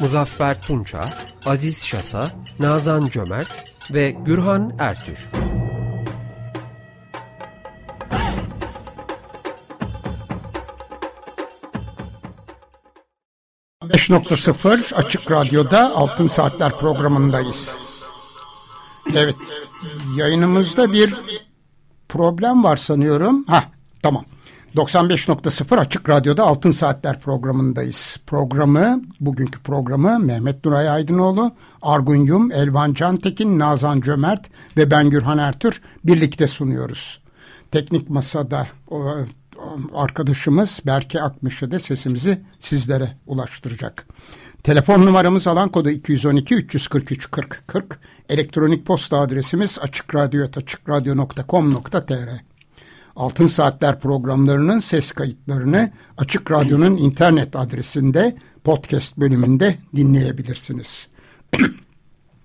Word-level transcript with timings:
Muzaffer 0.00 0.60
Tunça, 0.60 1.00
Aziz 1.46 1.84
Şasa, 1.84 2.24
Nazan 2.60 3.00
Cömert 3.00 3.72
ve 3.90 4.10
Gürhan 4.10 4.76
Ertür. 4.78 5.28
...5.0 13.82 14.94
Açık 14.94 15.30
Radyo'da 15.30 15.96
Altın 15.96 16.28
Saatler 16.28 16.78
programındayız. 16.78 17.76
Evet, 19.14 19.36
yayınımızda 20.16 20.92
bir 20.92 21.14
problem 22.08 22.64
var 22.64 22.76
sanıyorum. 22.76 23.44
Ha, 23.46 23.64
tamam. 24.02 24.24
95.0 24.76 25.78
Açık 25.78 26.08
Radyo'da 26.08 26.44
Altın 26.44 26.70
Saatler 26.70 27.20
programındayız. 27.20 28.16
Programı, 28.26 29.02
bugünkü 29.20 29.62
programı 29.62 30.18
Mehmet 30.18 30.64
Nuray 30.64 30.88
Aydınoğlu, 30.88 31.52
Argun 31.82 32.16
Yum, 32.16 32.52
Elvan 32.52 32.94
Cantekin, 32.94 33.58
Nazan 33.58 34.00
Cömert 34.00 34.50
ve 34.76 34.90
ben 34.90 35.10
Gürhan 35.10 35.38
Ertür 35.38 35.82
birlikte 36.04 36.48
sunuyoruz. 36.48 37.20
Teknik 37.70 38.10
Masa'da 38.10 38.66
arkadaşımız 39.94 40.80
Berke 40.86 41.22
Akmeşe 41.22 41.70
de 41.70 41.78
sesimizi 41.78 42.42
sizlere 42.60 43.16
ulaştıracak. 43.26 44.06
Telefon 44.62 45.06
numaramız 45.06 45.46
alan 45.46 45.68
kodu 45.68 45.90
212 45.90 46.54
343 46.54 47.30
40 47.30 47.62
40. 47.66 48.00
Elektronik 48.28 48.86
posta 48.86 49.20
adresimiz 49.20 49.78
açıkradyo.com.tr 49.78 52.49
Altın 53.20 53.46
Saatler 53.46 54.00
programlarının 54.00 54.78
ses 54.78 55.12
kayıtlarını 55.12 55.90
Açık 56.18 56.50
Radyo'nun 56.50 56.96
internet 56.96 57.56
adresinde 57.56 58.34
podcast 58.64 59.16
bölümünde 59.16 59.74
dinleyebilirsiniz. 59.96 61.08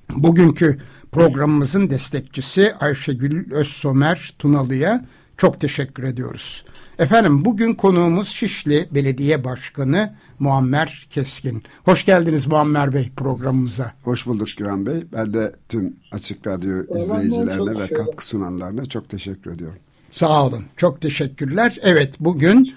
Bugünkü 0.10 0.80
programımızın 1.12 1.90
destekçisi 1.90 2.76
Ayşegül 2.80 3.52
Özsomer 3.52 4.36
Tunalı'ya 4.40 5.06
çok 5.38 5.62
teşekkür 5.62 6.04
ediyoruz. 6.04 6.66
Efendim 7.00 7.46
bugün 7.46 7.74
konuğumuz 7.74 8.28
Şişli 8.28 8.90
Belediye 8.92 9.44
Başkanı 9.44 10.16
Muammer 10.40 11.08
Keskin. 11.10 11.64
Hoş 11.86 12.06
geldiniz 12.06 12.48
Muammer 12.48 12.94
Bey 12.94 13.12
programımıza. 13.18 13.92
Hoş 14.04 14.28
bulduk 14.28 14.48
Güran 14.58 14.86
Bey. 14.86 15.04
Ben 15.14 15.34
de 15.34 15.56
tüm 15.70 15.96
Açık 16.12 16.48
Radyo 16.48 16.84
izleyicilerine 17.00 17.80
ve 17.80 17.88
katkı 17.88 18.26
sunanlarına 18.26 18.86
çok 18.86 19.10
teşekkür 19.10 19.52
ediyorum. 19.52 19.80
Sağ 20.16 20.46
olun. 20.46 20.64
Çok 20.78 21.02
teşekkürler. 21.02 21.78
Evet 21.82 22.16
bugün 22.20 22.76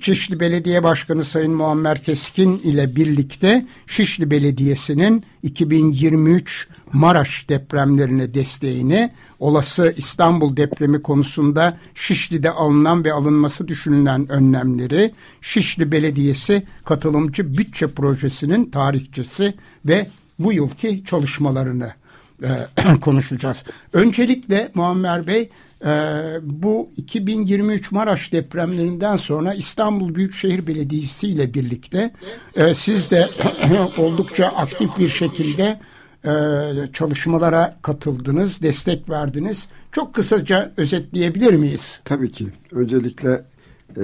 Şişli 0.00 0.40
Belediye 0.40 0.82
Başkanı 0.82 1.24
Sayın 1.24 1.52
Muammer 1.52 2.02
Keskin 2.02 2.58
ile 2.58 2.96
birlikte 2.96 3.66
Şişli 3.86 4.30
Belediyesi'nin 4.30 5.24
2023 5.42 6.68
Maraş 6.92 7.48
depremlerine 7.48 8.34
desteğini, 8.34 9.10
olası 9.40 9.94
İstanbul 9.96 10.56
depremi 10.56 11.02
konusunda 11.02 11.78
Şişli'de 11.94 12.50
alınan 12.50 13.04
ve 13.04 13.12
alınması 13.12 13.68
düşünülen 13.68 14.32
önlemleri, 14.32 15.10
Şişli 15.40 15.92
Belediyesi 15.92 16.66
katılımcı 16.84 17.58
bütçe 17.58 17.86
projesinin 17.86 18.70
tarihçesi 18.70 19.54
ve 19.84 20.06
bu 20.38 20.52
yılki 20.52 21.04
çalışmalarını 21.04 21.92
e, 22.42 22.50
konuşacağız. 23.00 23.64
Öncelikle 23.92 24.70
Muammer 24.74 25.26
Bey 25.26 25.50
bu 26.42 26.90
2023 26.96 27.92
Maraş 27.92 28.32
depremlerinden 28.32 29.16
sonra 29.16 29.54
İstanbul 29.54 30.14
Büyükşehir 30.14 30.66
Belediyesi 30.66 31.28
ile 31.28 31.54
birlikte 31.54 32.10
e, 32.56 32.74
siz 32.74 33.10
de 33.10 33.28
oldukça 33.98 34.46
aktif 34.46 34.98
bir 34.98 35.08
şekilde 35.08 35.80
e, 36.24 36.32
çalışmalara 36.92 37.78
katıldınız, 37.82 38.62
destek 38.62 39.10
verdiniz. 39.10 39.68
Çok 39.92 40.14
kısaca 40.14 40.72
özetleyebilir 40.76 41.54
miyiz? 41.54 42.00
Tabii 42.04 42.32
ki. 42.32 42.46
Öncelikle 42.72 43.44
e, 43.96 44.02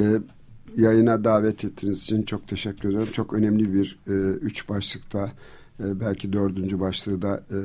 yayına 0.77 1.25
davet 1.25 1.65
ettiğiniz 1.65 2.03
için 2.03 2.23
çok 2.23 2.49
teşekkür 2.49 2.89
ediyorum. 2.89 3.09
Çok 3.13 3.33
önemli 3.33 3.75
bir 3.75 3.99
e, 4.07 4.13
üç 4.39 4.69
başlıkta 4.69 5.31
e, 5.81 6.01
belki 6.01 6.33
dördüncü 6.33 6.81
başlığı 6.81 7.23
da 7.23 7.45
e, 7.51 7.59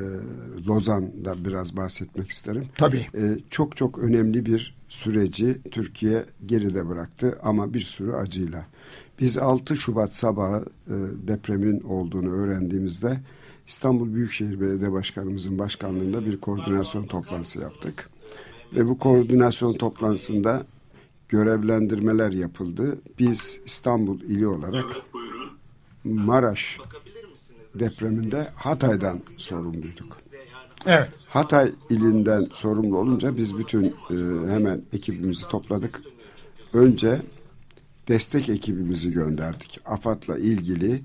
Lozan'da 0.67 1.45
biraz 1.45 1.77
bahsetmek 1.77 2.29
isterim. 2.29 2.67
Tabii. 2.77 3.05
E, 3.17 3.37
çok 3.49 3.75
çok 3.75 3.97
önemli 3.97 4.45
bir 4.45 4.75
süreci 4.87 5.57
Türkiye 5.71 6.25
geride 6.45 6.89
bıraktı 6.89 7.39
ama 7.43 7.73
bir 7.73 7.79
sürü 7.79 8.11
acıyla. 8.13 8.65
Biz 9.19 9.37
6 9.37 9.77
Şubat 9.77 10.15
sabahı 10.15 10.65
e, 10.87 10.93
depremin 11.27 11.81
olduğunu 11.81 12.31
öğrendiğimizde 12.31 13.19
İstanbul 13.67 14.13
Büyükşehir 14.13 14.61
Belediye 14.61 14.91
Başkanımızın 14.91 15.59
başkanlığında 15.59 16.25
bir 16.25 16.41
koordinasyon 16.41 17.07
toplantısı 17.07 17.61
yaptık. 17.61 18.09
Ve 18.75 18.87
bu 18.87 18.97
koordinasyon 18.97 19.73
toplantısında 19.73 20.65
görevlendirmeler 21.29 22.31
yapıldı. 22.31 22.97
Biz 23.19 23.59
İstanbul 23.65 24.21
ili 24.21 24.47
olarak 24.47 24.85
Maraş 26.03 26.77
depreminde 27.79 28.47
Hatay'dan 28.55 29.19
sorumluyduk. 29.37 30.17
Evet. 30.85 31.09
Hatay 31.27 31.71
ilinden 31.89 32.47
sorumlu 32.51 32.97
olunca 32.97 33.37
biz 33.37 33.57
bütün 33.57 33.85
e, 33.85 33.93
hemen 34.53 34.81
ekibimizi 34.93 35.47
topladık. 35.47 36.01
Önce 36.73 37.21
destek 38.07 38.49
ekibimizi 38.49 39.11
gönderdik. 39.11 39.79
AFAD'la 39.85 40.37
ilgili 40.37 41.01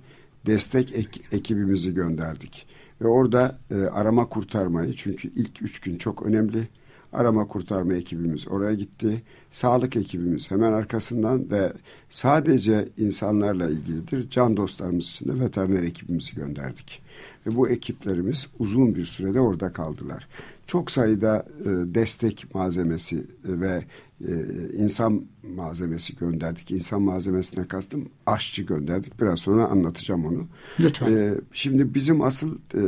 destek 0.47 0.97
ek, 0.97 1.21
ekibimizi 1.33 1.95
gönderdik. 1.95 2.67
Ve 3.01 3.07
orada 3.07 3.59
e, 3.71 3.75
arama 3.75 4.29
kurtarmayı 4.29 4.95
çünkü 4.95 5.29
ilk 5.29 5.63
üç 5.63 5.81
gün 5.81 5.99
çok 5.99 6.27
önemli 6.27 6.69
arama 7.15 7.47
kurtarma 7.47 7.95
ekibimiz 7.95 8.49
oraya 8.49 8.75
gitti. 8.75 9.23
Sağlık 9.53 9.97
ekibimiz 9.97 10.51
hemen 10.51 10.73
arkasından 10.73 11.51
ve 11.51 11.73
sadece 12.09 12.89
insanlarla 12.97 13.71
ilgilidir. 13.71 14.31
Can 14.31 14.57
dostlarımız 14.57 15.11
için 15.11 15.29
de 15.29 15.41
veteriner 15.41 15.83
ekibimizi 15.83 16.35
gönderdik. 16.35 17.03
Ve 17.47 17.57
bu 17.57 17.69
ekiplerimiz 17.69 18.49
uzun 18.59 18.95
bir 18.95 19.05
sürede 19.05 19.41
orada 19.41 19.73
kaldılar. 19.73 20.29
Çok 20.67 20.91
sayıda 20.91 21.47
e, 21.61 21.95
destek 21.95 22.55
malzemesi 22.55 23.17
e, 23.17 23.61
ve 23.61 23.85
e, 24.29 24.33
insan 24.73 25.25
malzemesi 25.55 26.17
gönderdik. 26.17 26.71
İnsan 26.71 27.03
malzemesine 27.03 27.69
kastım 27.69 28.09
aşçı 28.27 28.63
gönderdik. 28.63 29.21
Biraz 29.21 29.39
sonra 29.39 29.67
anlatacağım 29.67 30.25
onu. 30.25 30.47
Lütfen. 30.81 31.13
E, 31.13 31.35
şimdi 31.53 31.95
bizim 31.95 32.23
asıl 32.23 32.59
e, 32.75 32.83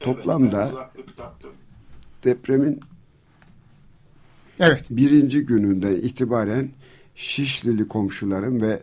toplamda 0.00 0.90
depremin 2.24 2.80
Evet. 4.60 4.84
birinci 4.90 5.46
gününde 5.46 6.02
itibaren 6.02 6.68
Şişlili 7.14 7.88
komşularım 7.88 8.60
ve 8.60 8.82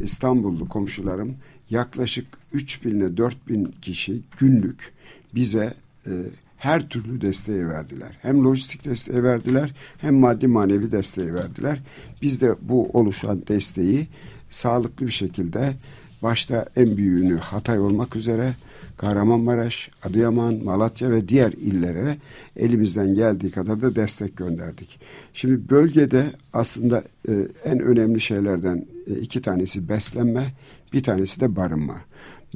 İstanbullu 0.00 0.68
komşularım 0.68 1.36
yaklaşık 1.70 2.26
3000 2.52 2.90
ile 2.90 3.16
4000 3.16 3.74
kişi 3.82 4.22
günlük 4.38 4.92
bize 5.34 5.74
e, 6.06 6.10
her 6.56 6.88
türlü 6.88 7.20
desteği 7.20 7.68
verdiler. 7.68 8.18
Hem 8.22 8.44
lojistik 8.44 8.84
desteği 8.84 9.22
verdiler 9.22 9.74
hem 9.98 10.14
maddi 10.14 10.48
manevi 10.48 10.92
desteği 10.92 11.34
verdiler. 11.34 11.82
Biz 12.22 12.40
de 12.40 12.54
bu 12.62 12.90
oluşan 12.92 13.46
desteği 13.48 14.06
sağlıklı 14.50 15.06
bir 15.06 15.12
şekilde 15.12 15.74
başta 16.22 16.66
en 16.76 16.96
büyüğünü 16.96 17.36
Hatay 17.36 17.78
olmak 17.78 18.16
üzere 18.16 18.54
Kahramanmaraş, 18.96 19.90
Adıyaman, 20.02 20.54
Malatya 20.64 21.10
ve 21.10 21.28
diğer 21.28 21.52
illere 21.52 22.16
elimizden 22.56 23.14
geldiği 23.14 23.50
kadar 23.50 23.82
da 23.82 23.96
destek 23.96 24.36
gönderdik. 24.36 25.00
Şimdi 25.34 25.70
bölgede 25.70 26.32
aslında 26.52 27.02
e, 27.28 27.32
en 27.64 27.80
önemli 27.80 28.20
şeylerden 28.20 28.86
e, 29.06 29.14
iki 29.14 29.42
tanesi 29.42 29.88
beslenme, 29.88 30.54
bir 30.92 31.02
tanesi 31.02 31.40
de 31.40 31.56
barınma. 31.56 31.96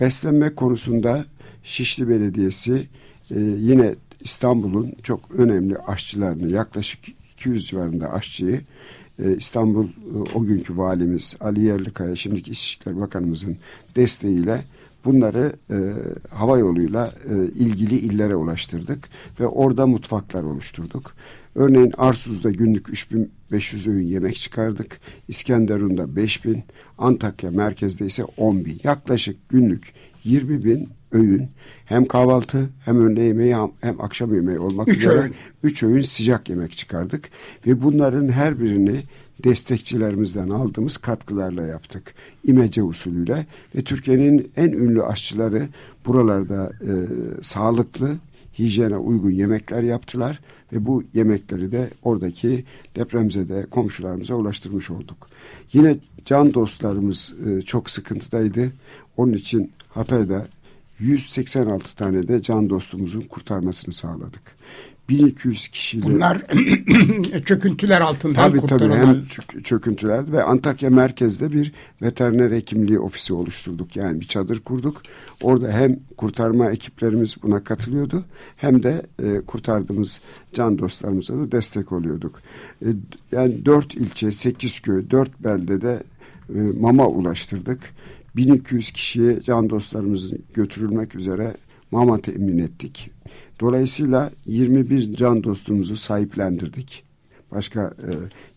Beslenme 0.00 0.54
konusunda 0.54 1.24
Şişli 1.62 2.08
Belediyesi 2.08 2.88
e, 3.30 3.40
yine 3.40 3.94
İstanbul'un 4.20 4.92
çok 5.02 5.30
önemli 5.30 5.76
aşçılarını 5.78 6.50
yaklaşık 6.50 7.00
200 7.32 7.66
civarında 7.66 8.12
aşçıyı 8.12 8.60
e, 9.24 9.36
İstanbul 9.36 9.84
e, 9.86 9.90
o 10.34 10.42
günkü 10.42 10.76
valimiz 10.76 11.36
Ali 11.40 11.60
Yerlikaya 11.60 12.16
şimdiki 12.16 12.50
İçişleri 12.50 13.00
Bakanımızın 13.00 13.56
desteğiyle 13.96 14.64
bunları 15.04 15.52
e, 15.70 15.76
hava 16.34 16.58
yoluyla 16.58 17.14
e, 17.30 17.44
ilgili 17.44 17.94
illere 17.98 18.34
ulaştırdık 18.36 19.08
ve 19.40 19.46
orada 19.46 19.86
mutfaklar 19.86 20.42
oluşturduk. 20.42 21.14
Örneğin 21.54 21.92
Arsuz'da 21.98 22.50
günlük 22.50 22.88
3500 22.88 23.86
öğün 23.86 24.06
yemek 24.06 24.36
çıkardık. 24.36 25.00
İskenderun'da 25.28 26.16
5000, 26.16 26.64
Antakya 26.98 27.50
merkezde 27.50 28.06
ise 28.06 28.24
10 28.36 28.64
bin. 28.64 28.80
Yaklaşık 28.84 29.48
günlük 29.48 29.92
20 30.24 30.64
bin 30.64 30.88
öğün 31.12 31.48
hem 31.84 32.04
kahvaltı 32.04 32.70
hem 32.84 32.98
öğle 32.98 33.22
yemeği 33.22 33.56
hem 33.80 34.00
akşam 34.00 34.34
yemeği 34.34 34.58
olmak 34.58 34.88
üç 34.88 34.98
üzere 34.98 35.18
öğün. 35.18 35.34
üç 35.62 35.82
öğün 35.82 36.02
sıcak 36.02 36.48
yemek 36.48 36.76
çıkardık 36.76 37.30
ve 37.66 37.82
bunların 37.82 38.28
her 38.28 38.60
birini 38.60 39.02
destekçilerimizden 39.44 40.48
aldığımız 40.50 40.96
katkılarla 40.96 41.66
yaptık. 41.66 42.14
İmece 42.44 42.82
usulüyle 42.82 43.46
ve 43.76 43.82
Türkiye'nin 43.84 44.52
en 44.56 44.68
ünlü 44.68 45.02
aşçıları 45.02 45.68
buralarda 46.06 46.72
e, 46.80 46.92
sağlıklı, 47.42 48.16
hijyene 48.58 48.96
uygun 48.96 49.30
yemekler 49.30 49.82
yaptılar 49.82 50.40
ve 50.72 50.86
bu 50.86 51.02
yemekleri 51.14 51.72
de 51.72 51.90
oradaki 52.02 52.64
depremzede 52.96 53.66
komşularımıza 53.70 54.34
ulaştırmış 54.34 54.90
olduk. 54.90 55.28
Yine 55.72 55.96
can 56.24 56.54
dostlarımız 56.54 57.34
e, 57.46 57.62
çok 57.62 57.90
sıkıntıdaydı. 57.90 58.72
Onun 59.16 59.32
için 59.32 59.72
Hatay'da 59.88 60.46
186 60.98 61.96
tane 61.96 62.28
de 62.28 62.42
can 62.42 62.70
dostumuzun 62.70 63.20
kurtarmasını 63.20 63.94
sağladık. 63.94 64.42
1200 65.10 65.68
kişiyle... 65.68 66.04
Bunlar 66.04 66.38
çöküntüler 67.44 68.00
altından 68.00 68.34
tabii, 68.34 68.58
kurtarılan... 68.58 68.96
Tabii 68.96 69.06
hem 69.06 69.24
çök, 69.24 69.64
çöküntüler 69.64 70.32
ve 70.32 70.42
Antakya 70.42 70.90
merkezde 70.90 71.52
bir 71.52 71.72
veteriner 72.02 72.50
hekimliği 72.50 72.98
ofisi 72.98 73.34
oluşturduk. 73.34 73.96
Yani 73.96 74.20
bir 74.20 74.26
çadır 74.26 74.60
kurduk. 74.60 75.02
Orada 75.42 75.72
hem 75.72 76.00
kurtarma 76.16 76.70
ekiplerimiz 76.70 77.36
buna 77.42 77.64
katılıyordu 77.64 78.24
hem 78.56 78.82
de 78.82 79.06
e, 79.22 79.40
kurtardığımız 79.40 80.20
can 80.52 80.78
dostlarımıza 80.78 81.38
da 81.38 81.52
destek 81.52 81.92
oluyorduk. 81.92 82.40
E, 82.82 82.88
yani 83.32 83.66
dört 83.66 83.94
ilçe, 83.94 84.32
sekiz 84.32 84.80
köy, 84.80 85.10
dört 85.10 85.44
beldede 85.44 86.02
e, 86.54 86.58
mama 86.80 87.06
ulaştırdık. 87.06 87.80
1200 88.36 88.90
kişiye 88.90 89.42
can 89.42 89.70
dostlarımızın 89.70 90.38
götürülmek 90.54 91.14
üzere 91.14 91.54
mama 91.90 92.20
temin 92.20 92.58
ettik. 92.58 93.10
Dolayısıyla 93.60 94.30
21 94.46 95.14
can 95.14 95.44
dostumuzu 95.44 95.96
sahiplendirdik. 95.96 97.04
Başka 97.50 97.94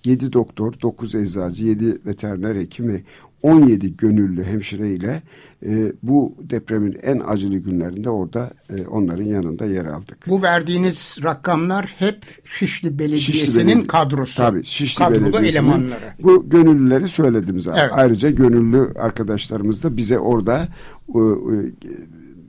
e, 0.06 0.09
7 0.09 0.33
doktor, 0.33 0.74
9 0.81 1.15
eczacı, 1.15 1.63
7 1.63 2.06
veteriner 2.06 2.56
hekimi, 2.56 3.03
17 3.44 3.97
gönüllü 3.97 4.44
hemşire 4.44 4.89
ile 4.89 5.21
e, 5.65 5.91
bu 6.03 6.35
depremin 6.39 6.97
en 7.03 7.19
acılı 7.27 7.57
günlerinde 7.57 8.09
orada 8.09 8.51
e, 8.69 8.88
onların 8.88 9.24
yanında 9.24 9.65
yer 9.65 9.85
aldık. 9.85 10.18
Bu 10.27 10.41
verdiğiniz 10.41 11.18
rakamlar 11.24 11.85
hep 11.85 12.25
Şişli 12.45 13.00
Belediyesi'nin 13.00 13.38
Şişli 13.38 13.68
Belediye, 13.68 13.88
kadrosu. 13.88 14.38
Tabii 14.38 14.63
Şişli 14.63 15.03
Belediyesi'nin 15.03 15.44
elemanları. 15.44 16.13
Bu 16.19 16.50
gönüllüleri 16.50 17.09
söyledim 17.09 17.62
zaten. 17.62 17.81
Evet. 17.81 17.91
Ayrıca 17.95 18.30
gönüllü 18.30 18.94
arkadaşlarımız 19.00 19.83
da 19.83 19.97
bize 19.97 20.19
orada 20.19 20.68
e, 21.15 21.19
e, 21.19 21.56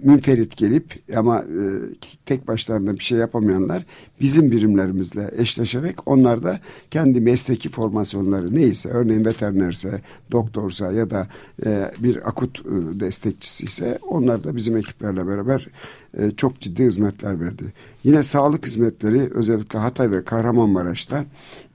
münferit 0.03 0.57
gelip 0.57 1.03
ama 1.17 1.39
e, 1.39 1.65
tek 2.27 2.49
başlarına 2.49 2.95
bir 2.95 3.05
şey 3.05 3.19
yapamayanlar 3.19 3.87
bizim 4.21 4.51
birimlerimizle 4.51 5.31
eşleşerek 5.37 5.97
onlar 6.07 6.43
da 6.43 6.61
kendi 6.91 7.21
mesleki 7.21 7.69
formasyonları 7.69 8.55
neyse 8.55 8.89
örneğin 8.89 9.25
veterinerse, 9.25 10.01
doktorsa 10.33 10.93
ya 10.93 11.11
da 11.11 11.29
e, 11.67 11.91
bir 11.99 12.29
akut 12.29 12.61
e, 12.61 13.01
destekçisi 13.01 13.65
ise 13.65 13.99
onlar 14.03 14.45
da 14.45 14.57
bizim 14.57 14.77
ekiplerle 14.77 15.27
beraber 15.27 15.69
e, 16.19 16.31
çok 16.31 16.61
ciddi 16.61 16.85
hizmetler 16.85 17.41
verdi. 17.41 17.73
Yine 18.05 18.23
sağlık 18.23 18.67
hizmetleri 18.67 19.31
özellikle 19.35 19.79
Hatay 19.79 20.11
ve 20.11 20.25
Kahramanmaraş'ta 20.25 21.25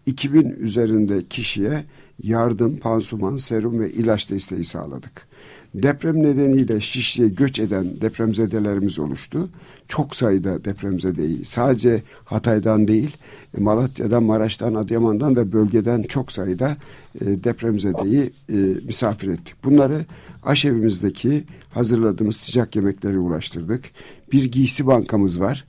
2000 0.05 0.49
üzerinde 0.49 1.23
kişiye 1.25 1.85
yardım, 2.23 2.77
pansuman, 2.77 3.37
serum 3.37 3.79
ve 3.79 3.91
ilaç 3.91 4.29
desteği 4.29 4.65
sağladık. 4.65 5.28
Deprem 5.73 6.23
nedeniyle 6.23 6.79
Şişli'ye 6.79 7.29
göç 7.29 7.59
eden 7.59 8.01
depremzedelerimiz 8.01 8.99
oluştu. 8.99 9.49
Çok 9.87 10.15
sayıda 10.15 10.65
depremzedeyi 10.65 11.45
sadece 11.45 12.03
Hatay'dan 12.25 12.87
değil 12.87 13.17
Malatya'dan, 13.57 14.23
Maraş'tan, 14.23 14.73
Adıyaman'dan 14.73 15.35
ve 15.35 15.51
bölgeden 15.51 16.03
çok 16.03 16.31
sayıda 16.31 16.77
e, 17.21 17.25
depremzedeyi 17.43 18.33
e, 18.49 18.55
misafir 18.85 19.27
ettik. 19.27 19.55
Bunları 19.63 20.05
aşevimizdeki 20.43 21.43
hazırladığımız 21.71 22.35
sıcak 22.35 22.75
yemekleri 22.75 23.19
ulaştırdık. 23.19 23.85
Bir 24.31 24.43
giysi 24.43 24.87
bankamız 24.87 25.41
var. 25.41 25.65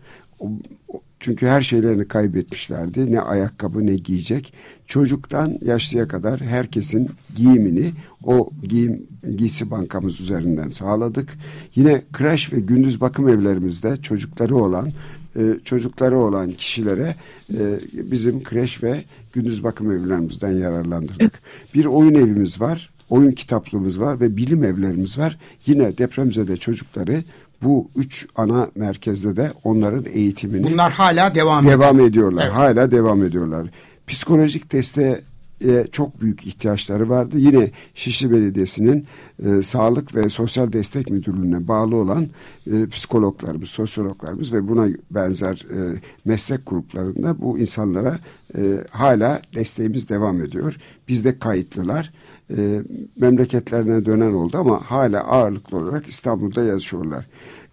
Çünkü 1.21 1.47
her 1.47 1.61
şeylerini 1.61 2.09
kaybetmişlerdi. 2.09 3.13
Ne 3.13 3.21
ayakkabı 3.21 3.87
ne 3.87 3.95
giyecek. 3.95 4.53
Çocuktan 4.87 5.59
yaşlıya 5.63 6.09
kadar 6.09 6.41
herkesin 6.41 7.11
giyimini 7.37 7.93
o 8.25 8.51
giyim 8.63 9.07
giysi 9.37 9.71
bankamız 9.71 10.21
üzerinden 10.21 10.69
sağladık. 10.69 11.29
Yine 11.75 12.03
kreş 12.13 12.53
ve 12.53 12.61
gündüz 12.61 13.01
bakım 13.01 13.29
evlerimizde 13.29 13.97
çocukları 13.97 14.57
olan 14.57 14.93
e, 15.37 15.43
çocukları 15.65 16.19
olan 16.19 16.51
kişilere 16.51 17.17
e, 17.55 17.79
bizim 17.93 18.43
kreş 18.43 18.83
ve 18.83 19.05
gündüz 19.33 19.65
bakım 19.65 19.93
evlerimizden 19.93 20.53
yararlandırdık. 20.53 21.41
Bir 21.75 21.85
oyun 21.85 22.15
evimiz 22.15 22.61
var 22.61 22.91
oyun 23.11 23.33
kitaplığımız 23.33 24.01
var 24.01 24.21
ve 24.21 24.37
bilim 24.37 24.65
evlerimiz 24.65 25.19
var. 25.19 25.39
Yine 25.67 25.99
depremzede 25.99 26.57
çocukları 26.57 27.25
bu 27.63 27.91
üç 27.97 28.27
ana 28.37 28.69
merkezde 28.75 29.37
de 29.37 29.53
onların 29.65 30.05
eğitimini 30.13 30.65
bunlar 30.73 30.93
hala 30.93 31.35
devam 31.35 31.67
devam 31.67 31.97
ediyor. 31.97 32.09
ediyorlar. 32.09 32.45
Evet. 32.45 32.55
Hala 32.55 32.93
devam 32.93 33.23
ediyorlar. 33.23 33.67
Psikolojik 34.07 34.73
desteğe 34.73 35.21
e, 35.65 35.87
çok 35.93 36.21
büyük 36.21 36.47
ihtiyaçları 36.47 37.09
vardı. 37.09 37.39
Yine 37.39 37.71
Şişli 37.95 38.31
Belediyesi'nin 38.31 39.07
e, 39.47 39.63
Sağlık 39.63 40.15
ve 40.15 40.29
Sosyal 40.29 40.73
Destek 40.73 41.11
Müdürlüğü'ne 41.11 41.69
bağlı 41.69 41.97
olan 41.97 42.29
e, 42.73 42.87
psikologlarımız, 42.87 43.69
sosyologlarımız 43.69 44.53
ve 44.53 44.69
buna 44.69 44.89
benzer 45.11 45.67
e, 45.75 46.01
meslek 46.25 46.67
gruplarında 46.67 47.41
bu 47.41 47.59
insanlara 47.59 48.19
e, 48.57 48.85
hala 48.91 49.43
desteğimiz 49.55 50.09
devam 50.09 50.41
ediyor. 50.41 50.77
Bizde 51.09 51.39
kayıtlılar 51.39 52.13
e, 52.57 52.83
memleketlerine 53.17 54.05
dönen 54.05 54.33
oldu 54.33 54.59
ama 54.59 54.91
hala 54.91 55.25
ağırlıklı 55.25 55.79
olarak 55.79 56.07
İstanbul'da 56.07 56.65
yaşıyorlar. 56.65 57.27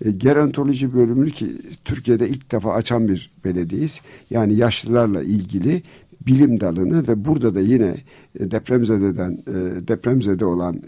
E, 0.05 0.12
gerontoloji 0.12 0.93
bölümünü 0.93 1.31
ki 1.31 1.45
Türkiye'de 1.85 2.29
ilk 2.29 2.51
defa 2.51 2.73
açan 2.73 3.07
bir 3.07 3.31
belediyeyiz. 3.45 4.01
Yani 4.29 4.55
yaşlılarla 4.55 5.23
ilgili 5.23 5.83
bilim 6.27 6.60
dalını 6.60 7.07
ve 7.07 7.25
burada 7.25 7.55
da 7.55 7.60
yine 7.60 7.96
e, 8.39 8.51
depremzededen 8.51 9.31
e, 9.48 9.88
depremzede 9.88 10.46
olan 10.46 10.75
e, 10.75 10.81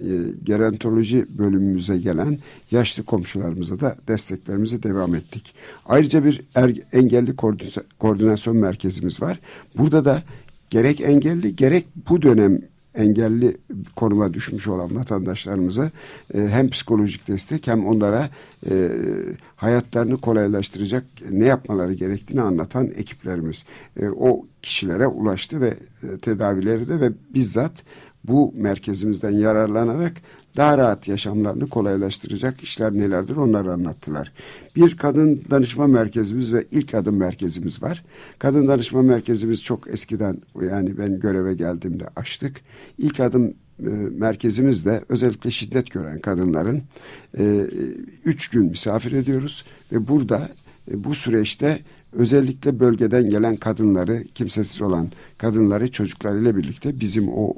gerontoloji 0.44 1.26
bölümümüze 1.38 1.98
gelen 1.98 2.38
yaşlı 2.72 3.04
komşularımıza 3.04 3.80
da 3.80 3.96
desteklerimizi 4.08 4.84
devam 4.84 5.16
ettik. 5.16 5.54
Ayrıca 5.86 6.26
bir 6.26 6.42
er, 6.56 6.74
engelli 6.92 7.36
koordinasyon 8.00 8.58
merkezimiz 8.58 9.22
var. 9.22 9.40
Burada 9.78 10.06
da 10.06 10.24
gerek 10.70 11.02
engelli 11.02 11.56
gerek 11.56 11.86
bu 12.10 12.22
dönem 12.22 12.62
engelli 12.96 13.58
konuma 13.96 14.34
düşmüş 14.34 14.68
olan 14.68 14.96
vatandaşlarımıza 14.96 15.92
e, 16.34 16.40
hem 16.40 16.70
psikolojik 16.70 17.28
destek 17.28 17.68
hem 17.68 17.86
onlara 17.86 18.30
e, 18.70 18.90
hayatlarını 19.56 20.18
kolaylaştıracak 20.18 21.04
ne 21.30 21.46
yapmaları 21.46 21.94
gerektiğini 21.94 22.42
anlatan 22.42 22.88
ekiplerimiz. 22.88 23.66
E, 24.00 24.10
o 24.10 24.46
kişilere 24.62 25.08
ulaştı 25.08 25.62
ve 25.62 25.74
e, 26.04 26.18
tedavileri 26.18 26.90
de 26.90 27.02
ve 27.02 27.12
bizzat 27.34 27.84
bu 28.24 28.54
merkezimizden 28.56 29.32
yararlanarak 29.32 30.14
daha 30.58 30.78
rahat 30.78 31.08
yaşamlarını 31.08 31.70
kolaylaştıracak 31.70 32.62
işler 32.62 32.94
nelerdir 32.94 33.36
onları 33.36 33.74
anlattılar. 33.74 34.32
Bir 34.76 34.98
kadın 34.98 35.44
danışma 35.52 35.88
merkezimiz 35.88 36.54
ve 36.54 36.66
ilk 36.72 36.94
adım 36.94 37.18
merkezimiz 37.18 37.84
var. 37.84 38.04
Kadın 38.40 38.68
danışma 38.68 39.02
merkezimiz 39.02 39.64
çok 39.64 39.88
eskiden 39.88 40.38
yani 40.62 40.98
ben 40.98 41.20
göreve 41.20 41.54
geldiğimde 41.54 42.06
açtık. 42.16 42.62
İlk 42.98 43.20
adım 43.20 43.54
e, 43.80 43.90
merkezimizde 44.18 45.04
özellikle 45.10 45.52
şiddet 45.52 45.92
gören 45.92 46.20
kadınların 46.20 46.84
e, 47.38 47.66
üç 48.26 48.48
gün 48.48 48.66
misafir 48.66 49.12
ediyoruz 49.12 49.66
ve 49.92 50.08
burada 50.08 50.50
e, 50.92 51.04
bu 51.04 51.14
süreçte 51.14 51.80
özellikle 52.14 52.80
bölgeden 52.80 53.30
gelen 53.30 53.56
kadınları, 53.56 54.24
kimsesiz 54.36 54.82
olan 54.82 55.08
kadınları 55.38 55.92
çocuklarıyla 55.92 56.58
birlikte 56.58 57.00
bizim 57.00 57.30
o 57.30 57.54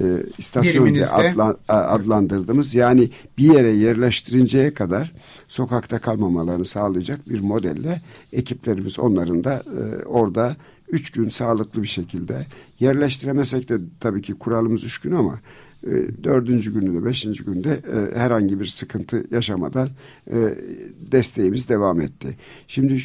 e, 0.00 0.04
istasyonda 0.38 1.14
adla, 1.14 1.56
adlandırdığımız 1.68 2.74
yani 2.74 3.10
bir 3.38 3.54
yere 3.54 3.70
yerleştirinceye 3.70 4.74
kadar 4.74 5.12
sokakta 5.48 5.98
kalmamalarını 5.98 6.64
sağlayacak 6.64 7.28
bir 7.28 7.40
modelle 7.40 8.02
ekiplerimiz 8.32 8.98
onların 8.98 9.44
da 9.44 9.54
e, 9.54 10.04
orada 10.04 10.56
üç 10.88 11.10
gün 11.10 11.28
sağlıklı 11.28 11.82
bir 11.82 11.88
şekilde 11.88 12.46
yerleştiremesek 12.80 13.68
de 13.68 13.78
tabii 14.00 14.22
ki 14.22 14.34
kuralımız 14.34 14.84
üç 14.84 14.98
gün 14.98 15.12
ama 15.12 15.40
e, 15.86 15.90
dördüncü 16.24 16.74
günde, 16.74 17.04
beşinci 17.04 17.44
günde 17.44 17.70
e, 17.70 18.18
herhangi 18.18 18.60
bir 18.60 18.66
sıkıntı 18.66 19.24
yaşamadan 19.30 19.88
e, 20.30 20.54
desteğimiz 21.12 21.68
devam 21.68 22.00
etti. 22.00 22.36
Şimdi 22.68 22.96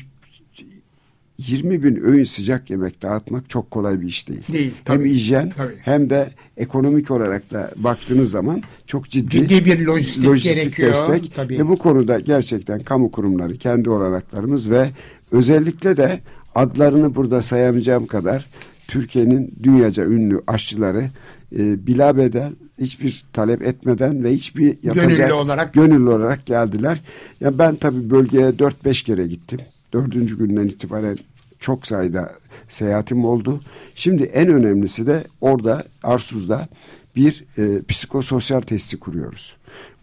20 1.37 1.83
bin 1.83 1.95
öğün 1.95 2.23
sıcak 2.23 2.69
yemek 2.69 3.01
dağıtmak 3.01 3.49
çok 3.49 3.71
kolay 3.71 4.01
bir 4.01 4.07
iş 4.07 4.27
değil. 4.27 4.43
Değil. 4.53 4.73
Tabii, 4.85 4.97
hem 4.97 5.05
hijyen 5.05 5.49
tabii. 5.49 5.75
hem 5.81 6.09
de 6.09 6.29
ekonomik 6.57 7.11
olarak 7.11 7.51
da 7.51 7.71
baktığınız 7.75 8.31
zaman 8.31 8.63
çok 8.85 9.09
ciddi, 9.09 9.29
ciddi 9.29 9.65
bir 9.65 9.85
lojistik, 9.85 10.25
lojistik 10.25 10.55
gerekiyor. 10.55 10.89
destek. 10.89 11.35
Tabii. 11.35 11.59
Ve 11.59 11.67
bu 11.67 11.77
konuda 11.77 12.19
gerçekten 12.19 12.79
kamu 12.79 13.11
kurumları, 13.11 13.57
kendi 13.57 13.89
olanaklarımız 13.89 14.71
ve 14.71 14.89
özellikle 15.31 15.97
de 15.97 16.19
adlarını 16.55 17.15
burada 17.15 17.41
sayamayacağım 17.41 18.07
kadar 18.07 18.49
Türkiye'nin 18.87 19.55
dünyaca 19.63 20.05
ünlü 20.05 20.41
aşçıları 20.47 21.09
e, 21.57 21.87
bila 21.87 22.17
bedel 22.17 22.51
hiçbir 22.79 23.25
talep 23.33 23.61
etmeden 23.61 24.23
ve 24.23 24.33
hiçbir 24.33 24.77
yapacak 24.83 25.09
gönüllü 25.09 25.33
olarak 25.33 25.73
gönüllü 25.73 26.09
olarak 26.09 26.45
geldiler. 26.45 27.01
Ya 27.41 27.59
ben 27.59 27.75
tabii 27.75 28.09
bölgeye 28.09 28.49
4-5 28.49 29.03
kere 29.05 29.27
gittim. 29.27 29.59
Dördüncü 29.93 30.37
günden 30.37 30.67
itibaren 30.67 31.17
çok 31.59 31.87
sayıda 31.87 32.33
seyahatim 32.67 33.25
oldu. 33.25 33.61
Şimdi 33.95 34.23
en 34.23 34.47
önemlisi 34.49 35.07
de 35.07 35.23
orada 35.41 35.83
Arsuz'da 36.03 36.67
bir 37.15 37.45
e, 37.57 37.81
psikososyal 37.87 38.61
testi 38.61 38.99
kuruyoruz. 38.99 39.55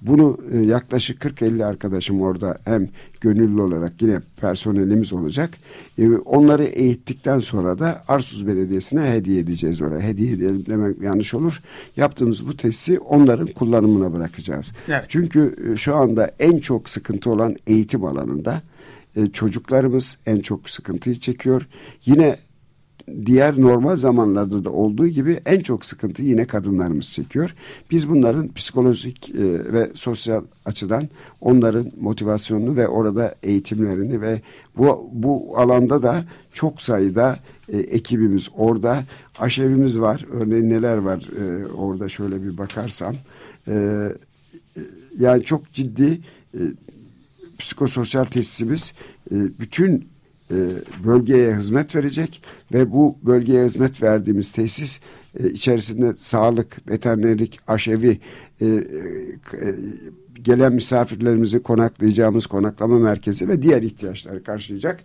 Bunu 0.03 0.39
e, 0.53 0.59
yaklaşık 0.59 1.23
40-50 1.25 1.65
arkadaşım 1.65 2.23
orada 2.23 2.59
hem 2.65 2.89
gönüllü 3.21 3.61
olarak 3.61 4.03
yine 4.03 4.21
personelimiz 4.41 5.13
olacak. 5.13 5.51
E, 5.99 6.11
onları 6.11 6.65
eğittikten 6.65 7.41
sonra 7.41 7.79
da 7.79 8.05
Arsuz 8.09 8.47
Belediyesi'ne 8.47 9.11
hediye 9.11 9.41
edeceğiz 9.41 9.83
oraya. 9.83 10.01
Hediye 10.01 10.33
edelim 10.33 10.65
demek 10.67 11.03
yanlış 11.03 11.35
olur. 11.35 11.63
Yaptığımız 11.97 12.47
bu 12.47 12.57
testi 12.57 12.99
onların 12.99 13.47
kullanımına 13.47 14.13
bırakacağız. 14.13 14.73
Evet. 14.89 15.05
Çünkü 15.09 15.73
e, 15.73 15.77
şu 15.77 15.97
anda 15.97 16.31
en 16.39 16.59
çok 16.59 16.89
sıkıntı 16.89 17.31
olan 17.31 17.57
eğitim 17.67 18.05
alanında 18.05 18.63
e, 19.17 19.27
çocuklarımız 19.27 20.19
en 20.27 20.41
çok 20.41 20.71
sıkıntıyı 20.71 21.19
çekiyor. 21.19 21.69
Yine 22.07 22.39
diğer 23.27 23.61
normal 23.61 23.97
zamanlarda 23.97 24.65
da 24.65 24.71
olduğu 24.71 25.09
gibi 25.09 25.41
en 25.47 25.61
çok 25.61 25.85
sıkıntı 25.85 26.23
yine 26.23 26.47
kadınlarımız 26.47 27.13
çekiyor. 27.13 27.55
Biz 27.91 28.09
bunların 28.09 28.53
psikolojik 28.53 29.31
e, 29.31 29.73
ve 29.73 29.91
sosyal 29.95 30.45
açıdan 30.65 31.09
onların 31.41 31.93
motivasyonunu 32.01 32.77
ve 32.77 32.89
orada 32.89 33.35
eğitimlerini 33.43 34.21
ve 34.21 34.41
bu 34.77 35.09
bu 35.13 35.59
alanda 35.59 36.03
da 36.03 36.25
çok 36.55 36.83
sayıda 36.83 37.39
e, 37.69 37.79
ekibimiz 37.79 38.49
orada 38.57 39.05
aşevimiz 39.39 40.01
var. 40.01 40.27
Örneğin 40.31 40.71
neler 40.71 40.97
var 40.97 41.29
e, 41.41 41.67
orada 41.67 42.09
şöyle 42.09 42.43
bir 42.43 42.59
bakarsam 42.59 43.15
e, 43.69 43.73
e 43.73 44.81
yani 45.19 45.43
çok 45.43 45.73
ciddi 45.73 46.21
e, 46.55 46.61
psikososyal 47.63 48.25
tesisimiz 48.25 48.95
e, 49.31 49.35
bütün 49.61 50.09
e, 50.51 50.57
bölgeye 51.05 51.57
hizmet 51.57 51.97
verecek 51.97 52.43
ve 52.73 52.93
bu 52.93 53.19
bölgeye 53.23 53.67
hizmet 53.67 54.03
verdiğimiz 54.03 54.53
tesis 54.53 55.01
e, 55.41 55.51
içerisinde 55.51 56.15
sağlık, 56.21 56.89
veterinerlik, 56.89 57.61
aşevi, 57.67 58.21
gelen 60.43 60.73
misafirlerimizi 60.73 61.63
konaklayacağımız 61.63 62.47
konaklama 62.47 62.99
merkezi 62.99 63.49
ve 63.49 63.63
diğer 63.63 63.83
ihtiyaçları 63.83 64.45
karşılayacak 64.45 65.05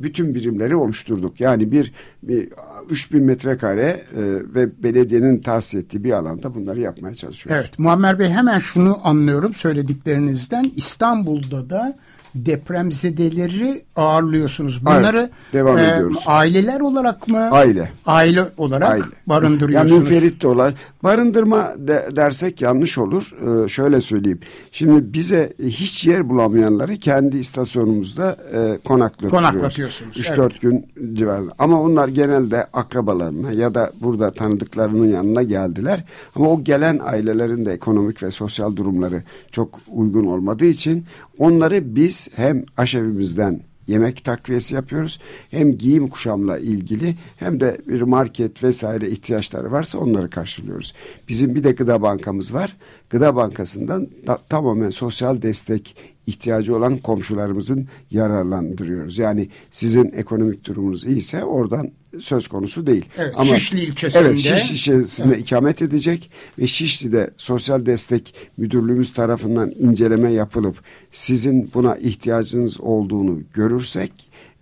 bütün 0.00 0.34
birimleri 0.34 0.76
oluşturduk. 0.76 1.40
Yani 1.40 1.72
bir, 1.72 1.92
bir 2.22 2.48
3000 2.90 3.22
metrekare 3.22 3.82
e, 3.82 4.22
ve 4.54 4.82
belediyenin 4.82 5.38
tahsis 5.38 5.74
ettiği 5.74 6.04
bir 6.04 6.12
alanda 6.12 6.54
bunları 6.54 6.80
yapmaya 6.80 7.14
çalışıyoruz. 7.14 7.60
Evet 7.64 7.78
Muammer 7.78 8.18
Bey 8.18 8.28
hemen 8.28 8.58
şunu 8.58 9.00
anlıyorum 9.04 9.54
söylediklerinizden 9.54 10.72
İstanbul'da 10.76 11.70
da 11.70 11.98
depremzedeleri 12.34 13.82
ağırlıyorsunuz. 13.96 14.86
Bunları 14.86 15.18
evet, 15.18 15.30
devam 15.52 15.78
e, 15.78 15.82
ediyoruz. 15.82 16.24
aileler 16.26 16.80
olarak 16.80 17.28
mı? 17.28 17.50
Aile. 17.50 17.92
Aile 18.06 18.48
olarak 18.56 18.90
Aile. 18.90 19.04
barındırıyorsunuz. 19.26 19.92
Yani 19.92 20.00
münferit 20.00 20.44
olan 20.44 20.74
barındırma 21.02 21.74
de, 21.78 22.08
dersek 22.16 22.60
yanlış 22.60 22.98
olur. 22.98 23.34
Ee, 23.64 23.68
şöyle 23.68 24.00
söyleyeyim. 24.00 24.40
Şimdi 24.72 25.12
bize 25.12 25.52
hiç 25.62 26.06
yer 26.06 26.28
bulamayanları 26.28 26.96
kendi 26.96 27.36
istasyonumuzda 27.36 28.36
e, 28.52 28.78
konaklatıyoruz. 28.84 29.38
Konaklatıyorsunuz. 29.38 30.16
3-4 30.16 30.40
evet. 30.42 30.60
gün 30.60 30.86
civarında. 31.12 31.52
Ama 31.58 31.82
onlar 31.82 32.08
genelde 32.08 32.64
akrabalarına 32.64 33.52
ya 33.52 33.74
da 33.74 33.92
burada 34.00 34.32
tanıdıklarının 34.32 35.06
yanına 35.06 35.42
geldiler. 35.42 36.04
Ama 36.34 36.50
o 36.50 36.64
gelen 36.64 37.00
ailelerin 37.02 37.66
de 37.66 37.72
ekonomik 37.72 38.22
ve 38.22 38.30
sosyal 38.30 38.76
durumları 38.76 39.22
çok 39.50 39.80
uygun 39.88 40.26
olmadığı 40.26 40.64
için 40.64 41.04
onları 41.38 41.96
biz 41.96 42.28
hem 42.34 42.64
aşevimizden 42.76 43.60
yemek 43.90 44.24
takviyesi 44.24 44.74
yapıyoruz. 44.74 45.20
Hem 45.50 45.78
giyim 45.78 46.08
kuşamla 46.08 46.58
ilgili 46.58 47.16
hem 47.36 47.60
de 47.60 47.78
bir 47.88 48.02
market 48.02 48.62
vesaire 48.62 49.10
ihtiyaçları 49.10 49.72
varsa 49.72 49.98
onları 49.98 50.30
karşılıyoruz. 50.30 50.94
Bizim 51.28 51.54
bir 51.54 51.64
de 51.64 51.72
gıda 51.72 52.02
bankamız 52.02 52.54
var. 52.54 52.76
Gıda 53.10 53.36
bankasından 53.36 54.08
da, 54.26 54.38
tamamen 54.48 54.90
sosyal 54.90 55.42
destek 55.42 55.96
ihtiyacı 56.30 56.76
olan 56.76 56.96
komşularımızın 56.96 57.88
yararlandırıyoruz. 58.10 59.18
Yani 59.18 59.48
sizin 59.70 60.12
ekonomik 60.12 60.64
durumunuz 60.64 61.04
iyiyse 61.04 61.44
oradan 61.44 61.90
söz 62.18 62.48
konusu 62.48 62.86
değil. 62.86 63.04
Evet, 63.18 63.34
Ama 63.36 63.56
Şişli 63.56 63.80
ilçesinde. 63.80 64.24
Evet 64.24 64.38
Şişli 64.38 64.74
ilçesinde 64.74 65.28
evet. 65.28 65.40
ikamet 65.40 65.82
edecek 65.82 66.30
ve 66.58 66.66
Şişli'de 66.66 67.30
sosyal 67.36 67.86
destek 67.86 68.34
müdürlüğümüz 68.56 69.12
tarafından 69.12 69.70
inceleme 69.70 70.32
yapılıp 70.32 70.76
sizin 71.10 71.70
buna 71.74 71.96
ihtiyacınız 71.96 72.80
olduğunu 72.80 73.40
görürsek 73.54 74.12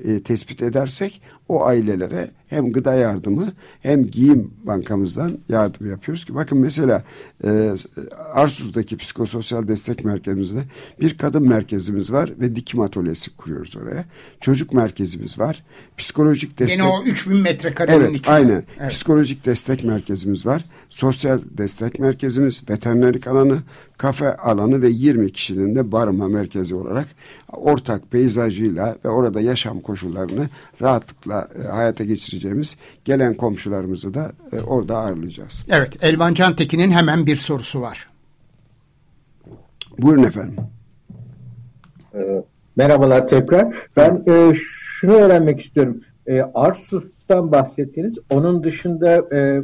e, 0.04 0.22
tespit 0.22 0.62
edersek 0.62 1.22
o 1.48 1.64
ailelere 1.64 2.30
hem 2.48 2.72
gıda 2.72 2.94
yardımı 2.94 3.52
hem 3.82 4.06
giyim 4.06 4.50
bankamızdan 4.64 5.38
yardım 5.48 5.90
yapıyoruz 5.90 6.24
ki 6.24 6.34
bakın 6.34 6.58
mesela 6.58 7.02
e, 7.44 7.70
Arsuz'daki 8.32 8.96
psikososyal 8.96 9.68
destek 9.68 10.04
merkezimizde 10.04 10.60
bir 11.00 11.18
kadın 11.18 11.48
merkezimiz 11.48 12.12
var 12.12 12.32
ve 12.40 12.56
dikim 12.56 12.80
atölyesi 12.80 13.36
kuruyoruz 13.36 13.76
oraya. 13.76 14.04
Çocuk 14.40 14.72
merkezimiz 14.72 15.38
var. 15.38 15.64
Psikolojik 15.98 16.58
destek. 16.58 16.78
Yine 16.78 16.88
o 16.88 17.02
3000 17.02 17.36
metrekarenin 17.36 18.00
evet, 18.00 18.16
içinde. 18.16 18.32
Aynen. 18.32 18.64
Evet. 18.80 18.92
Psikolojik 18.92 19.44
destek 19.46 19.84
merkezimiz 19.84 20.46
var. 20.46 20.64
Sosyal 20.90 21.40
destek 21.58 21.98
merkezimiz, 21.98 22.62
veterinerlik 22.70 23.26
alanı, 23.26 23.58
kafe 23.98 24.36
alanı 24.36 24.82
ve 24.82 24.88
20 24.88 25.32
kişinin 25.32 25.74
de 25.74 25.92
barınma 25.92 26.28
merkezi 26.28 26.74
olarak 26.74 27.08
ortak 27.52 28.10
peyzajıyla 28.10 28.96
ve 29.04 29.08
orada 29.08 29.40
yaşam 29.40 29.80
koşullarını 29.80 30.48
rahatlıkla 30.82 31.48
e, 31.64 31.68
hayata 31.68 32.04
geçireceğimiz 32.38 32.76
gelen 33.04 33.34
komşularımızı 33.34 34.14
da 34.14 34.32
e, 34.52 34.60
orada 34.60 34.96
ağırlayacağız. 34.96 35.64
Evet, 35.68 36.04
Elvan 36.04 36.34
Cantekin'in 36.34 36.90
hemen 36.90 37.26
bir 37.26 37.36
sorusu 37.36 37.80
var. 37.80 38.08
Buyurun 39.98 40.24
efendim. 40.24 40.56
E, 42.14 42.44
merhabalar 42.76 43.28
tekrar. 43.28 43.74
Ben 43.96 44.24
e, 44.26 44.54
şunu 44.54 45.12
öğrenmek 45.12 45.60
istiyorum. 45.60 46.00
E, 46.26 46.42
Arsus'tan 46.54 47.52
bahsettiniz. 47.52 48.18
Onun 48.30 48.64
dışında 48.64 49.16
e, 49.16 49.62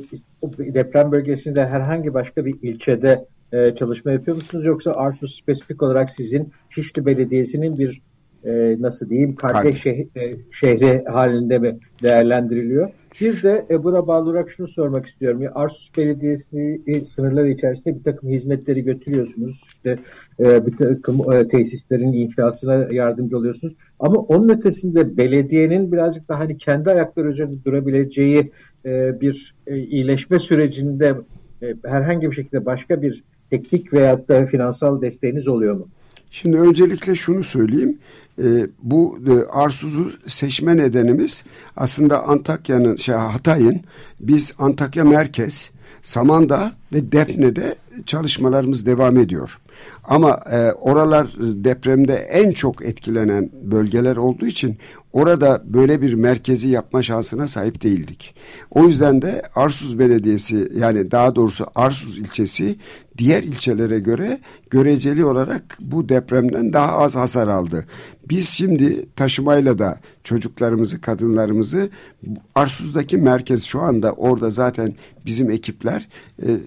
deprem 0.58 1.12
bölgesinde 1.12 1.66
herhangi 1.66 2.14
başka 2.14 2.44
bir 2.44 2.54
ilçede 2.62 3.24
e, 3.52 3.74
çalışma 3.74 4.12
yapıyor 4.12 4.36
musunuz? 4.36 4.64
Yoksa 4.64 4.92
Arsus 4.92 5.38
spesifik 5.40 5.82
olarak 5.82 6.10
sizin 6.10 6.52
Şişli 6.70 7.06
Belediyesi'nin 7.06 7.78
bir 7.78 8.02
e, 8.44 8.76
nasıl 8.80 9.10
diyeyim 9.10 9.36
kardeş 9.36 9.82
şehri, 9.82 10.08
e, 10.16 10.34
şehri 10.50 11.04
halinde 11.04 11.58
mi 11.58 11.78
değerlendiriliyor? 12.02 12.90
Bir 13.20 13.42
de 13.42 13.66
e, 13.70 13.84
buna 13.84 14.06
bağlı 14.06 14.30
olarak 14.30 14.50
şunu 14.50 14.68
sormak 14.68 15.06
istiyorum. 15.06 15.42
Ya, 15.42 15.52
Arsus 15.54 15.96
Belediyesi 15.96 16.82
e, 16.86 17.04
sınırları 17.04 17.50
içerisinde 17.50 17.98
bir 17.98 18.04
takım 18.04 18.30
hizmetleri 18.30 18.84
götürüyorsunuz. 18.84 19.62
İşte 19.66 19.98
e, 20.40 20.66
bir 20.66 20.76
takım 20.76 21.32
e, 21.32 21.48
tesislerin 21.48 22.12
inşaatına 22.12 22.86
yardımcı 22.90 23.36
oluyorsunuz. 23.38 23.74
Ama 23.98 24.20
onun 24.20 24.48
ötesinde 24.48 25.16
belediyenin 25.16 25.92
birazcık 25.92 26.28
daha 26.28 26.38
hani 26.38 26.58
kendi 26.58 26.90
ayakları 26.90 27.28
üzerinde 27.28 27.64
durabileceği 27.64 28.52
e, 28.84 29.20
bir 29.20 29.54
e, 29.66 29.78
iyileşme 29.78 30.38
sürecinde 30.38 31.14
e, 31.62 31.74
herhangi 31.84 32.30
bir 32.30 32.36
şekilde 32.36 32.66
başka 32.66 33.02
bir 33.02 33.24
teknik 33.50 33.92
veyahut 33.92 34.28
da 34.28 34.46
finansal 34.46 35.02
desteğiniz 35.02 35.48
oluyor 35.48 35.74
mu? 35.74 35.88
Şimdi 36.34 36.56
öncelikle 36.58 37.14
şunu 37.14 37.44
söyleyeyim. 37.44 37.98
E, 38.38 38.66
bu 38.82 39.18
e, 39.28 39.52
Arsuz'u 39.52 40.12
seçme 40.26 40.76
nedenimiz 40.76 41.44
aslında 41.76 42.24
Antakya'nın, 42.24 42.96
şey 42.96 43.14
Hatay'ın 43.14 43.80
biz 44.20 44.52
Antakya 44.58 45.04
merkez, 45.04 45.70
Samandağ 46.02 46.72
ve 46.92 47.12
Defne'de 47.12 47.74
çalışmalarımız 48.06 48.86
devam 48.86 49.16
ediyor. 49.16 49.58
Ama 50.04 50.40
e, 50.52 50.72
oralar 50.72 51.28
depremde 51.38 52.14
en 52.14 52.52
çok 52.52 52.84
etkilenen 52.84 53.50
bölgeler 53.62 54.16
olduğu 54.16 54.46
için 54.46 54.78
orada 55.12 55.62
böyle 55.64 56.02
bir 56.02 56.12
merkezi 56.14 56.68
yapma 56.68 57.02
şansına 57.02 57.48
sahip 57.48 57.82
değildik. 57.82 58.34
O 58.70 58.84
yüzden 58.84 59.22
de 59.22 59.42
Arsuz 59.54 59.98
Belediyesi 59.98 60.68
yani 60.76 61.10
daha 61.10 61.34
doğrusu 61.34 61.66
Arsuz 61.74 62.18
ilçesi 62.18 62.76
diğer 63.18 63.42
ilçelere 63.42 63.98
göre 63.98 64.38
göreceli 64.70 65.24
olarak 65.24 65.62
bu 65.80 66.08
depremden 66.08 66.72
daha 66.72 66.98
az 66.98 67.16
hasar 67.16 67.48
aldı. 67.48 67.86
Biz 68.30 68.48
şimdi 68.48 69.06
taşımayla 69.16 69.78
da 69.78 69.98
çocuklarımızı, 70.24 71.00
kadınlarımızı 71.00 71.90
Arsuz'daki 72.54 73.18
merkez 73.18 73.64
şu 73.64 73.80
anda 73.80 74.12
orada 74.12 74.50
zaten 74.50 74.94
bizim 75.26 75.50
ekipler 75.50 76.08
e, 76.42 76.52
e, 76.52 76.58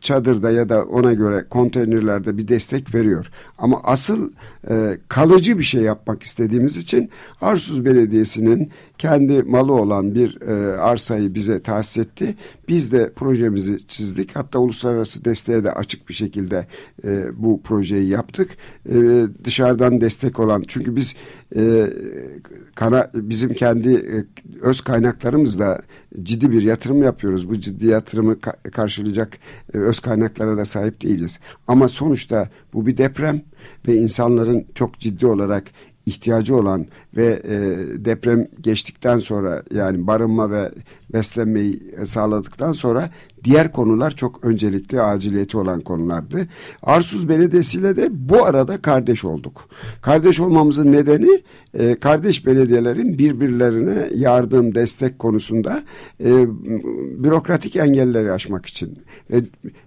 çadırda 0.00 0.50
ya 0.50 0.68
da 0.68 0.84
ona 0.84 1.12
göre 1.12 1.44
konteynerlerde 1.50 2.38
bir 2.38 2.48
destek 2.48 2.94
veriyor. 2.94 3.30
Ama 3.58 3.80
asıl 3.84 4.30
e, 4.70 4.98
kalıcı 5.08 5.58
bir 5.58 5.64
şey 5.64 5.82
yapmak 5.82 6.22
istediğimiz 6.22 6.76
için 6.76 7.10
Arsuz 7.40 7.84
Belediyesi'nin 7.84 8.70
kendi 8.98 9.42
malı 9.42 9.72
olan 9.72 10.14
bir 10.14 10.40
e, 10.40 10.76
arsayı 10.76 11.34
bize 11.34 11.62
tahsis 11.62 11.98
etti. 11.98 12.34
Biz 12.68 12.92
de 12.92 13.12
projemizi 13.12 13.78
çizdik. 13.88 14.36
Hatta 14.36 14.58
uluslararası 14.58 15.24
desteğe 15.24 15.64
de 15.64 15.72
açık 15.72 16.08
bir 16.08 16.14
şekilde 16.14 16.66
e, 17.04 17.26
bu 17.36 17.62
projeyi 17.62 18.08
yaptık. 18.08 18.50
E, 18.88 18.94
dışarıdan 19.44 20.00
destek 20.00 20.40
olan 20.40 20.64
çünkü 20.68 20.96
biz 20.96 21.14
e, 21.56 21.90
kana, 22.74 23.10
bizim 23.14 23.54
kendi 23.54 23.94
e, 23.94 24.24
öz 24.62 24.80
kaynaklarımızla 24.80 25.80
ciddi 26.22 26.50
bir 26.50 26.62
yatırım 26.62 27.02
yapıyoruz. 27.02 27.48
Bu 27.48 27.60
ciddi 27.60 27.86
yatırımı 27.86 28.40
ka 28.40 28.52
karşılayacak 28.72 29.38
e, 29.74 29.78
öz 29.78 30.00
kaynaklara 30.00 30.56
da 30.56 30.64
sahip 30.64 31.02
değiliz. 31.02 31.38
Ama 31.68 31.88
sonuçta 31.88 32.48
bu 32.72 32.86
bir 32.86 32.98
deprem 32.98 33.42
ve 33.88 33.96
insanların 33.96 34.66
çok 34.74 34.98
ciddi 34.98 35.26
olarak 35.26 35.64
ihtiyacı 36.06 36.56
olan 36.56 36.86
ve 37.16 37.26
e, 37.44 37.54
deprem 38.04 38.46
geçtikten 38.60 39.18
sonra 39.18 39.62
yani 39.74 40.06
barınma 40.06 40.50
ve 40.50 40.70
beslenmeyi 41.12 41.82
sağladıktan 42.06 42.72
sonra 42.72 43.10
diğer 43.46 43.72
konular 43.72 44.10
çok 44.10 44.44
öncelikli 44.44 45.00
aciliyeti 45.00 45.56
olan 45.56 45.80
konulardı. 45.80 46.48
Arsuz 46.82 47.28
Belediyesi 47.28 47.78
ile 47.78 47.96
de 47.96 48.08
bu 48.10 48.44
arada 48.44 48.76
kardeş 48.76 49.24
olduk. 49.24 49.68
Kardeş 50.02 50.40
olmamızın 50.40 50.92
nedeni 50.92 51.42
e, 51.74 51.94
kardeş 51.94 52.46
belediyelerin 52.46 53.18
birbirlerine 53.18 54.08
yardım, 54.14 54.74
destek 54.74 55.18
konusunda 55.18 55.84
e, 56.24 56.30
bürokratik 57.24 57.76
engelleri 57.76 58.32
aşmak 58.32 58.66
için. 58.66 58.98
E, 59.32 59.36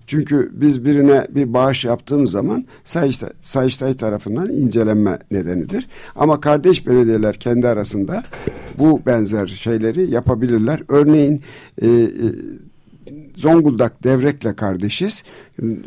çünkü 0.08 0.52
biz 0.54 0.86
birine 0.86 1.28
bir 1.30 1.54
bağış 1.54 1.86
yaptığımız 1.86 2.32
zaman 2.32 2.66
Sayıştay, 2.84 3.30
Sayıştay 3.42 3.98
tarafından 3.98 4.52
incelenme 4.52 5.20
nedenidir. 5.32 5.88
Ama 6.16 6.40
kardeş 6.40 6.88
belediyeler 6.88 7.36
kendi 7.36 7.68
arasında 7.68 8.24
bu 8.80 9.06
benzer 9.06 9.48
şeyleri 9.48 10.12
yapabilirler. 10.12 10.84
Örneğin 10.88 11.42
e, 11.82 11.88
e, 11.88 12.10
Zonguldak 13.36 14.04
Devrek'le 14.04 14.56
kardeşiz. 14.56 15.24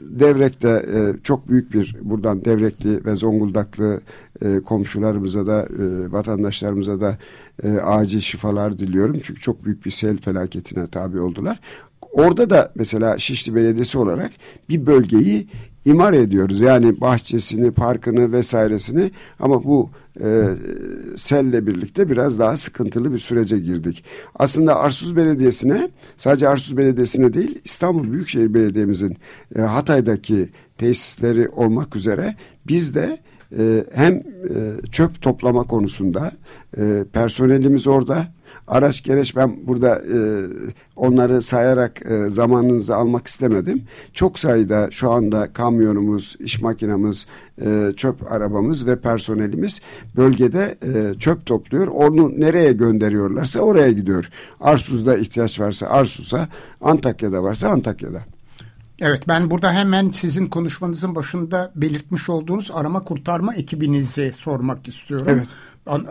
Devrek'te 0.00 0.68
e, 0.68 1.22
çok 1.22 1.48
büyük 1.48 1.72
bir 1.72 1.96
buradan 2.02 2.44
Devrekli 2.44 3.04
ve 3.04 3.16
Zonguldaklı 3.16 4.00
e, 4.42 4.60
komşularımıza 4.60 5.46
da 5.46 5.62
e, 5.62 6.12
vatandaşlarımıza 6.12 7.00
da 7.00 7.18
e, 7.62 7.68
acil 7.70 8.20
şifalar 8.20 8.78
diliyorum. 8.78 9.20
Çünkü 9.22 9.40
çok 9.40 9.64
büyük 9.64 9.86
bir 9.86 9.90
sel 9.90 10.18
felaketine 10.18 10.86
tabi 10.86 11.20
oldular. 11.20 11.60
Orada 12.12 12.50
da 12.50 12.72
mesela 12.74 13.18
Şişli 13.18 13.54
Belediyesi 13.54 13.98
olarak 13.98 14.30
bir 14.68 14.86
bölgeyi 14.86 15.48
imar 15.84 16.12
ediyoruz. 16.12 16.60
Yani 16.60 17.00
bahçesini, 17.00 17.70
parkını 17.70 18.32
vesairesini 18.32 19.10
ama 19.40 19.64
bu 19.64 19.90
e, 20.20 20.48
selle 21.16 21.66
birlikte 21.66 22.10
biraz 22.10 22.38
daha 22.38 22.56
sıkıntılı 22.56 23.12
bir 23.12 23.18
sürece 23.18 23.58
girdik. 23.58 24.04
Aslında 24.34 24.76
Arsuz 24.80 25.16
Belediyesi'ne 25.16 25.90
sadece 26.16 26.48
Arsuz 26.48 26.76
Belediyesi'ne 26.76 27.32
değil 27.32 27.58
İstanbul 27.64 28.12
Büyükşehir 28.12 28.54
Belediye'mizin 28.54 29.16
e, 29.56 29.60
Hatay'daki 29.60 30.48
tesisleri 30.78 31.48
olmak 31.48 31.96
üzere 31.96 32.36
biz 32.66 32.94
de 32.94 33.18
e, 33.58 33.84
hem 33.92 34.14
e, 34.14 34.20
çöp 34.90 35.22
toplama 35.22 35.62
konusunda 35.62 36.32
e, 36.78 37.04
personelimiz 37.12 37.86
orada 37.86 38.26
araç 38.68 39.02
gereç 39.02 39.36
ben 39.36 39.66
burada 39.66 39.96
e, 39.96 40.18
onları 40.96 41.42
sayarak 41.42 42.02
e, 42.06 42.30
zamanınızı 42.30 42.96
almak 42.96 43.26
istemedim. 43.26 43.82
Çok 44.12 44.38
sayıda 44.38 44.88
şu 44.90 45.10
anda 45.10 45.52
kamyonumuz, 45.52 46.36
iş 46.40 46.62
makinamız, 46.62 47.26
e, 47.64 47.92
çöp 47.96 48.32
arabamız 48.32 48.86
ve 48.86 49.00
personelimiz 49.00 49.80
bölgede 50.16 50.78
e, 50.82 51.18
çöp 51.18 51.46
topluyor. 51.46 51.86
Onu 51.86 52.40
nereye 52.40 52.72
gönderiyorlarsa 52.72 53.60
oraya 53.60 53.92
gidiyor. 53.92 54.30
Arsuz'da 54.60 55.16
ihtiyaç 55.16 55.60
varsa 55.60 55.86
Arsuz'a, 55.86 56.48
Antakya'da 56.80 57.42
varsa 57.42 57.68
Antakya'da. 57.68 58.31
Evet 59.04 59.28
ben 59.28 59.50
burada 59.50 59.72
hemen 59.72 60.10
sizin 60.10 60.46
konuşmanızın 60.46 61.14
başında 61.14 61.72
belirtmiş 61.76 62.28
olduğunuz 62.28 62.70
arama 62.74 63.04
kurtarma 63.04 63.54
ekibinizi 63.54 64.32
sormak 64.32 64.88
istiyorum. 64.88 65.26
Evet. 65.30 65.46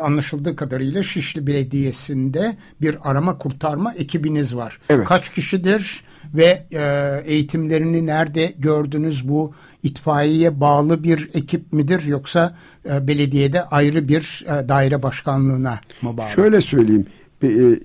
Anlaşıldığı 0.01 0.56
kadarıyla 0.56 1.04
Şişli 1.04 1.47
Belediyesi'nde 1.47 2.58
bir 2.82 2.97
arama 3.10 3.38
kurtarma 3.38 3.93
ekibiniz 3.93 4.56
var. 4.56 4.77
Evet. 4.89 5.08
Kaç 5.08 5.30
kişidir 5.30 6.04
ve 6.34 6.67
e, 6.71 6.82
eğitimlerini 7.25 8.06
nerede 8.06 8.54
gördünüz 8.58 9.30
bu 9.30 9.54
itfaiyeye 9.84 10.60
bağlı 10.60 11.04
bir 11.04 11.30
ekip 11.34 11.73
midir 11.73 12.04
yoksa 12.04 12.58
e, 12.86 13.08
belediyede 13.08 13.63
ayrı 13.63 14.08
bir 14.08 14.45
e, 14.45 14.69
daire 14.69 15.04
başkanlığına 15.04 15.80
mı 16.01 16.17
bağlı? 16.17 16.30
Şöyle 16.30 16.62
söyleyeyim 16.62 17.06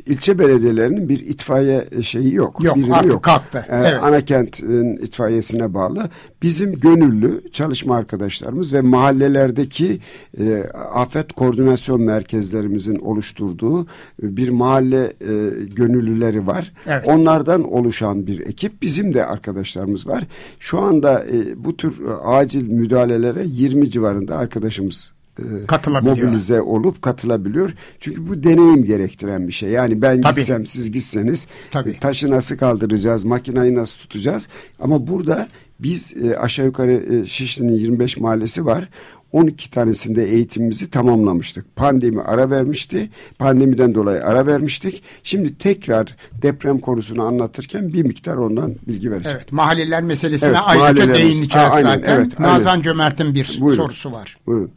ilçe 0.07 0.38
belediyelerinin 0.38 1.09
bir 1.09 1.21
itfaiye 1.21 1.88
şeyi 2.03 2.35
yok. 2.35 2.64
Yok 2.64 2.77
birimi 2.77 2.95
artık 2.95 3.12
yok. 3.12 3.23
kalktı. 3.23 3.66
Ee, 3.69 3.77
evet. 3.77 4.03
Anakent'in 4.03 4.97
itfaiyesine 4.97 5.75
bağlı. 5.75 6.09
Bizim 6.42 6.81
gönüllü 6.81 7.42
çalışma 7.53 7.97
arkadaşlarımız 7.97 8.73
ve 8.73 8.81
mahallelerdeki 8.81 10.01
e, 10.40 10.64
afet 10.95 11.33
koordinasyon 11.33 12.03
merkezlerimizin 12.03 12.97
oluşturduğu 12.97 13.87
bir 14.23 14.49
mahalle 14.49 15.05
e, 15.05 15.35
gönüllüleri 15.64 16.47
var. 16.47 16.73
Evet. 16.87 17.09
Onlardan 17.09 17.73
oluşan 17.73 18.27
bir 18.27 18.40
ekip. 18.40 18.83
Bizim 18.83 19.14
de 19.14 19.27
arkadaşlarımız 19.27 20.07
var. 20.07 20.27
Şu 20.61 20.81
anda 20.81 21.25
e, 21.25 21.64
bu 21.64 21.77
tür 21.77 22.09
e, 22.09 22.12
acil 22.12 22.69
müdahalelere 22.69 23.42
20 23.45 23.90
civarında 23.90 24.37
arkadaşımız 24.37 25.16
e, 25.38 26.01
mobilize 26.01 26.61
olup 26.61 27.03
katılabiliyor. 27.03 27.72
Çünkü 28.01 28.29
bu 28.29 28.42
deneyim 28.42 28.85
gerektiren 28.85 29.49
bir 29.49 29.53
şey. 29.53 29.70
Yani 29.70 30.03
ben 30.03 30.20
Tabii. 30.20 30.35
gitsem 30.35 30.66
siz 30.66 30.92
gitseniz 30.92 31.46
Tabii. 31.70 31.90
E, 31.90 31.99
taşı 31.99 32.31
nasıl 32.31 32.57
kaldıracağız, 32.57 33.25
makinayı 33.25 33.75
nasıl 33.75 33.99
tutacağız? 33.99 34.49
Ama 34.81 35.07
burada 35.07 35.49
biz 35.81 36.14
e, 36.25 36.37
aşağı 36.38 36.66
yukarı 36.66 36.92
e, 36.92 37.27
Şişli'nin 37.27 37.77
25 37.77 38.16
mahallesi 38.16 38.66
var. 38.66 38.88
12 39.33 39.70
tanesinde 39.70 40.25
eğitimimizi 40.25 40.90
tamamlamıştık. 40.90 41.77
Pandemi 41.77 42.22
ara 42.22 42.51
vermişti. 42.51 43.11
Pandemiden 43.38 43.94
dolayı 43.94 44.25
ara 44.25 44.46
vermiştik. 44.46 45.03
Şimdi 45.22 45.59
tekrar 45.59 46.16
deprem 46.42 46.79
konusunu 46.79 47.22
anlatırken 47.22 47.92
bir 47.92 48.03
miktar 48.03 48.37
ondan 48.37 48.75
bilgi 48.88 49.11
vereceğim. 49.11 49.37
Evet, 49.40 49.53
mahalleler 49.53 50.03
meselesine 50.03 50.49
evet, 50.49 50.61
ayrıca 50.64 51.14
değineceğiz 51.14 51.57
Aa, 51.57 51.75
aynen, 51.75 51.96
zaten. 51.96 52.16
Evet, 52.16 52.38
Nazan 52.38 52.70
aynen. 52.70 52.83
Cömert'in 52.83 53.35
bir 53.35 53.59
Buyurun. 53.61 53.83
sorusu 53.83 54.12
var. 54.12 54.37
Buyurun. 54.46 54.70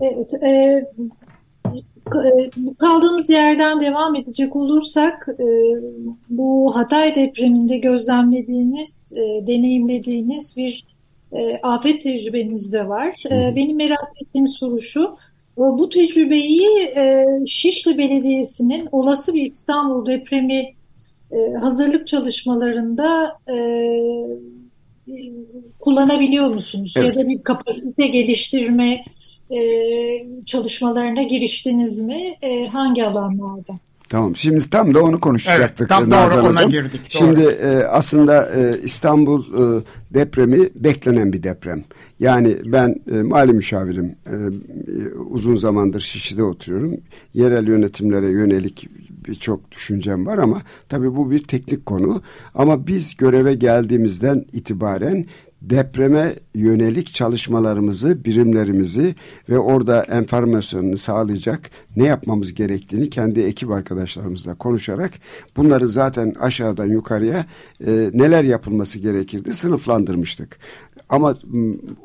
Evet, 0.00 0.34
e, 0.42 0.48
e, 2.16 2.50
kaldığımız 2.78 3.30
yerden 3.30 3.80
devam 3.80 4.16
edecek 4.16 4.56
olursak 4.56 5.28
e, 5.38 5.46
bu 6.28 6.76
Hatay 6.76 7.14
depreminde 7.14 7.78
gözlemlediğiniz, 7.78 9.12
e, 9.16 9.46
deneyimlediğiniz 9.46 10.56
bir 10.56 10.84
e, 11.32 11.56
afet 11.62 12.02
tecrübeniz 12.02 12.72
de 12.72 12.88
var. 12.88 13.22
E, 13.30 13.56
benim 13.56 13.76
merak 13.76 14.22
ettiğim 14.22 14.48
soru 14.48 14.80
şu, 14.80 15.16
bu 15.56 15.88
tecrübeyi 15.88 16.68
e, 16.96 17.26
Şişli 17.46 17.98
Belediyesi'nin 17.98 18.88
olası 18.92 19.34
bir 19.34 19.42
İstanbul 19.42 20.06
depremi 20.06 20.74
e, 21.32 21.52
hazırlık 21.60 22.06
çalışmalarında 22.06 23.38
e, 23.48 23.56
kullanabiliyor 25.80 26.54
musunuz? 26.54 26.94
Evet. 26.96 27.16
Ya 27.16 27.24
da 27.24 27.28
bir 27.28 27.42
kapasite 27.42 28.06
geliştirme 28.06 29.04
e, 29.50 29.60
çalışmalarına 30.46 31.22
giriştiniz 31.22 32.00
mi? 32.00 32.36
E, 32.42 32.66
hangi 32.66 33.04
alanlarda? 33.04 33.74
Tamam. 34.10 34.36
Şimdi 34.36 34.70
tam 34.70 34.94
da 34.94 35.02
onu 35.02 35.20
konuşacaktık. 35.20 35.80
Evet, 35.80 35.88
tam 35.88 36.10
Nazan 36.10 36.44
doğru 36.44 36.50
ona 36.52 36.62
girdik. 36.62 36.92
Doğru. 36.92 37.08
Şimdi 37.08 37.42
e, 37.42 37.84
aslında 37.84 38.50
e, 38.56 38.80
İstanbul 38.82 39.42
e, 39.42 39.82
depremi 40.14 40.68
beklenen 40.74 41.32
bir 41.32 41.42
deprem. 41.42 41.84
Yani 42.20 42.56
ben 42.64 42.96
e, 43.12 43.14
mali 43.14 43.52
müşavirim. 43.52 44.16
E, 44.26 44.34
uzun 45.30 45.56
zamandır 45.56 46.00
Şişli'de 46.00 46.42
oturuyorum. 46.42 46.96
Yerel 47.34 47.68
yönetimlere 47.68 48.28
yönelik 48.28 48.88
birçok 49.26 49.72
düşüncem 49.72 50.26
var 50.26 50.38
ama 50.38 50.62
tabii 50.88 51.16
bu 51.16 51.30
bir 51.30 51.44
teknik 51.44 51.86
konu. 51.86 52.22
Ama 52.54 52.86
biz 52.86 53.16
göreve 53.16 53.54
geldiğimizden 53.54 54.44
itibaren 54.52 55.26
depreme 55.62 56.36
yönelik 56.54 57.14
çalışmalarımızı, 57.14 58.24
birimlerimizi 58.24 59.14
ve 59.48 59.58
orada 59.58 60.02
enformasyonunu 60.02 60.98
sağlayacak 60.98 61.70
ne 61.96 62.04
yapmamız 62.04 62.54
gerektiğini 62.54 63.10
kendi 63.10 63.40
ekip 63.40 63.70
arkadaşlarımızla 63.70 64.54
konuşarak 64.54 65.12
bunları 65.56 65.88
zaten 65.88 66.34
aşağıdan 66.40 66.86
yukarıya 66.86 67.46
e, 67.86 68.10
neler 68.14 68.44
yapılması 68.44 68.98
gerekirdi 68.98 69.54
sınıflandırmıştık. 69.54 70.58
Ama 71.08 71.38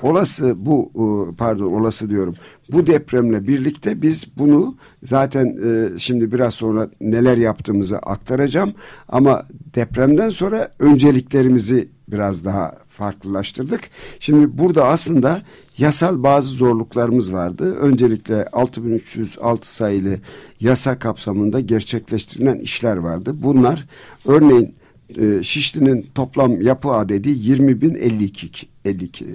olası 0.01 0.65
bu 0.65 0.91
e, 0.95 1.35
pardon 1.35 1.73
olası 1.73 2.09
diyorum 2.09 2.35
bu 2.71 2.87
depremle 2.87 3.47
birlikte 3.47 4.01
biz 4.01 4.37
bunu 4.37 4.75
zaten 5.03 5.57
e, 5.65 5.99
şimdi 5.99 6.31
biraz 6.31 6.53
sonra 6.53 6.89
neler 7.01 7.37
yaptığımızı 7.37 7.97
aktaracağım 7.97 8.73
ama 9.07 9.43
depremden 9.75 10.29
sonra 10.29 10.71
önceliklerimizi 10.79 11.89
biraz 12.07 12.45
daha 12.45 12.84
farklılaştırdık. 12.95 13.81
Şimdi 14.19 14.57
burada 14.57 14.85
aslında 14.85 15.41
yasal 15.77 16.23
bazı 16.23 16.49
zorluklarımız 16.49 17.33
vardı. 17.33 17.75
Öncelikle 17.75 18.45
6306 18.45 19.75
sayılı 19.75 20.17
yasa 20.59 20.99
kapsamında 20.99 21.59
gerçekleştirilen 21.59 22.59
işler 22.59 22.95
vardı. 22.95 23.31
Bunlar 23.33 23.87
örneğin 24.25 24.75
e, 25.17 25.43
Şişli'nin 25.43 26.09
toplam 26.15 26.61
yapı 26.61 26.91
adedi 26.91 27.29
20.052 27.29 28.65
52 28.85 29.25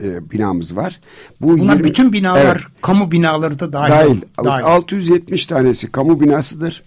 e, 0.00 0.30
binamız 0.30 0.76
var. 0.76 1.00
Bu 1.40 1.58
Bunlar 1.58 1.72
20, 1.72 1.84
bütün 1.84 2.12
binalar 2.12 2.56
evet, 2.56 2.62
kamu 2.82 3.10
binaları 3.10 3.58
da 3.58 3.72
dahil. 3.72 3.90
Dahil. 3.90 4.20
dahil. 4.44 4.64
670 4.64 5.46
tanesi 5.46 5.92
kamu 5.92 6.20
binasıdır. 6.20 6.82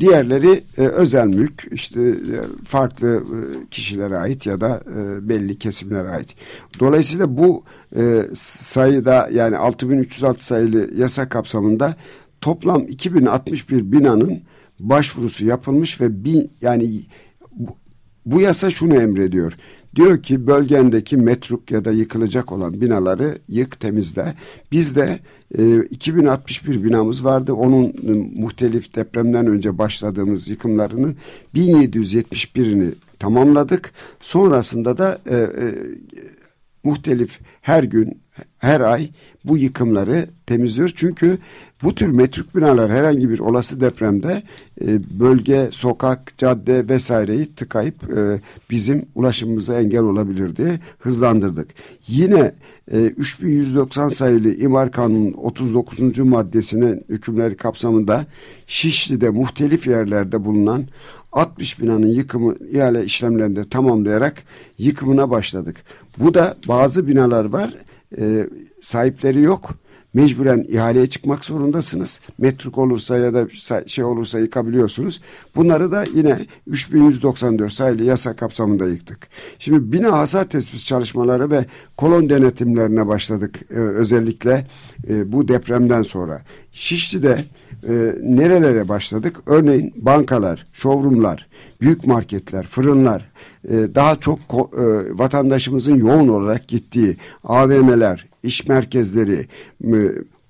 Diğerleri 0.00 0.64
e, 0.78 0.82
özel 0.82 1.26
mülk 1.26 1.64
işte 1.70 2.00
e, 2.02 2.64
farklı 2.64 3.16
e, 3.16 3.68
kişilere 3.70 4.16
ait 4.16 4.46
ya 4.46 4.60
da 4.60 4.80
e, 4.96 5.28
belli 5.28 5.58
kesimlere 5.58 6.08
ait. 6.08 6.34
Dolayısıyla 6.80 7.38
bu 7.38 7.64
e, 7.96 8.22
sayıda 8.34 9.28
yani 9.32 9.56
6306 9.56 10.44
sayılı 10.44 11.00
yasa 11.00 11.28
kapsamında 11.28 11.96
toplam 12.40 12.82
2061 12.88 13.92
binanın 13.92 14.42
başvurusu 14.80 15.46
yapılmış 15.46 16.00
ve 16.00 16.24
bin 16.24 16.50
yani 16.60 17.00
bu, 17.52 17.76
bu 18.26 18.40
yasa 18.40 18.70
şunu 18.70 18.94
emrediyor. 18.94 19.52
Diyor 19.96 20.22
ki 20.22 20.46
bölgendeki 20.46 21.16
metruk 21.16 21.70
ya 21.70 21.84
da 21.84 21.92
yıkılacak 21.92 22.52
olan 22.52 22.80
binaları 22.80 23.38
yık 23.48 23.80
temizle. 23.80 24.34
Bizde 24.72 25.18
e, 25.58 25.82
2061 25.82 26.84
binamız 26.84 27.24
vardı. 27.24 27.52
Onun 27.52 27.84
e, 27.84 28.40
muhtelif 28.40 28.94
depremden 28.96 29.46
önce 29.46 29.78
başladığımız 29.78 30.48
yıkımlarının 30.48 31.16
1771'ini 31.54 32.92
tamamladık. 33.18 33.92
Sonrasında 34.20 34.98
da 34.98 35.18
e, 35.26 35.36
e, 35.36 35.74
muhtelif 36.84 37.40
her 37.60 37.84
gün 37.84 38.23
her 38.58 38.80
ay 38.80 39.10
bu 39.44 39.58
yıkımları 39.58 40.28
temizliyoruz. 40.46 40.94
Çünkü 40.96 41.38
bu 41.82 41.94
tür 41.94 42.08
metruk 42.08 42.56
binalar 42.56 42.90
herhangi 42.90 43.30
bir 43.30 43.38
olası 43.38 43.80
depremde 43.80 44.42
e, 44.80 45.20
bölge, 45.20 45.68
sokak, 45.70 46.38
cadde 46.38 46.88
vesaireyi 46.88 47.54
tıkayıp 47.54 48.16
e, 48.16 48.40
bizim 48.70 49.06
ulaşımımıza 49.14 49.80
engel 49.80 50.02
olabilir 50.02 50.56
diye 50.56 50.80
hızlandırdık. 50.98 51.68
Yine 52.08 52.54
e, 52.92 52.98
3190 52.98 54.08
sayılı 54.08 54.54
İmar 54.54 54.92
Kanunu 54.92 55.36
39. 55.36 56.18
maddesinin 56.18 57.04
hükümleri 57.08 57.56
kapsamında 57.56 58.26
Şişli'de 58.66 59.30
muhtelif 59.30 59.86
yerlerde 59.86 60.44
bulunan 60.44 60.84
60 61.32 61.80
binanın 61.80 62.06
yıkımı 62.06 62.54
ihale 62.70 63.04
işlemlerinde 63.04 63.68
tamamlayarak 63.68 64.42
yıkımına 64.78 65.30
başladık. 65.30 65.76
Bu 66.18 66.34
da 66.34 66.56
bazı 66.68 67.08
binalar 67.08 67.44
var 67.44 67.74
e, 68.18 68.48
sahipleri 68.80 69.40
yok. 69.40 69.74
Mecburen 70.14 70.66
ihaleye 70.68 71.06
çıkmak 71.06 71.44
zorundasınız. 71.44 72.20
Metruk 72.38 72.78
olursa 72.78 73.18
ya 73.18 73.34
da 73.34 73.48
şey 73.86 74.04
olursa 74.04 74.38
yıkabiliyorsunuz. 74.38 75.20
Bunları 75.56 75.92
da 75.92 76.04
yine 76.14 76.46
3194 76.66 77.72
sayılı 77.72 78.04
yasa 78.04 78.36
kapsamında 78.36 78.88
yıktık. 78.88 79.28
Şimdi 79.58 79.92
bina 79.92 80.18
hasar 80.18 80.48
tespit 80.48 80.84
çalışmaları 80.84 81.50
ve 81.50 81.66
kolon 81.96 82.28
denetimlerine 82.28 83.06
başladık. 83.06 83.60
Ee, 83.70 83.74
özellikle 83.74 84.66
e, 85.08 85.32
bu 85.32 85.48
depremden 85.48 86.02
sonra. 86.02 86.42
Şişli'de 86.74 87.44
e, 87.88 87.92
nerelere 88.22 88.88
başladık? 88.88 89.36
Örneğin 89.46 89.92
bankalar, 89.96 90.66
showroomlar, 90.72 91.48
büyük 91.80 92.06
marketler, 92.06 92.66
fırınlar, 92.66 93.32
e, 93.68 93.72
daha 93.94 94.20
çok 94.20 94.38
e, 94.38 94.84
vatandaşımızın 95.18 95.94
yoğun 95.94 96.28
olarak 96.28 96.68
gittiği 96.68 97.16
AVM'ler, 97.44 98.28
iş 98.42 98.68
merkezleri, 98.68 99.46
e, 99.84 99.96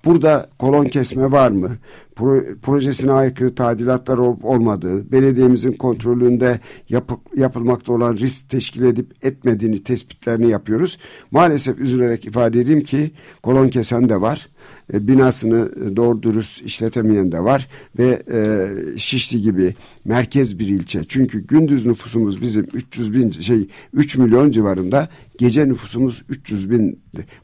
burada 0.05 0.49
kolon 0.59 0.85
kesme 0.85 1.31
var 1.31 1.51
mı? 1.51 1.69
Pro, 2.15 2.39
projesine 2.61 3.11
aykırı 3.11 3.55
tadilatlar 3.55 4.17
olup 4.17 4.45
olmadığı, 4.45 5.11
belediyemizin 5.11 5.73
kontrolünde 5.73 6.59
yapı, 6.89 7.13
yapılmakta 7.35 7.93
olan 7.93 8.15
risk 8.15 8.49
teşkil 8.49 8.83
edip 8.83 9.25
etmediğini 9.25 9.83
tespitlerini 9.83 10.49
yapıyoruz. 10.49 10.97
Maalesef 11.31 11.79
üzülerek 11.79 12.25
ifade 12.25 12.59
edeyim 12.59 12.83
ki 12.83 13.11
kolon 13.43 13.67
kesen 13.67 14.09
de 14.09 14.21
var 14.21 14.49
e, 14.93 15.07
binasını 15.07 15.71
e, 15.85 15.95
doğru 15.95 16.23
dürüst 16.23 16.61
işletemeyen 16.61 17.31
de 17.31 17.39
var 17.39 17.67
ve 17.99 18.23
e, 18.31 18.69
Şişli 18.97 19.41
gibi 19.41 19.75
merkez 20.05 20.59
bir 20.59 20.67
ilçe. 20.67 21.01
Çünkü 21.07 21.47
gündüz 21.47 21.85
nüfusumuz 21.85 22.41
bizim 22.41 22.67
300 22.73 23.13
bin 23.13 23.31
şey 23.31 23.67
3 23.93 24.17
milyon 24.17 24.51
civarında 24.51 25.09
gece 25.37 25.67
nüfusumuz 25.67 26.23
300 26.29 26.69
bin. 26.69 26.99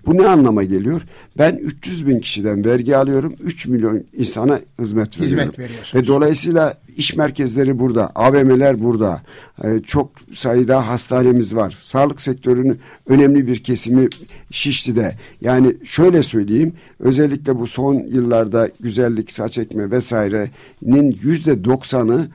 Bu 0.06 0.18
ne 0.18 0.28
anlama 0.28 0.64
geliyor? 0.64 1.02
Ben 1.38 1.56
300 1.56 2.08
bin 2.08 2.20
kişiden 2.20 2.66
vergi 2.66 2.98
alıyorum 2.98 3.36
3 3.44 3.68
milyon 3.68 4.04
insana 4.14 4.60
hizmet 4.80 5.20
veriyorum. 5.20 5.54
Hizmet 5.54 5.96
Ve 5.96 6.08
dolayısıyla 6.08 6.82
iş 6.98 7.16
merkezleri 7.16 7.80
burada, 7.80 8.12
AVM'ler 8.16 8.84
burada. 8.84 9.22
Ee, 9.64 9.82
çok 9.88 10.12
sayıda 10.34 10.88
hastanemiz 10.88 11.56
var. 11.56 11.78
Sağlık 11.80 12.22
sektörünün 12.22 12.80
önemli 13.08 13.48
bir 13.48 13.64
kesimi 13.64 14.08
Şişli'de. 14.52 15.18
Yani 15.42 15.76
şöyle 15.84 16.24
söyleyeyim, 16.24 16.74
özellikle 17.00 17.60
bu 17.60 17.68
son 17.68 17.94
yıllarda 17.94 18.70
güzellik, 18.80 19.32
saç 19.32 19.58
ekme 19.58 19.92
vesairenin 19.92 21.20
yüzde 21.22 21.64
doksanının 21.64 22.30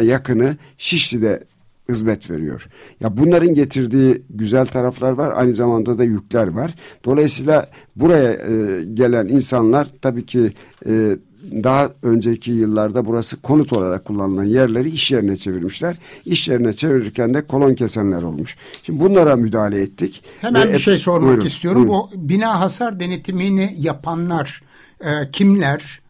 yakını 0.00 0.56
Şişli'de 0.78 1.44
hizmet 1.90 2.30
veriyor. 2.30 2.68
Ya 3.00 3.16
bunların 3.16 3.54
getirdiği 3.54 4.22
güzel 4.30 4.66
taraflar 4.66 5.12
var, 5.12 5.32
aynı 5.36 5.54
zamanda 5.54 5.98
da 5.98 6.04
yükler 6.04 6.46
var. 6.46 6.74
Dolayısıyla 7.04 7.70
buraya 7.96 8.32
e, 8.32 8.84
gelen 8.94 9.28
insanlar 9.28 9.88
tabii 10.02 10.26
ki 10.26 10.52
e, 10.86 11.16
daha 11.52 11.90
önceki 12.02 12.50
yıllarda 12.50 13.06
burası 13.06 13.42
konut 13.42 13.72
olarak 13.72 14.04
kullanılan 14.04 14.44
yerleri 14.44 14.90
iş 14.90 15.10
yerine 15.10 15.36
çevirmişler. 15.36 15.98
İş 16.24 16.48
yerine 16.48 16.72
çevirirken 16.72 17.34
de 17.34 17.46
kolon 17.46 17.74
kesenler 17.74 18.22
olmuş. 18.22 18.56
Şimdi 18.82 19.00
bunlara 19.00 19.36
müdahale 19.36 19.80
ettik. 19.80 20.22
Hemen 20.40 20.68
Ve 20.68 20.72
bir 20.72 20.78
şey 20.78 20.98
sormak 20.98 21.28
buyurun, 21.28 21.46
istiyorum. 21.46 21.88
Buyurun. 21.88 22.10
Bu 22.12 22.28
bina 22.28 22.60
hasar 22.60 23.00
denetimini 23.00 23.74
yapanlar 23.78 24.62
e, 25.00 25.30
kimler? 25.32 26.00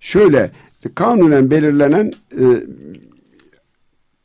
Şöyle 0.00 0.50
kanunen 0.94 1.50
belirlenen 1.50 2.12
e, 2.32 2.44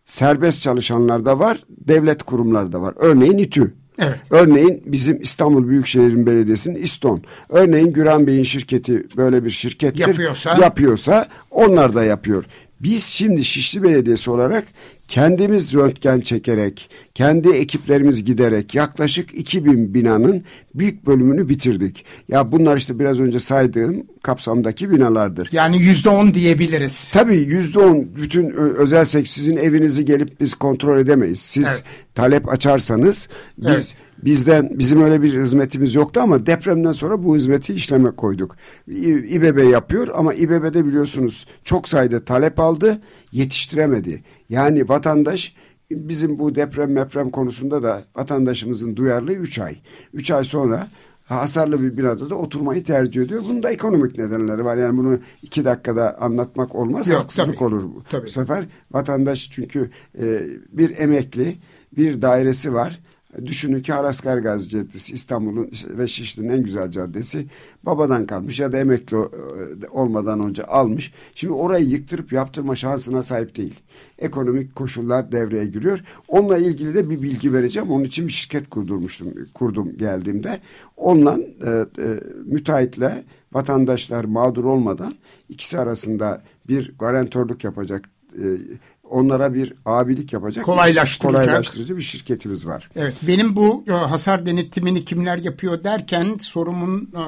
serbest 0.10 0.62
çalışanlar 0.62 1.26
da 1.26 1.40
var, 1.40 1.64
devlet 1.70 2.24
kurumları 2.24 2.72
da 2.72 2.82
var. 2.82 2.94
Örneğin 2.98 3.38
İTÜ. 3.38 3.74
Evet. 4.00 4.20
Örneğin 4.30 4.84
bizim 4.86 5.22
İstanbul 5.22 5.68
Büyükşehir 5.68 6.26
Belediyesi'nin 6.26 6.76
İston. 6.76 7.22
Örneğin 7.50 7.94
Güran 7.94 8.28
Bey'in 8.28 8.44
şirketi 8.44 9.08
böyle 9.18 9.46
bir 9.46 9.50
şirkettir. 9.50 10.00
Yapıyorsa. 10.00 10.58
Yapıyorsa 10.62 11.28
onlar 11.52 11.96
da 11.96 12.04
yapıyor. 12.04 12.46
Biz 12.80 13.04
şimdi 13.04 13.46
Şişli 13.46 13.84
Belediyesi 13.84 14.32
olarak 14.32 14.68
kendimiz 15.08 15.74
röntgen 15.74 16.20
çekerek, 16.20 16.90
kendi 17.14 17.50
ekiplerimiz 17.50 18.26
giderek 18.26 18.76
yaklaşık 18.76 19.34
2000 19.34 19.94
binanın 19.94 20.44
büyük 20.76 21.06
bölümünü 21.06 21.50
bitirdik. 21.50 22.06
Ya 22.28 22.52
bunlar 22.52 22.78
işte 22.78 23.00
biraz 23.00 23.20
önce 23.20 23.40
saydığım 23.40 24.04
kapsamdaki 24.24 24.92
binalardır. 24.92 25.50
Yani 25.52 25.82
yüzde 25.82 26.10
on 26.10 26.34
diyebiliriz. 26.34 27.12
Tabii 27.14 27.38
yüzde 27.38 27.80
on 27.80 28.16
bütün 28.16 28.50
özel 28.78 29.06
sizin 29.06 29.58
evinizi 29.58 30.06
gelip 30.06 30.40
biz 30.40 30.54
kontrol 30.54 31.00
edemeyiz. 31.00 31.40
Siz 31.40 31.68
evet. 31.68 31.84
talep 32.16 32.50
açarsanız 32.50 33.30
biz 33.58 33.68
evet 33.68 33.96
Bizden 34.24 34.80
bizim 34.80 35.02
öyle 35.02 35.22
bir 35.22 35.42
hizmetimiz 35.42 35.96
yoktu 35.96 36.20
ama 36.24 36.46
depremden 36.46 36.92
sonra 36.92 37.24
bu 37.24 37.36
hizmeti 37.36 37.74
işleme 37.74 38.12
koyduk. 38.12 38.56
İBB 38.88 39.72
yapıyor 39.72 40.08
ama 40.16 40.34
İBB'de 40.34 40.86
biliyorsunuz 40.86 41.48
çok 41.64 41.90
sayıda 41.90 42.26
talep 42.26 42.60
aldı, 42.60 43.02
yetiştiremedi. 43.32 44.24
Yani 44.50 44.90
vatandaş 44.90 45.56
bizim 45.92 46.40
bu 46.40 46.56
deprem 46.56 46.92
meprem 46.92 47.30
konusunda 47.30 47.84
da 47.84 48.04
vatandaşımızın 48.16 48.96
duyarlı 48.96 49.34
üç 49.34 49.60
ay. 49.60 49.76
Üç 50.14 50.32
ay 50.32 50.44
sonra 50.44 50.88
hasarlı 51.26 51.82
bir 51.82 51.98
binada 51.98 52.30
da 52.30 52.36
oturmayı 52.36 52.84
tercih 52.84 53.22
ediyor. 53.22 53.44
Bunun 53.44 53.64
da 53.64 53.72
ekonomik 53.72 54.18
nedenleri 54.18 54.66
var. 54.66 54.78
Yani 54.78 54.98
bunu 54.98 55.20
iki 55.42 55.66
dakikada 55.66 56.22
anlatmak 56.22 56.76
olmaz. 56.76 57.08
Yok, 57.08 57.20
haksızlık 57.20 57.58
tabii. 57.60 57.66
olur 57.66 57.84
bu. 57.84 58.04
Tabii. 58.12 58.26
Bu 58.26 58.30
sefer 58.30 58.66
vatandaş 58.92 59.50
çünkü 59.52 59.90
e, 60.22 60.42
bir 60.72 60.98
emekli 60.98 61.58
bir 61.98 62.22
dairesi 62.22 62.74
var. 62.74 63.00
Düşünün 63.46 63.82
ki 63.82 63.94
Halaskar 63.94 64.38
Gazi 64.38 64.70
Caddesi 64.70 65.14
İstanbul'un 65.14 65.72
ve 65.90 66.08
Şişli'nin 66.08 66.50
en 66.50 66.64
güzel 66.64 66.92
caddesi 66.92 67.46
babadan 67.84 68.26
kalmış 68.26 68.60
ya 68.60 68.72
da 68.72 68.78
emekli 68.78 69.18
e, 69.18 69.88
olmadan 69.92 70.40
önce 70.40 70.64
almış. 70.64 71.14
Şimdi 71.36 71.54
orayı 71.54 71.86
yıktırıp 71.86 72.34
yaptırma 72.34 72.76
şansına 72.76 73.24
sahip 73.24 73.56
değil. 73.56 73.80
Ekonomik 74.20 74.76
koşullar 74.76 75.32
devreye 75.32 75.66
giriyor. 75.66 76.04
Onunla 76.28 76.58
ilgili 76.58 76.94
de 76.94 77.10
bir 77.10 77.22
bilgi 77.22 77.54
vereceğim. 77.54 77.92
Onun 77.92 78.04
için 78.04 78.28
bir 78.28 78.32
şirket 78.32 78.70
kurdurmuştum, 78.70 79.34
kurdum 79.54 79.98
geldiğimde. 79.98 80.60
Onunla 80.98 81.40
e, 81.66 81.70
e, 81.70 82.20
müteahhitle 82.46 83.24
vatandaşlar 83.54 84.24
mağdur 84.24 84.64
olmadan 84.64 85.14
ikisi 85.50 85.80
arasında 85.80 86.42
bir 86.68 86.96
garantörlük 87.00 87.64
yapacak 87.64 88.10
e, 88.36 88.46
onlara 89.10 89.54
bir 89.54 89.74
abilik 89.86 90.34
yapacak 90.34 90.66
kolaylaştıracak. 90.66 91.46
kolaylaştırıcı 91.46 91.98
bir 91.98 92.02
şirketimiz 92.02 92.68
var. 92.68 92.90
Evet 92.96 93.14
benim 93.28 93.56
bu 93.56 93.84
e, 93.88 93.92
hasar 93.92 94.46
denetimini 94.46 95.06
kimler 95.06 95.38
yapıyor 95.38 95.84
derken 95.84 96.38
sorumun 96.40 97.10
e, 97.16 97.24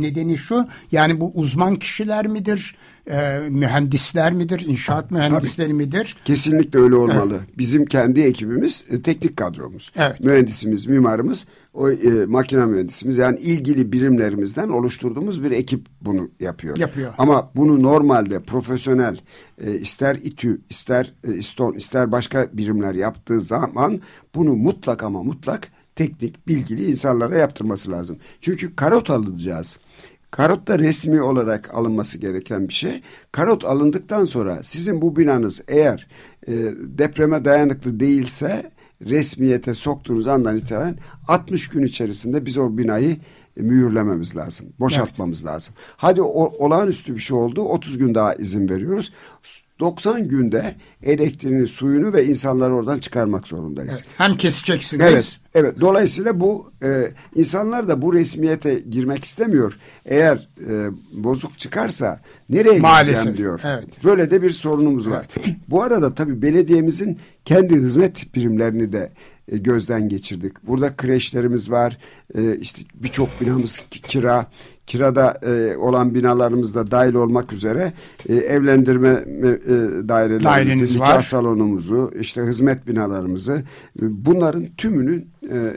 nedeni 0.00 0.38
şu 0.38 0.68
yani 0.92 1.20
bu 1.20 1.32
uzman 1.34 1.76
kişiler 1.76 2.26
midir 2.26 2.76
e, 3.10 3.38
mühendisler 3.50 4.32
midir 4.32 4.60
inşaat 4.60 5.10
mühendisleri 5.10 5.68
Tabii, 5.68 5.76
midir? 5.76 6.16
Kesinlikle 6.24 6.78
öyle 6.78 6.94
olmalı. 6.94 7.34
Evet. 7.38 7.58
Bizim 7.58 7.86
kendi 7.86 8.20
ekibimiz 8.20 8.84
e, 8.90 9.02
teknik 9.02 9.36
kadromuz. 9.36 9.92
Evet. 9.96 10.20
Mühendisimiz 10.20 10.86
mimarımız 10.86 11.44
o 11.74 11.90
e, 11.90 12.26
makine 12.26 12.66
mühendisimiz 12.66 13.18
yani 13.18 13.38
ilgili 13.38 13.92
birimlerimizden 13.92 14.68
oluşturduğumuz 14.68 15.44
bir 15.44 15.50
ekip 15.50 15.86
bunu 16.00 16.30
yapıyor. 16.40 16.76
Yapıyor. 16.76 17.14
Ama 17.18 17.50
bunu 17.56 17.82
normalde 17.82 18.42
profesyonel 18.42 19.20
e, 19.64 19.74
ister 19.78 20.16
İTÜ, 20.16 20.60
ister 20.70 21.12
e, 21.24 21.34
İSTON, 21.34 21.72
ister 21.72 22.12
başka 22.12 22.48
birimler 22.52 22.94
yaptığı 22.94 23.40
zaman 23.40 24.00
bunu 24.34 24.56
mutlak 24.56 25.02
ama 25.02 25.22
mutlak 25.22 25.68
teknik, 25.96 26.48
bilgili 26.48 26.90
insanlara 26.90 27.38
yaptırması 27.38 27.90
lazım. 27.90 28.18
Çünkü 28.40 28.76
karot 28.76 29.10
alacağız. 29.10 29.78
Karot 30.34 30.68
da 30.68 30.78
resmi 30.78 31.22
olarak 31.22 31.74
alınması 31.74 32.18
gereken 32.18 32.68
bir 32.68 32.72
şey. 32.72 33.02
Karot 33.32 33.64
alındıktan 33.64 34.24
sonra 34.24 34.62
sizin 34.62 35.02
bu 35.02 35.16
binanız 35.16 35.62
eğer 35.68 36.06
e, 36.46 36.52
depreme 36.78 37.44
dayanıklı 37.44 38.00
değilse 38.00 38.70
resmiyete 39.02 39.74
soktuğunuz 39.74 40.26
andan 40.26 40.56
itibaren 40.56 40.98
60 41.28 41.68
gün 41.68 41.86
içerisinde 41.86 42.46
biz 42.46 42.58
o 42.58 42.78
binayı 42.78 43.16
mühürlememiz 43.56 44.36
lazım. 44.36 44.66
Boşaltmamız 44.80 45.44
evet. 45.44 45.54
lazım. 45.54 45.74
Hadi 45.96 46.22
o, 46.22 46.66
olağanüstü 46.66 47.14
bir 47.14 47.20
şey 47.20 47.36
oldu. 47.36 47.62
30 47.62 47.98
gün 47.98 48.14
daha 48.14 48.34
izin 48.34 48.68
veriyoruz. 48.68 49.12
90 49.80 50.28
günde 50.28 50.74
elektriğini, 51.02 51.68
suyunu 51.68 52.12
ve 52.12 52.26
insanları 52.26 52.74
oradan 52.74 52.98
çıkarmak 52.98 53.48
zorundayız. 53.48 53.94
Evet, 53.94 54.04
hem 54.18 54.36
keseceksiniz. 54.36 55.04
Evet, 55.04 55.38
evet. 55.54 55.80
Dolayısıyla 55.80 56.40
bu 56.40 56.72
e, 56.82 57.12
insanlar 57.34 57.88
da 57.88 58.02
bu 58.02 58.12
resmiyete 58.12 58.74
girmek 58.74 59.24
istemiyor. 59.24 59.78
Eğer 60.04 60.48
e, 60.68 60.90
bozuk 61.12 61.58
çıkarsa 61.58 62.20
nereye 62.50 62.78
Maalesef, 62.78 63.14
gideceğim 63.14 63.38
diyor. 63.38 63.60
Evet. 63.64 64.04
Böyle 64.04 64.30
de 64.30 64.42
bir 64.42 64.50
sorunumuz 64.50 65.10
var. 65.10 65.26
Evet. 65.36 65.56
Bu 65.68 65.82
arada 65.82 66.14
tabii 66.14 66.42
belediyemizin 66.42 67.18
kendi 67.44 67.74
hizmet 67.74 68.34
birimlerini 68.34 68.92
de 68.92 69.12
e, 69.48 69.58
gözden 69.58 70.08
geçirdik. 70.08 70.66
Burada 70.66 70.96
kreşlerimiz 70.96 71.70
var. 71.70 71.98
E, 72.34 72.56
işte 72.56 72.82
birçok 72.94 73.40
binamız 73.40 73.82
kira. 73.90 74.46
Kirada 74.86 75.38
e, 75.42 75.76
olan 75.76 76.14
binalarımız 76.14 76.74
da 76.74 76.90
dahil 76.90 77.14
olmak 77.14 77.52
üzere 77.52 77.92
e, 78.28 78.34
evlendirme 78.34 79.08
e, 79.08 79.48
dairelerimizi, 80.08 80.94
nikah 80.94 81.22
salonumuzu, 81.22 82.12
işte 82.20 82.42
hizmet 82.42 82.86
binalarımızı 82.86 83.62
e, 84.02 84.02
bunların 84.02 84.66
tümünün 84.76 85.30
e, 85.50 85.72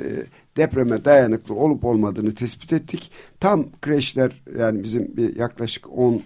depreme 0.57 1.05
dayanıklı 1.05 1.55
olup 1.55 1.85
olmadığını 1.85 2.35
tespit 2.35 2.73
ettik. 2.73 3.11
Tam 3.39 3.65
kreşler 3.81 4.43
yani 4.59 4.83
bizim 4.83 5.17
bir 5.17 5.35
yaklaşık 5.35 5.97
10 5.97 6.21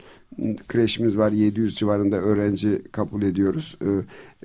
kreşimiz 0.67 1.17
var 1.17 1.31
700 1.31 1.75
civarında 1.75 2.15
öğrenci 2.15 2.81
kabul 2.91 3.21
ediyoruz. 3.21 3.77
Ee, 3.81 3.87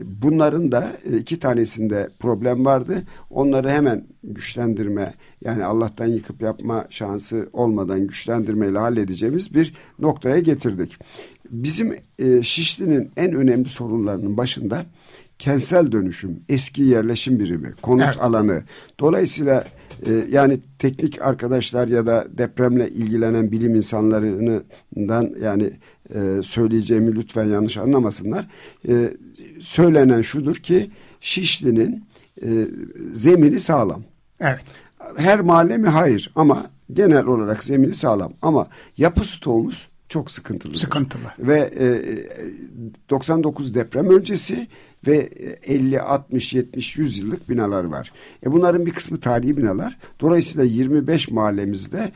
bunların 0.03 0.73
da 0.73 0.97
e, 1.05 1.17
iki 1.17 1.39
tanesinde 1.39 2.09
problem 2.19 2.65
vardı. 2.65 3.03
Onları 3.31 3.71
hemen 3.71 4.05
güçlendirme 4.25 5.15
yani 5.45 5.65
Allah'tan 5.65 6.07
yıkıp 6.07 6.43
yapma 6.43 6.87
şansı 6.91 7.49
olmadan 7.53 8.01
güçlendirmeyle 8.07 8.79
halledeceğimiz 8.79 9.55
bir 9.55 9.75
noktaya 9.99 10.39
getirdik. 10.39 10.99
Bizim 11.51 11.97
e, 12.19 12.43
Şişli'nin 12.43 13.11
en 13.17 13.33
önemli 13.33 13.69
sorunlarının 13.69 14.37
başında 14.37 14.87
kentsel 15.39 15.93
dönüşüm, 15.93 16.41
eski 16.49 16.83
yerleşim 16.83 17.39
birimi, 17.39 17.73
konut 17.83 18.05
evet. 18.05 18.21
alanı. 18.21 18.63
Dolayısıyla 19.01 19.65
e, 20.07 20.27
yani 20.31 20.61
teknik 20.79 21.23
arkadaşlar 21.23 21.89
ya 21.89 22.07
da 22.07 22.27
depremle 22.39 22.91
ilgilenen 22.91 23.53
bilim 23.53 23.75
insanlarından 23.75 25.35
yani 25.43 25.71
e, 26.15 26.43
söyleyeceğimi 26.43 27.15
lütfen 27.15 27.45
yanlış 27.45 27.77
anlamasınlar. 27.77 28.49
E, 28.89 29.11
söylenen 29.61 30.23
şudur 30.23 30.57
ki 30.57 30.91
Şişli'nin 31.21 32.05
e, 32.43 32.49
zemini 33.13 33.61
sağlam. 33.61 34.03
Evet. 34.41 34.65
Her 35.17 35.41
mahalle 35.41 35.77
mi? 35.77 35.89
Hayır 35.89 36.33
ama 36.35 36.71
genel 36.93 37.27
olarak 37.27 37.65
zemini 37.65 37.95
sağlam. 37.95 38.33
Ama 38.43 38.67
yapı 38.97 39.29
stoğumuz 39.29 39.89
çok 40.09 40.31
sıkıntılı. 40.31 40.79
Sıkıntılı. 40.79 41.23
Ve 41.39 41.59
e, 41.59 41.87
99 43.11 43.75
deprem 43.75 44.11
öncesi 44.11 44.69
ve 45.07 45.31
50, 45.63 46.01
60, 46.01 46.53
70, 46.53 46.97
100 46.97 47.19
yıllık 47.19 47.49
binalar 47.49 47.85
var. 47.85 48.13
E 48.47 48.53
bunların 48.53 48.87
bir 48.87 48.91
kısmı 48.91 49.21
tarihi 49.21 49.57
binalar. 49.57 49.99
Dolayısıyla 50.21 50.65
25 50.65 51.31
mahallemizde 51.31 52.13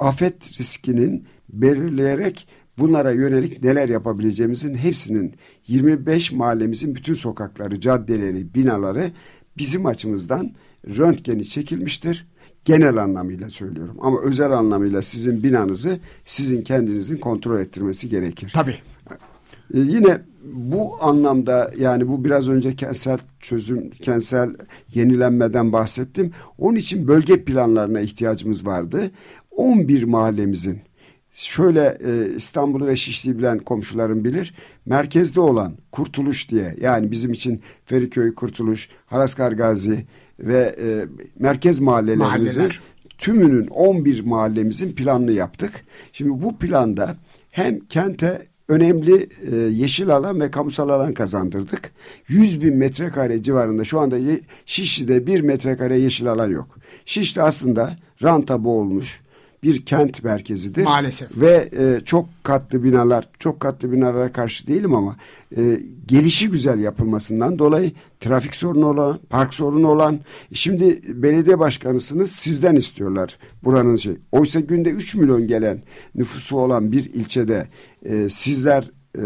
afet 0.00 0.60
riskinin 0.60 1.24
belirleyerek 1.48 2.48
bunlara 2.78 3.12
yönelik 3.12 3.62
neler 3.62 3.88
yapabileceğimizin 3.88 4.74
hepsinin 4.74 5.34
25 5.66 6.32
mahallemizin 6.32 6.94
bütün 6.94 7.14
sokakları, 7.14 7.80
caddeleri, 7.80 8.54
binaları 8.54 9.12
bizim 9.56 9.86
açımızdan 9.86 10.54
röntgeni 10.86 11.48
çekilmiştir. 11.48 12.26
Genel 12.64 12.96
anlamıyla 12.96 13.50
söylüyorum 13.50 13.96
ama 14.00 14.20
özel 14.22 14.50
anlamıyla 14.50 15.02
sizin 15.02 15.42
binanızı 15.42 15.98
sizin 16.24 16.62
kendinizin 16.62 17.16
kontrol 17.16 17.60
ettirmesi 17.60 18.08
gerekir. 18.08 18.50
Tabii. 18.54 18.76
Ee, 19.74 19.78
yine 19.78 20.18
bu 20.52 21.04
anlamda 21.04 21.72
yani 21.78 22.08
bu 22.08 22.24
biraz 22.24 22.48
önce 22.48 22.76
kentsel 22.76 23.18
çözüm, 23.40 23.90
kentsel 23.90 24.54
yenilenmeden 24.94 25.72
bahsettim. 25.72 26.32
Onun 26.58 26.76
için 26.76 27.08
bölge 27.08 27.44
planlarına 27.44 28.00
ihtiyacımız 28.00 28.66
vardı. 28.66 29.10
11 29.50 30.02
mahallemizin 30.02 30.80
şöyle 31.30 31.98
e, 32.06 32.36
İstanbul'u 32.36 32.86
ve 32.86 32.96
Şişli'yi 32.96 33.38
bilen 33.38 33.58
komşularım 33.58 34.24
bilir. 34.24 34.54
Merkezde 34.86 35.40
olan 35.40 35.72
Kurtuluş 35.92 36.50
diye 36.50 36.76
yani 36.80 37.10
bizim 37.10 37.32
için 37.32 37.60
Feriköy, 37.84 38.34
Kurtuluş, 38.34 38.88
Halaskar 39.06 39.52
Gazi 39.52 40.06
ve 40.38 40.76
e, 40.82 41.06
merkez 41.38 41.80
mahallelerimizin 41.80 42.62
Mahalleler. 42.62 42.80
tümünün 43.18 43.66
11 43.66 44.20
mahallemizin 44.20 44.92
planını 44.92 45.32
yaptık. 45.32 45.72
Şimdi 46.12 46.42
bu 46.42 46.58
planda 46.58 47.16
hem 47.50 47.80
kente 47.80 48.46
önemli 48.70 49.28
e, 49.52 49.56
yeşil 49.56 50.10
alan 50.10 50.40
ve 50.40 50.50
kamusal 50.50 50.88
alan 50.88 51.14
kazandırdık. 51.14 51.90
100 52.28 52.62
bin 52.62 52.76
metrekare 52.76 53.42
civarında 53.42 53.84
şu 53.84 54.00
anda 54.00 54.16
Şişli'de 54.66 55.26
bir 55.26 55.40
metrekare 55.40 55.98
yeşil 55.98 56.28
alan 56.32 56.50
yok. 56.50 56.78
Şişli 57.04 57.42
aslında 57.42 57.96
ranta 58.22 58.64
boğulmuş 58.64 59.20
bir 59.62 59.84
kent 59.84 60.24
merkezidir. 60.24 60.84
Maalesef. 60.84 61.28
Ve 61.36 61.68
e, 61.78 62.04
çok 62.04 62.28
katlı 62.42 62.84
binalar, 62.84 63.28
çok 63.38 63.60
katlı 63.60 63.92
binalara 63.92 64.32
karşı 64.32 64.66
değilim 64.66 64.94
ama 64.94 65.16
e, 65.56 65.80
gelişi 66.06 66.50
güzel 66.50 66.80
yapılmasından 66.80 67.58
dolayı 67.58 67.92
trafik 68.20 68.56
sorunu 68.56 68.86
olan, 68.86 69.20
park 69.30 69.54
sorunu 69.54 69.88
olan, 69.88 70.20
şimdi 70.52 71.00
belediye 71.22 71.58
başkanısınız 71.58 72.30
sizden 72.30 72.76
istiyorlar 72.76 73.38
buranın 73.64 73.96
şey. 73.96 74.16
Oysa 74.32 74.60
günde 74.60 74.90
3 74.90 75.14
milyon 75.14 75.46
gelen 75.46 75.82
nüfusu 76.14 76.56
olan 76.56 76.92
bir 76.92 77.04
ilçede 77.04 77.68
e, 78.04 78.30
sizler 78.30 78.90
e, 79.18 79.22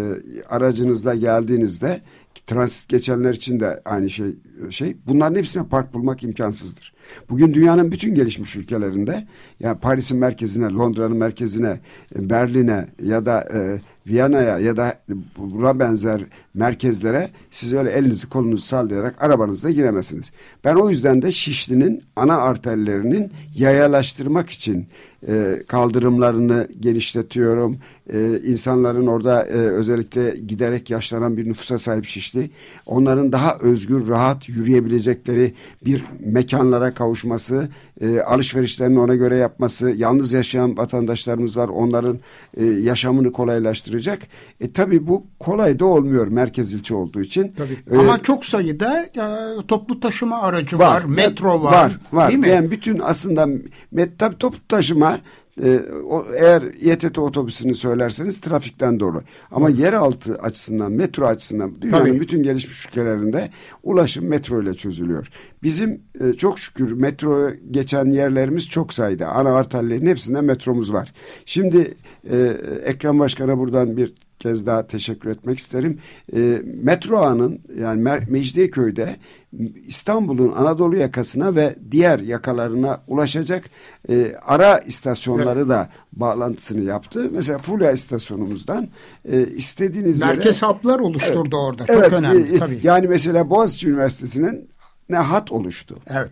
aracınızla 0.48 1.14
geldiğinizde 1.14 2.00
transit 2.46 2.88
geçenler 2.88 3.34
için 3.34 3.60
de 3.60 3.82
aynı 3.84 4.10
şey 4.10 4.26
şey. 4.70 4.96
Bunların 5.06 5.36
hepsine 5.36 5.66
park 5.66 5.94
bulmak 5.94 6.22
imkansızdır. 6.22 6.93
Bugün 7.30 7.54
dünyanın 7.54 7.92
bütün 7.92 8.14
gelişmiş 8.14 8.56
ülkelerinde 8.56 9.26
yani 9.60 9.78
Paris'in 9.78 10.18
merkezine, 10.18 10.66
Londra'nın 10.70 11.16
merkezine, 11.16 11.80
e, 12.18 12.30
Berlin'e 12.30 12.86
ya 13.02 13.26
da 13.26 13.48
e, 13.54 13.80
Viyana'ya 14.06 14.58
ya 14.58 14.76
da 14.76 14.98
buna 15.36 15.78
benzer 15.78 16.20
merkezlere 16.54 17.30
siz 17.50 17.72
öyle 17.72 17.90
elinizi 17.90 18.28
kolunuzu 18.28 18.62
sallayarak 18.62 19.22
arabanızda 19.22 19.70
giremezsiniz. 19.70 20.32
Ben 20.64 20.74
o 20.74 20.90
yüzden 20.90 21.22
de 21.22 21.32
Şişli'nin 21.32 22.02
ana 22.16 22.36
arterlerinin 22.36 23.32
yayalaştırmak 23.56 24.50
için 24.50 24.86
e, 25.28 25.62
kaldırımlarını 25.66 26.68
genişletiyorum. 26.80 27.78
E, 28.12 28.40
insanların 28.40 29.06
orada 29.06 29.46
e, 29.46 29.52
özellikle 29.52 30.36
giderek 30.36 30.90
yaşlanan 30.90 31.36
bir 31.36 31.48
nüfusa 31.48 31.78
sahip 31.78 32.04
Şişli. 32.04 32.50
Onların 32.86 33.32
daha 33.32 33.58
özgür, 33.60 34.08
rahat 34.08 34.48
yürüyebilecekleri 34.48 35.54
bir 35.84 36.04
mekanlara 36.20 36.94
kavuşması, 36.94 37.68
e, 38.00 38.20
alışverişlerini 38.20 39.00
ona 39.00 39.14
göre 39.14 39.36
yapması, 39.36 39.90
yalnız 39.90 40.32
yaşayan 40.32 40.76
vatandaşlarımız 40.76 41.56
var. 41.56 41.68
Onların 41.68 42.18
e, 42.56 42.64
yaşamını 42.64 43.32
kolaylaştıracak. 43.94 44.22
E, 44.60 44.72
tabii 44.72 45.06
bu 45.06 45.26
kolay 45.38 45.78
da 45.78 45.84
olmuyor 45.84 46.26
merkez 46.26 46.74
ilçe 46.74 46.94
olduğu 46.94 47.20
için. 47.20 47.54
Tabii. 47.56 47.78
E, 47.90 47.98
Ama 47.98 48.22
çok 48.22 48.44
sayıda 48.44 49.02
e, 49.02 49.66
toplu 49.68 50.00
taşıma 50.00 50.42
aracı 50.42 50.78
var, 50.78 50.94
var 50.94 51.04
metro 51.04 51.62
var. 51.62 51.72
Var, 51.72 51.98
var. 52.12 52.28
Değil 52.28 52.38
mi? 52.40 52.48
Yani 52.48 52.70
bütün 52.70 52.98
aslında 52.98 53.48
met, 53.90 54.18
tabii 54.18 54.38
toplu 54.38 54.58
taşıma 54.68 55.18
e, 55.62 55.80
o, 56.08 56.26
eğer 56.36 56.62
İETT 56.62 57.18
otobüsünü 57.18 57.74
söylerseniz 57.74 58.40
trafikten 58.40 59.00
doğru. 59.00 59.22
Ama 59.50 59.70
evet. 59.70 59.80
yeraltı 59.80 60.38
açısından, 60.38 60.92
metro 60.92 61.26
açısından 61.26 61.82
dünyanın 61.82 62.04
Tabii. 62.04 62.20
bütün 62.20 62.42
gelişmiş 62.42 62.86
ülkelerinde 62.86 63.50
ulaşım 63.82 64.24
metro 64.24 64.62
ile 64.62 64.74
çözülüyor. 64.74 65.28
Bizim 65.62 66.00
e, 66.20 66.32
çok 66.32 66.58
şükür 66.58 66.92
metro 66.92 67.50
geçen 67.70 68.06
yerlerimiz 68.06 68.68
çok 68.68 68.94
sayıda. 68.94 69.28
Ana 69.28 69.56
arterlerin 69.56 70.06
hepsinde 70.06 70.40
metromuz 70.40 70.92
var. 70.92 71.12
Şimdi 71.44 71.94
e, 72.30 72.36
Ekrem 72.84 73.18
Başkan'a 73.18 73.58
buradan 73.58 73.96
bir 73.96 74.14
kez 74.38 74.66
daha 74.66 74.86
teşekkür 74.86 75.30
etmek 75.30 75.58
isterim. 75.58 75.98
E, 76.36 76.62
metro 76.82 77.16
ağının 77.16 77.60
yani 77.78 78.02
Mecidiyeköy'de 78.28 79.16
İstanbul'un 79.86 80.52
Anadolu 80.52 80.96
yakasına 80.96 81.56
ve 81.56 81.76
diğer 81.90 82.18
yakalarına 82.18 83.00
ulaşacak 83.06 83.70
e, 84.08 84.34
ara 84.46 84.78
istasyonları 84.78 85.58
evet. 85.58 85.68
da 85.68 85.88
bağlantısını 86.12 86.84
yaptı. 86.84 87.28
Mesela 87.32 87.58
Fulya 87.58 87.92
istasyonumuzdan 87.92 88.88
e, 89.24 89.46
istediğiniz 89.46 90.22
Merkez 90.22 90.62
yere... 90.62 90.66
haplar 90.72 90.98
oluşturdu 90.98 91.40
evet, 91.42 91.54
orada. 91.54 91.86
Çok 91.86 91.96
evet, 91.96 92.12
önemli 92.12 92.56
e, 92.56 92.58
tabii. 92.58 92.80
Yani 92.82 93.08
mesela 93.08 93.50
Boğaziçi 93.50 93.88
Üniversitesi'nin 93.88 94.68
ne 95.08 95.16
hat 95.16 95.52
oluştu. 95.52 95.96
Evet. 96.06 96.30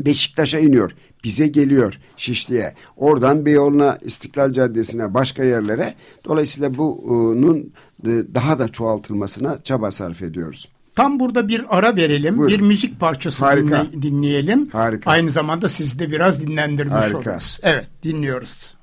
Beşiktaş'a 0.00 0.58
iniyor. 0.58 0.92
Bize 1.24 1.46
geliyor 1.46 2.00
Şişli'ye. 2.16 2.74
Oradan 2.96 3.46
Beyoğlu'na, 3.46 3.98
İstiklal 4.02 4.52
Caddesi'ne, 4.52 5.14
başka 5.14 5.44
yerlere. 5.44 5.94
Dolayısıyla 6.24 6.78
bunun 6.78 7.72
e, 8.06 8.10
daha 8.34 8.58
da 8.58 8.68
çoğaltılmasına 8.68 9.58
çaba 9.62 9.90
sarf 9.90 10.22
ediyoruz. 10.22 10.68
Tam 10.96 11.20
burada 11.20 11.48
bir 11.48 11.64
ara 11.78 11.96
verelim. 11.96 12.38
Buyurun. 12.38 12.58
Bir 12.58 12.60
müzik 12.60 13.00
parçası 13.00 13.44
Harika. 13.44 13.86
Dinle, 13.92 14.02
dinleyelim. 14.02 14.70
Harika. 14.70 15.10
Aynı 15.10 15.30
zamanda 15.30 15.68
sizi 15.68 15.98
de 15.98 16.10
biraz 16.10 16.46
dinlendirmiş 16.46 16.94
Harika. 16.94 17.18
oluruz. 17.18 17.58
Evet 17.62 17.88
dinliyoruz. 18.02 18.74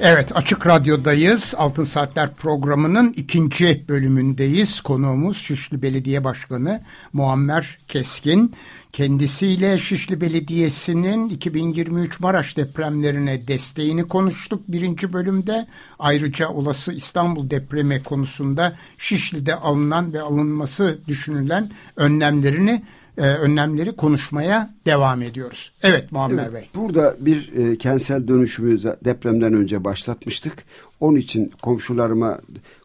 Evet 0.00 0.36
Açık 0.36 0.66
Radyo'dayız. 0.66 1.54
Altın 1.58 1.84
Saatler 1.84 2.34
programının 2.34 3.12
ikinci 3.16 3.84
bölümündeyiz. 3.88 4.80
Konuğumuz 4.80 5.36
Şişli 5.36 5.82
Belediye 5.82 6.24
Başkanı 6.24 6.80
Muammer 7.12 7.78
Keskin. 7.88 8.54
Kendisiyle 8.92 9.78
Şişli 9.78 10.20
Belediyesi'nin 10.20 11.28
2023 11.28 12.20
Maraş 12.20 12.56
depremlerine 12.56 13.48
desteğini 13.48 14.08
konuştuk 14.08 14.62
birinci 14.68 15.12
bölümde. 15.12 15.66
Ayrıca 15.98 16.48
olası 16.48 16.92
İstanbul 16.92 17.50
depremi 17.50 18.02
konusunda 18.02 18.76
Şişli'de 18.98 19.54
alınan 19.54 20.12
ve 20.12 20.20
alınması 20.20 20.98
düşünülen 21.08 21.70
önlemlerini 21.96 22.82
e, 23.18 23.22
önlemleri 23.22 23.96
konuşmaya 23.96 24.74
devam 24.86 25.22
ediyoruz. 25.22 25.72
Evet 25.82 26.12
Muammer 26.12 26.42
evet, 26.42 26.54
Bey. 26.54 26.68
Burada 26.74 27.16
bir 27.20 27.52
e, 27.56 27.78
kentsel 27.78 28.28
dönüşümü 28.28 28.78
depremden 29.04 29.54
önce 29.54 29.84
başlatmıştık. 29.84 30.64
Onun 31.00 31.16
için 31.16 31.52
komşularıma 31.62 32.38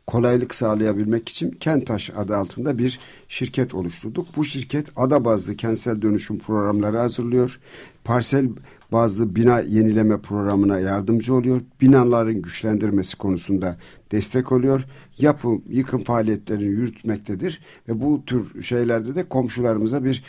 kolaylık 0.08 0.56
sağlayabilmek 0.56 1.30
için 1.30 1.52
Kentaş 1.52 2.10
adı 2.10 2.38
altında 2.38 2.78
bir 2.78 3.00
şirket 3.28 3.74
oluşturduk. 3.74 4.28
Bu 4.36 4.46
şirket 4.46 4.88
ada 4.96 5.26
bazlı 5.26 5.56
kentsel 5.56 6.02
dönüşüm 6.02 6.40
programları 6.40 6.98
hazırlıyor. 6.98 7.60
Parsel 8.04 8.50
bazı 8.92 9.36
bina 9.36 9.60
yenileme 9.60 10.22
programına 10.22 10.80
yardımcı 10.80 11.34
oluyor. 11.34 11.62
Binaların 11.82 12.42
güçlendirmesi 12.42 13.18
konusunda 13.18 13.78
destek 14.12 14.52
oluyor. 14.52 14.86
Yapım, 15.18 15.64
yıkım 15.70 16.04
faaliyetlerini 16.04 16.64
yürütmektedir. 16.64 17.62
Ve 17.88 18.02
bu 18.02 18.26
tür 18.26 18.64
şeylerde 18.64 19.16
de 19.16 19.30
komşularımıza 19.30 20.04
bir 20.04 20.24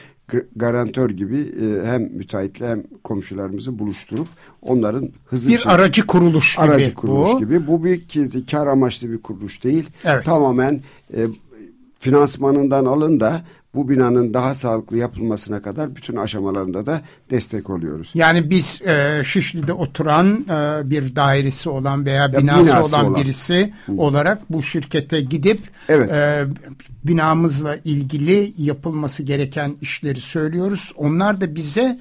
garantör 0.57 1.11
gibi 1.11 1.38
e, 1.38 1.87
hem 1.87 2.03
müteahhitle 2.03 2.68
hem 2.68 2.83
komşularımızı 3.05 3.79
buluşturup 3.79 4.29
onların 4.62 5.09
hızlı 5.27 5.51
bir 5.51 5.59
şey, 5.59 5.72
aracı 5.72 6.07
kuruluş 6.07 6.57
gibi 6.57 6.64
aracı 6.64 6.94
kuruluş 6.94 7.31
bu. 7.33 7.38
gibi. 7.38 7.66
Bu 7.66 7.85
bir 7.85 8.07
kar 8.51 8.66
amaçlı 8.66 9.11
bir 9.11 9.22
kuruluş 9.22 9.64
değil. 9.64 9.90
Evet. 10.05 10.25
Tamamen 10.25 10.81
e, 11.16 11.27
finansmanından 11.98 12.85
alın 12.85 13.20
da 13.20 13.44
bu 13.74 13.88
binanın 13.88 14.35
daha 14.35 14.54
sağlıklı 14.54 14.96
yapılmasına 14.96 15.62
kadar 15.62 15.96
bütün 15.96 16.16
aşamalarında 16.16 16.87
da 16.87 17.02
destek 17.30 17.70
oluyoruz. 17.70 18.11
Yani 18.14 18.50
biz 18.50 18.82
e, 18.82 19.22
Şişli'de 19.24 19.72
oturan 19.72 20.46
e, 20.50 20.90
bir 20.90 21.16
dairesi 21.16 21.68
olan 21.68 22.06
veya 22.06 22.22
ya 22.22 22.32
binası, 22.32 22.64
binası 22.64 22.96
olan, 22.96 23.06
olan 23.06 23.22
birisi 23.22 23.72
Hı. 23.87 23.92
olarak 23.92 24.52
bu 24.52 24.62
şirkete 24.62 25.20
gidip 25.20 25.61
evet. 25.88 26.11
e, 26.11 26.44
binamızla 27.04 27.76
ilgili 27.85 28.52
yapılması 28.58 29.22
gereken 29.22 29.76
işleri 29.80 30.20
söylüyoruz. 30.20 30.92
Onlar 30.96 31.40
da 31.40 31.54
bize 31.54 31.98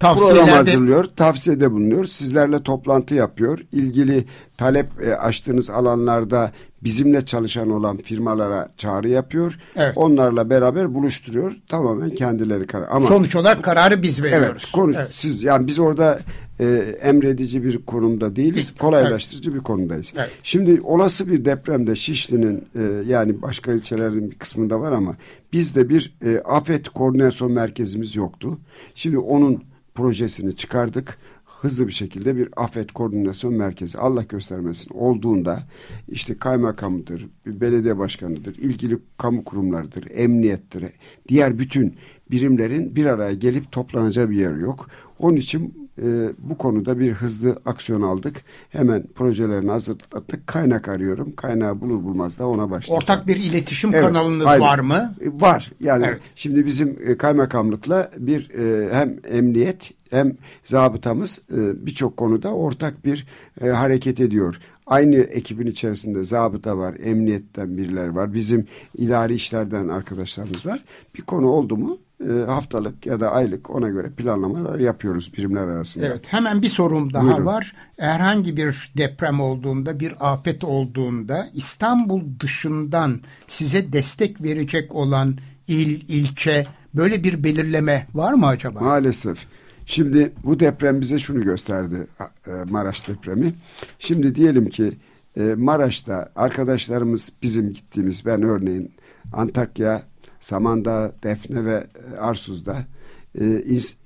program 0.00 0.48
hazırlıyor, 0.48 1.04
tavsiyede 1.16 1.72
bulunuyor, 1.72 2.04
sizlerle 2.04 2.62
toplantı 2.62 3.14
yapıyor. 3.14 3.58
İlgili 3.72 4.24
talep 4.56 4.86
e, 5.02 5.14
açtığınız 5.14 5.70
alanlarda 5.70 6.52
bizimle 6.82 7.24
çalışan 7.24 7.70
olan 7.70 7.96
firmalara 7.96 8.68
çağrı 8.76 9.08
yapıyor. 9.08 9.58
Evet. 9.76 9.92
Onlarla 9.96 10.50
beraber 10.50 10.94
buluşturuyor. 10.94 11.56
Tamamen 11.68 12.10
kendileri 12.10 12.66
karar. 12.66 12.88
Ama 12.90 13.08
sonuç 13.08 13.36
olarak 13.36 13.64
kararı 13.64 14.02
biz 14.02 14.22
veriyoruz. 14.22 14.62
Evet, 14.64 14.72
konuş 14.72 14.96
evet. 14.98 15.08
siz 15.10 15.42
yani 15.42 15.66
biz 15.66 15.78
orada 15.78 16.20
e, 16.60 16.64
emredici 17.02 17.64
bir 17.64 17.86
konumda 17.86 18.36
değiliz. 18.36 18.74
Kolaylaştırıcı 18.78 19.50
evet. 19.50 19.58
bir 19.58 19.64
konumdayız. 19.64 20.12
Evet. 20.16 20.30
Şimdi 20.42 20.80
olası 20.80 21.32
bir 21.32 21.44
depremde 21.44 21.96
Şişli'nin 21.96 22.64
e, 22.74 22.82
yani 23.06 23.42
başka 23.42 23.72
ilçelerin 23.72 24.30
bir 24.30 24.38
kısmında 24.38 24.80
var 24.80 24.92
ama 24.92 25.16
bizde 25.52 25.88
bir 25.88 26.14
e, 26.24 26.38
afet 26.38 26.88
koordinasyon 26.88 27.52
merkezimiz 27.52 28.16
yoktu. 28.16 28.58
Şimdi 28.94 29.18
onun 29.18 29.64
projesini 29.94 30.56
çıkardık. 30.56 31.18
Hızlı 31.60 31.86
bir 31.86 31.92
şekilde 31.92 32.36
bir 32.36 32.48
afet 32.56 32.92
koordinasyon 32.92 33.54
merkezi. 33.54 33.98
Allah 33.98 34.22
göstermesin. 34.22 34.90
Olduğunda 34.94 35.62
işte 36.08 36.36
kaymakamıdır, 36.36 37.28
belediye 37.46 37.98
başkanıdır, 37.98 38.54
ilgili 38.54 38.98
kamu 39.18 39.44
kurumlarıdır, 39.44 40.08
emniyettir, 40.10 40.84
diğer 41.28 41.58
bütün 41.58 41.94
birimlerin 42.30 42.96
bir 42.96 43.04
araya 43.04 43.34
gelip 43.34 43.72
toplanacağı 43.72 44.30
bir 44.30 44.36
yer 44.36 44.54
yok. 44.54 44.88
Onun 45.18 45.36
için 45.36 45.79
e, 46.02 46.32
bu 46.38 46.58
konuda 46.58 46.98
bir 46.98 47.12
hızlı 47.12 47.58
aksiyon 47.66 48.02
aldık. 48.02 48.42
Hemen 48.70 49.06
projelerini 49.14 49.70
hazırlattık. 49.70 50.46
Kaynak 50.46 50.88
arıyorum. 50.88 51.32
Kaynağı 51.36 51.80
bulur 51.80 52.04
bulmaz 52.04 52.38
da 52.38 52.48
ona 52.48 52.70
başlayacağım. 52.70 52.96
Ortak 52.96 53.26
bir 53.26 53.36
iletişim 53.36 53.90
evet, 53.94 54.04
kanalınız 54.04 54.46
aynen. 54.46 54.60
var 54.60 54.78
mı? 54.78 55.14
E, 55.20 55.40
var. 55.40 55.72
Yani 55.80 56.06
evet. 56.08 56.20
şimdi 56.34 56.66
bizim 56.66 56.98
e, 57.06 57.16
kaymakamlıkla 57.16 58.10
bir 58.16 58.50
e, 58.50 58.94
hem 58.94 59.16
emniyet 59.28 59.92
hem 60.10 60.36
zabıtamız 60.64 61.40
e, 61.52 61.86
birçok 61.86 62.16
konuda 62.16 62.54
ortak 62.54 63.04
bir 63.04 63.26
e, 63.60 63.68
hareket 63.68 64.20
ediyor. 64.20 64.60
Aynı 64.86 65.16
ekibin 65.16 65.66
içerisinde 65.66 66.24
zabıta 66.24 66.78
var, 66.78 66.96
emniyetten 67.02 67.76
biriler 67.76 68.08
var, 68.08 68.34
bizim 68.34 68.66
idari 68.98 69.34
işlerden 69.34 69.88
arkadaşlarımız 69.88 70.66
var. 70.66 70.82
Bir 71.14 71.22
konu 71.22 71.48
oldu 71.48 71.76
mu 71.76 71.98
haftalık 72.28 73.06
ya 73.06 73.20
da 73.20 73.30
aylık 73.30 73.70
ona 73.70 73.88
göre 73.88 74.10
planlamalar 74.10 74.78
yapıyoruz 74.78 75.32
birimler 75.36 75.68
arasında. 75.68 76.06
Evet 76.06 76.32
hemen 76.32 76.62
bir 76.62 76.68
sorum 76.68 77.12
daha 77.12 77.24
Buyurun. 77.24 77.46
var. 77.46 77.74
Herhangi 77.98 78.56
bir 78.56 78.92
deprem 78.96 79.40
olduğunda 79.40 80.00
bir 80.00 80.32
afet 80.32 80.64
olduğunda 80.64 81.48
İstanbul 81.54 82.22
dışından 82.40 83.20
size 83.48 83.92
destek 83.92 84.42
verecek 84.42 84.94
olan 84.94 85.38
il, 85.68 86.00
ilçe 86.08 86.66
böyle 86.94 87.24
bir 87.24 87.44
belirleme 87.44 88.06
var 88.14 88.32
mı 88.32 88.46
acaba? 88.46 88.80
Maalesef. 88.80 89.46
Şimdi 89.86 90.32
bu 90.44 90.60
deprem 90.60 91.00
bize 91.00 91.18
şunu 91.18 91.40
gösterdi 91.42 92.06
e, 92.46 92.50
Maraş 92.70 93.08
depremi. 93.08 93.54
Şimdi 93.98 94.34
diyelim 94.34 94.68
ki 94.68 94.92
e, 95.36 95.42
Maraş'ta 95.56 96.32
arkadaşlarımız 96.36 97.32
bizim 97.42 97.72
gittiğimiz 97.72 98.26
ben 98.26 98.42
örneğin 98.42 98.92
Antakya, 99.32 100.02
Samandağ, 100.40 101.12
Defne 101.22 101.64
ve 101.64 101.86
e, 102.14 102.16
Arsuz'da 102.16 102.86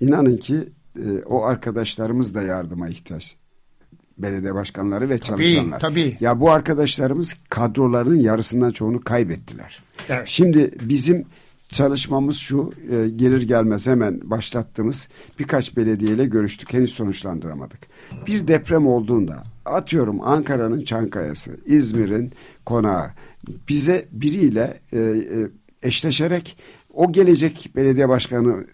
inanın 0.01 0.37
ki 0.37 0.69
o 1.27 1.45
arkadaşlarımız 1.45 2.35
da 2.35 2.43
yardıma 2.43 2.89
ihtiyaç 2.89 3.37
belediye 4.19 4.55
başkanları 4.55 5.09
ve 5.09 5.19
çalışanlar. 5.19 5.81
Tabii, 5.81 5.95
tabii. 5.95 6.17
Ya 6.21 6.41
bu 6.41 6.51
arkadaşlarımız 6.51 7.37
kadroların 7.49 8.17
yarısından 8.17 8.71
çoğunu 8.71 9.01
kaybettiler. 9.01 9.83
Evet. 10.09 10.29
Şimdi 10.29 10.71
bizim 10.81 11.27
çalışmamız 11.69 12.37
şu 12.37 12.73
e, 12.91 13.09
gelir 13.09 13.43
gelmez 13.43 13.87
hemen 13.87 14.31
başlattığımız 14.31 15.09
birkaç 15.39 15.77
belediyeyle 15.77 16.27
görüştük 16.27 16.73
henüz 16.73 16.93
sonuçlandıramadık. 16.93 17.81
Bir 18.27 18.49
deprem 18.49 18.87
olduğunda 18.87 19.43
atıyorum 19.65 20.21
Ankara'nın 20.21 20.85
Çankaya'sı, 20.85 21.61
İzmir'in 21.67 22.33
konağı 22.65 23.11
bize 23.69 24.09
biriyle 24.13 24.81
e, 24.93 24.99
e, 24.99 25.49
eşleşerek 25.85 26.57
o 26.95 27.13
gelecek 27.13 27.71
belediye 27.77 28.09
başkanı 28.09 28.65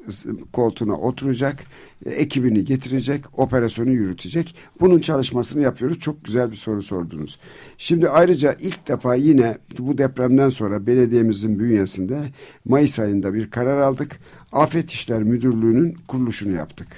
koltuğuna 0.52 0.94
oturacak, 0.94 1.64
ekibini 2.06 2.64
getirecek, 2.64 3.38
operasyonu 3.38 3.90
yürütecek. 3.90 4.54
Bunun 4.80 5.00
çalışmasını 5.00 5.62
yapıyoruz. 5.62 5.98
Çok 5.98 6.24
güzel 6.24 6.50
bir 6.50 6.56
soru 6.56 6.82
sordunuz. 6.82 7.38
Şimdi 7.78 8.08
ayrıca 8.08 8.56
ilk 8.60 8.88
defa 8.88 9.14
yine 9.14 9.58
bu 9.78 9.98
depremden 9.98 10.48
sonra 10.48 10.86
belediyemizin 10.86 11.58
bünyesinde 11.58 12.20
Mayıs 12.64 12.98
ayında 12.98 13.34
bir 13.34 13.50
karar 13.50 13.80
aldık. 13.80 14.20
Afet 14.52 14.90
İşler 14.90 15.22
Müdürlüğü'nün 15.22 15.96
kuruluşunu 16.08 16.52
yaptık. 16.52 16.88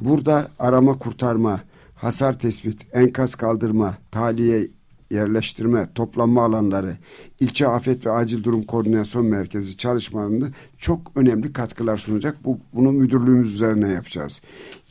Burada 0.00 0.50
arama 0.58 0.98
kurtarma, 0.98 1.60
hasar 1.94 2.38
tespit, 2.38 2.80
enkaz 2.92 3.34
kaldırma, 3.34 3.98
tahliye 4.10 4.68
yerleştirme, 5.14 5.88
toplanma 5.94 6.44
alanları, 6.44 6.96
ilçe 7.40 7.68
afet 7.68 8.06
ve 8.06 8.10
acil 8.10 8.44
durum 8.44 8.62
koordinasyon 8.62 9.26
merkezi 9.26 9.76
çalışmalarında 9.76 10.46
çok 10.78 11.00
önemli 11.16 11.52
katkılar 11.52 11.98
sunacak. 11.98 12.44
Bu, 12.44 12.58
bunu 12.72 12.92
müdürlüğümüz 12.92 13.54
üzerine 13.54 13.88
yapacağız. 13.88 14.40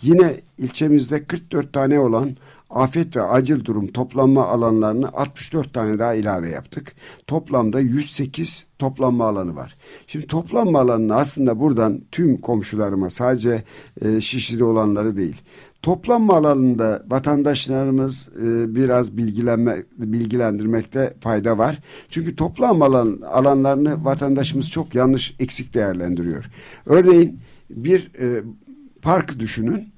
Yine 0.02 0.42
ilçemizde 0.58 1.24
44 1.24 1.74
tane 1.74 2.00
olan 2.00 2.38
afet 2.70 3.16
ve 3.16 3.22
acil 3.22 3.66
durum 3.66 3.88
toplanma 3.88 4.48
alanlarını 4.48 5.10
64 5.10 5.74
tane 5.74 6.00
daha 6.00 6.14
ilave 6.14 6.50
yaptık. 6.50 6.96
Toplamda 7.28 7.80
108 7.80 8.68
toplanma 8.80 9.26
alanı 9.26 9.56
var. 9.56 9.78
Şimdi 10.08 10.28
toplanma 10.28 10.80
alanını 10.80 11.16
aslında 11.16 11.60
buradan 11.60 12.02
tüm 12.12 12.42
komşularıma 12.42 13.10
sadece 13.10 13.64
e, 14.02 14.22
Şişli'de 14.22 14.64
olanları 14.64 15.18
değil 15.18 15.42
toplanma 15.84 16.36
alanında 16.36 17.04
vatandaşlarımız 17.08 18.30
e, 18.44 18.76
biraz 18.76 19.18
bilgilenme, 19.18 19.84
bilgilendirmekte 19.98 21.14
fayda 21.20 21.58
var. 21.58 21.80
Çünkü 22.10 22.36
toplanma 22.36 22.86
alan, 22.86 23.20
alanlarını 23.32 24.06
vatandaşımız 24.06 24.70
çok 24.70 24.96
yanlış 24.96 25.36
eksik 25.40 25.74
değerlendiriyor. 25.74 26.46
Örneğin 26.86 27.40
bir 27.70 28.12
e, 28.20 28.44
park 29.02 29.40
düşünün. 29.40 29.94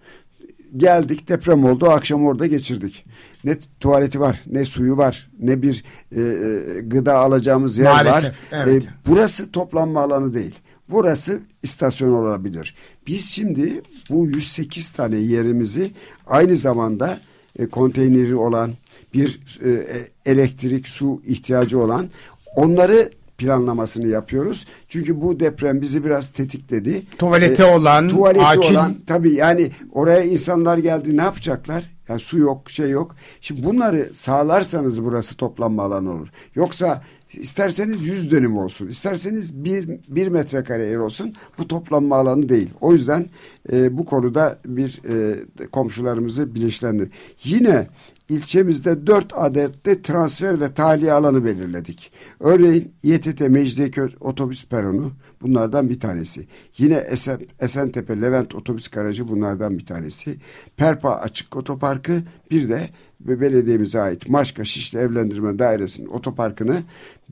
Geldik 0.78 1.30
deprem 1.30 1.66
oldu 1.66 1.90
akşam 1.90 2.26
orada 2.26 2.48
geçirdik. 2.48 3.06
Ne 3.44 3.58
tuvaleti 3.80 4.20
var 4.20 4.42
ne 4.48 4.66
suyu 4.66 4.98
var 4.98 5.32
ne 5.40 5.62
bir 5.62 5.84
e, 6.16 6.22
e 6.22 6.82
gıda 6.82 7.16
alacağımız 7.16 7.78
yer 7.78 7.94
Maalesef, 7.94 8.24
var. 8.24 8.36
Evet. 8.52 8.84
E, 8.84 8.88
burası 9.08 9.52
toplanma 9.52 10.02
alanı 10.02 10.34
değil. 10.34 10.56
Burası 10.90 11.40
istasyon 11.64 12.14
olabilir. 12.14 12.76
Biz 13.08 13.26
şimdi 13.30 13.82
bu 14.10 14.26
108 14.28 14.92
tane 14.92 15.18
yerimizi 15.18 15.92
aynı 16.28 16.58
zamanda 16.58 17.20
e, 17.60 17.70
konteyneri 17.70 18.36
olan 18.36 18.74
bir 19.14 19.40
e, 19.64 19.70
e, 19.70 20.32
elektrik, 20.32 20.88
su 20.88 21.22
ihtiyacı 21.26 21.80
olan 21.80 22.10
onları 22.56 23.12
planlamasını 23.38 24.08
yapıyoruz. 24.08 24.66
Çünkü 24.90 25.22
bu 25.22 25.40
deprem 25.40 25.82
bizi 25.82 26.06
biraz 26.06 26.30
tetikledi. 26.30 27.04
Tuvaleti 27.18 27.64
ee, 27.64 27.66
olan, 27.66 28.08
tuvaleti 28.08 28.46
acil... 28.46 28.72
olan 28.74 28.96
tabii 29.08 29.34
yani 29.34 29.72
oraya 29.92 30.24
insanlar 30.24 30.78
geldi 30.78 31.18
ne 31.18 31.22
yapacaklar? 31.22 31.96
Yani 32.10 32.20
su 32.20 32.38
yok, 32.38 32.72
şey 32.72 32.90
yok. 32.90 33.16
Şimdi 33.42 33.64
bunları 33.64 34.10
sağlarsanız 34.14 35.04
burası 35.04 35.36
toplanma 35.36 35.84
alanı 35.84 36.12
olur. 36.12 36.28
Yoksa 36.56 37.04
İsterseniz 37.34 38.08
yüz 38.08 38.32
dönüm 38.32 38.58
olsun, 38.58 38.88
isterseniz 38.88 39.64
bir, 39.66 40.00
bir 40.08 40.28
metrekare 40.28 40.86
yer 40.86 40.98
olsun 40.98 41.34
bu 41.58 41.68
toplanma 41.68 42.16
alanı 42.16 42.50
değil. 42.50 42.70
O 42.82 42.94
yüzden 42.94 43.30
e, 43.72 43.98
bu 43.98 44.06
konuda 44.06 44.60
bir 44.66 45.02
e, 45.10 45.46
komşularımızı 45.72 46.56
bilinçlendir. 46.56 47.10
Yine 47.44 47.88
ilçemizde 48.30 49.08
dört 49.08 49.34
adet 49.36 49.86
de 49.86 50.02
transfer 50.02 50.62
ve 50.62 50.74
tahliye 50.74 51.12
alanı 51.12 51.46
belirledik. 51.46 52.12
Örneğin 52.40 52.94
YTT 53.04 53.40
Mecidiyeköy 53.50 54.10
otobüs 54.20 54.66
peronu 54.66 55.12
bunlardan 55.42 55.90
bir 55.90 56.00
tanesi. 56.00 56.48
Yine 56.78 56.96
Esen, 56.96 57.40
Esentepe 57.60 58.22
Levent 58.22 58.56
otobüs 58.56 58.88
garajı 58.88 59.28
bunlardan 59.28 59.78
bir 59.78 59.86
tanesi. 59.86 60.38
Perpa 60.78 61.12
Açık 61.12 61.56
Otoparkı 61.56 62.24
bir 62.52 62.70
de 62.70 62.90
belediyemize 63.20 64.02
ait 64.02 64.30
Maşka 64.30 64.66
Şişli 64.66 65.00
Evlendirme 65.00 65.60
Dairesi'nin 65.60 66.08
otoparkını 66.08 66.84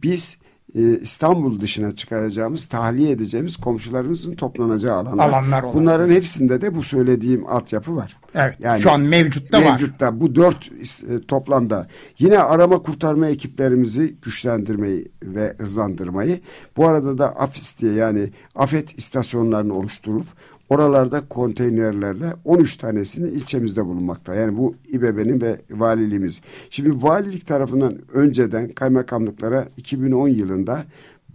biz 0.03 0.37
e, 0.75 0.99
İstanbul 0.99 1.59
dışına 1.59 1.95
çıkaracağımız, 1.95 2.65
tahliye 2.65 3.11
edeceğimiz 3.11 3.57
komşularımızın 3.57 4.35
toplanacağı 4.35 4.97
alanlar. 4.97 5.29
alanlar. 5.29 5.65
Bunların 5.73 6.09
hepsinde 6.09 6.61
de 6.61 6.75
bu 6.75 6.83
söylediğim 6.83 7.47
altyapı 7.47 7.95
var. 7.95 8.17
Evet. 8.35 8.55
Yani 8.59 8.81
şu 8.81 8.91
an 8.91 9.01
mevcutta, 9.01 9.57
mevcutta 9.57 9.71
var. 9.71 9.79
Mevcutta 9.79 10.21
bu 10.21 10.35
dört 10.35 10.71
e, 10.71 11.21
toplamda 11.27 11.87
yine 12.19 12.39
arama 12.39 12.81
kurtarma 12.81 13.27
ekiplerimizi 13.27 14.15
güçlendirmeyi 14.21 15.11
ve 15.23 15.55
hızlandırmayı 15.57 16.39
bu 16.77 16.87
arada 16.87 17.17
da 17.17 17.35
AFIS 17.39 17.79
diye 17.79 17.93
yani 17.93 18.31
afet 18.55 18.99
istasyonlarını 18.99 19.73
oluşturup 19.73 20.25
Oralarda 20.73 21.27
konteynerlerle 21.29 22.33
13 22.45 22.77
tanesini 22.77 23.29
ilçemizde 23.29 23.85
bulunmakta. 23.85 24.35
Yani 24.35 24.57
bu 24.57 24.75
İBB'nin 24.87 25.41
ve 25.41 25.61
valiliğimiz. 25.71 26.41
Şimdi 26.69 27.03
valilik 27.03 27.47
tarafından 27.47 27.97
önceden 28.13 28.69
kaymakamlıklara 28.69 29.67
2010 29.77 30.27
yılında 30.27 30.83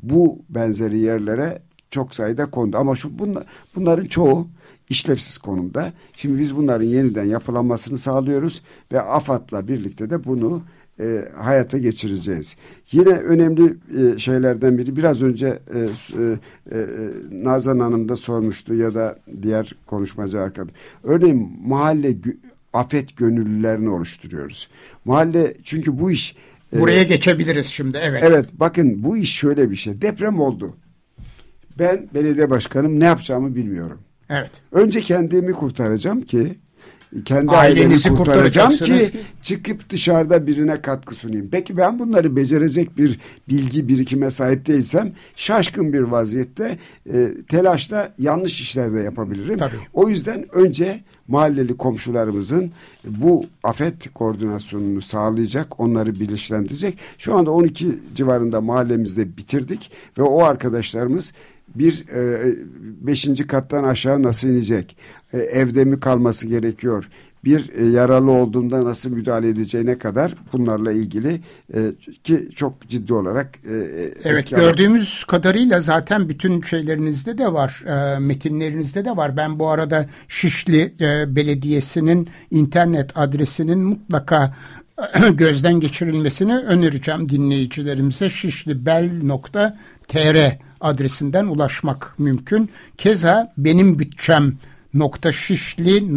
bu 0.03 0.39
benzeri 0.49 0.99
yerlere 0.99 1.63
çok 1.91 2.15
sayıda 2.15 2.51
kondu. 2.51 2.77
Ama 2.77 2.97
şu 2.97 3.19
bunlar, 3.19 3.45
bunların 3.75 4.05
çoğu 4.05 4.47
işlevsiz 4.89 5.39
konumda. 5.39 5.93
Şimdi 6.15 6.39
biz 6.39 6.57
bunların 6.57 6.87
yeniden 6.87 7.25
yapılanmasını 7.25 7.99
sağlıyoruz 7.99 8.63
ve 8.93 9.01
AFAD'la 9.01 9.69
birlikte 9.69 10.11
de 10.11 10.25
bunu 10.25 10.63
e, 11.01 11.29
hayata 11.37 11.79
geçireceğiz. 11.79 12.57
Yine 12.93 13.09
önemli 13.09 13.75
e, 13.99 14.19
şeylerden 14.19 14.79
biri 14.79 14.97
biraz 14.97 15.23
önce 15.23 15.47
e, 15.47 15.79
e, 15.79 16.37
e, 16.73 16.87
Nazan 17.31 17.79
Hanım 17.79 18.09
da 18.09 18.17
sormuştu 18.17 18.75
ya 18.75 18.95
da 18.95 19.19
diğer 19.43 19.75
konuşmacı 19.87 20.41
arkadaş. 20.41 20.75
Örneğin 21.05 21.53
mahalle 21.67 22.17
afet 22.73 23.17
gönüllülerini 23.17 23.89
oluşturuyoruz. 23.89 24.69
Mahalle 25.05 25.55
çünkü 25.65 25.99
bu 25.99 26.11
iş 26.11 26.37
e, 26.77 26.81
Buraya 26.81 27.01
e, 27.01 27.05
geçebiliriz 27.05 27.67
şimdi 27.67 27.99
evet. 28.03 28.23
Evet 28.27 28.47
bakın 28.53 29.05
bu 29.05 29.17
iş 29.17 29.35
şöyle 29.35 29.71
bir 29.71 29.77
şey. 29.77 30.03
Deprem 30.03 30.41
oldu. 30.41 30.77
Ben 31.79 32.09
belediye 32.15 32.51
başkanım 32.51 33.01
ne 33.01 33.05
yapacağımı 33.05 33.55
bilmiyorum. 33.55 33.99
Evet. 34.31 34.51
Önce 34.73 35.01
kendimi 35.01 35.53
kurtaracağım 35.53 36.23
ki 36.23 36.59
kendi 37.25 37.51
ailenizi 37.51 38.09
kurtaracağım 38.09 38.71
ki 38.71 39.11
çıkıp 39.43 39.91
dışarıda 39.91 40.47
birine 40.47 40.83
katkı 40.83 41.15
sunayım. 41.15 41.49
Peki 41.51 41.77
ben 41.77 41.99
bunları 41.99 42.37
becerecek 42.37 42.99
bir 42.99 43.19
bilgi 43.49 43.89
birikime 43.89 44.31
sahip 44.31 44.67
değilsem 44.67 45.13
şaşkın 45.37 45.93
bir 45.93 46.01
vaziyette 46.01 46.79
e, 47.13 47.29
telaşla 47.49 48.15
yanlış 48.19 48.61
işler 48.61 48.95
de 48.95 48.99
yapabilirim. 48.99 49.59
Tabii. 49.59 49.77
O 49.93 50.09
yüzden 50.09 50.47
önce 50.53 51.05
mahalleli 51.29 51.77
komşularımızın 51.77 52.73
bu 53.05 53.45
afet 53.63 54.13
koordinasyonunu 54.15 55.01
sağlayacak, 55.03 55.81
onları 55.81 56.21
bilinçlendirecek. 56.21 56.99
Şu 57.19 57.37
anda 57.37 57.51
12 57.51 57.99
civarında 58.15 58.61
mahallemizde 58.61 59.37
bitirdik 59.37 59.91
ve 60.19 60.23
o 60.23 60.43
arkadaşlarımız 60.43 61.33
bir 61.75 62.09
e, 62.09 62.55
beşinci 63.01 63.47
kattan 63.47 63.85
aşağı 63.85 64.23
nasıl 64.23 64.49
inecek? 64.49 64.97
E, 65.33 65.39
evde 65.39 65.85
mi 65.85 66.01
kalması 66.01 66.47
gerekiyor? 66.47 67.09
Bir 67.45 67.73
e, 67.75 67.87
yaralı 67.87 68.31
olduğunda 68.31 68.85
nasıl 68.85 69.11
müdahale 69.13 69.49
edeceğine 69.49 69.99
kadar 69.99 70.35
bunlarla 70.53 70.93
ilgili 70.93 71.41
e, 71.75 71.81
ki 72.25 72.49
çok 72.55 72.89
ciddi 72.89 73.15
olarak 73.15 73.51
e, 73.71 73.75
e 73.75 74.13
Evet 74.25 74.51
gördüğümüz 74.51 75.25
kadarıyla 75.25 75.81
zaten 75.81 76.29
bütün 76.29 76.63
şeylerinizde 76.63 77.39
de 77.39 77.53
var. 77.53 77.85
E, 77.87 78.19
metinlerinizde 78.19 79.05
de 79.05 79.17
var. 79.17 79.37
Ben 79.37 79.59
bu 79.59 79.69
arada 79.69 80.07
Şişli 80.29 80.95
e, 81.01 81.37
Belediyesi'nin 81.37 82.29
internet 82.51 83.19
adresinin 83.19 83.79
mutlaka 83.79 84.55
gözden 85.35 85.81
geçirilmesini 85.81 86.57
önereceğim 86.57 87.29
dinleyicilerimize 87.29 88.31
şişlibel.tr 90.09 90.59
adresinden 90.81 91.47
ulaşmak 91.47 92.15
mümkün. 92.19 92.71
Keza 92.97 93.53
benim 93.57 93.99
bütçem 93.99 94.53
.şişli.bel.tr 95.33 96.09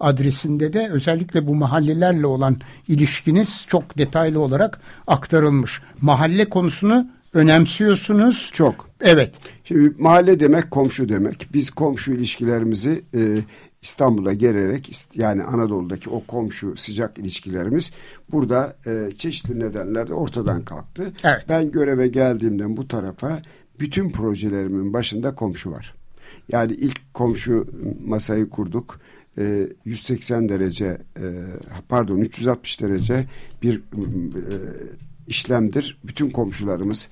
adresinde 0.00 0.72
de 0.72 0.88
özellikle 0.92 1.46
bu 1.46 1.54
mahallelerle 1.54 2.26
olan 2.26 2.56
ilişkiniz 2.88 3.64
çok 3.68 3.98
detaylı 3.98 4.40
olarak 4.40 4.80
aktarılmış. 5.06 5.80
Mahalle 6.00 6.44
konusunu 6.44 7.06
önemsiyorsunuz. 7.34 8.50
Çok. 8.52 8.88
Evet. 9.00 9.34
Şimdi 9.64 9.94
mahalle 9.98 10.40
demek 10.40 10.70
komşu 10.70 11.08
demek. 11.08 11.48
Biz 11.52 11.70
komşu 11.70 12.12
ilişkilerimizi 12.12 13.04
e, 13.14 13.38
İstanbul'a 13.86 14.32
gelerek 14.32 14.92
yani 15.14 15.42
Anadolu'daki 15.42 16.10
o 16.10 16.24
komşu 16.26 16.76
sıcak 16.76 17.18
ilişkilerimiz 17.18 17.92
burada 18.32 18.76
e, 18.86 19.10
çeşitli 19.18 19.60
nedenlerle 19.60 20.14
ortadan 20.14 20.64
kalktı. 20.64 21.12
Evet. 21.24 21.44
Ben 21.48 21.70
göreve 21.70 22.08
geldiğimden 22.08 22.76
bu 22.76 22.88
tarafa 22.88 23.42
bütün 23.80 24.10
projelerimin 24.10 24.92
başında 24.92 25.34
komşu 25.34 25.70
var. 25.70 25.94
Yani 26.48 26.72
ilk 26.72 27.14
komşu 27.14 27.66
masayı 28.06 28.50
kurduk. 28.50 29.00
180 29.84 30.44
e, 30.44 30.48
derece 30.48 30.98
e, 31.16 31.24
pardon 31.88 32.18
360 32.18 32.80
derece 32.80 33.26
bir 33.62 33.76
e, 33.76 33.82
işlemdir. 35.26 35.98
Bütün 36.04 36.30
komşularımız 36.30 37.08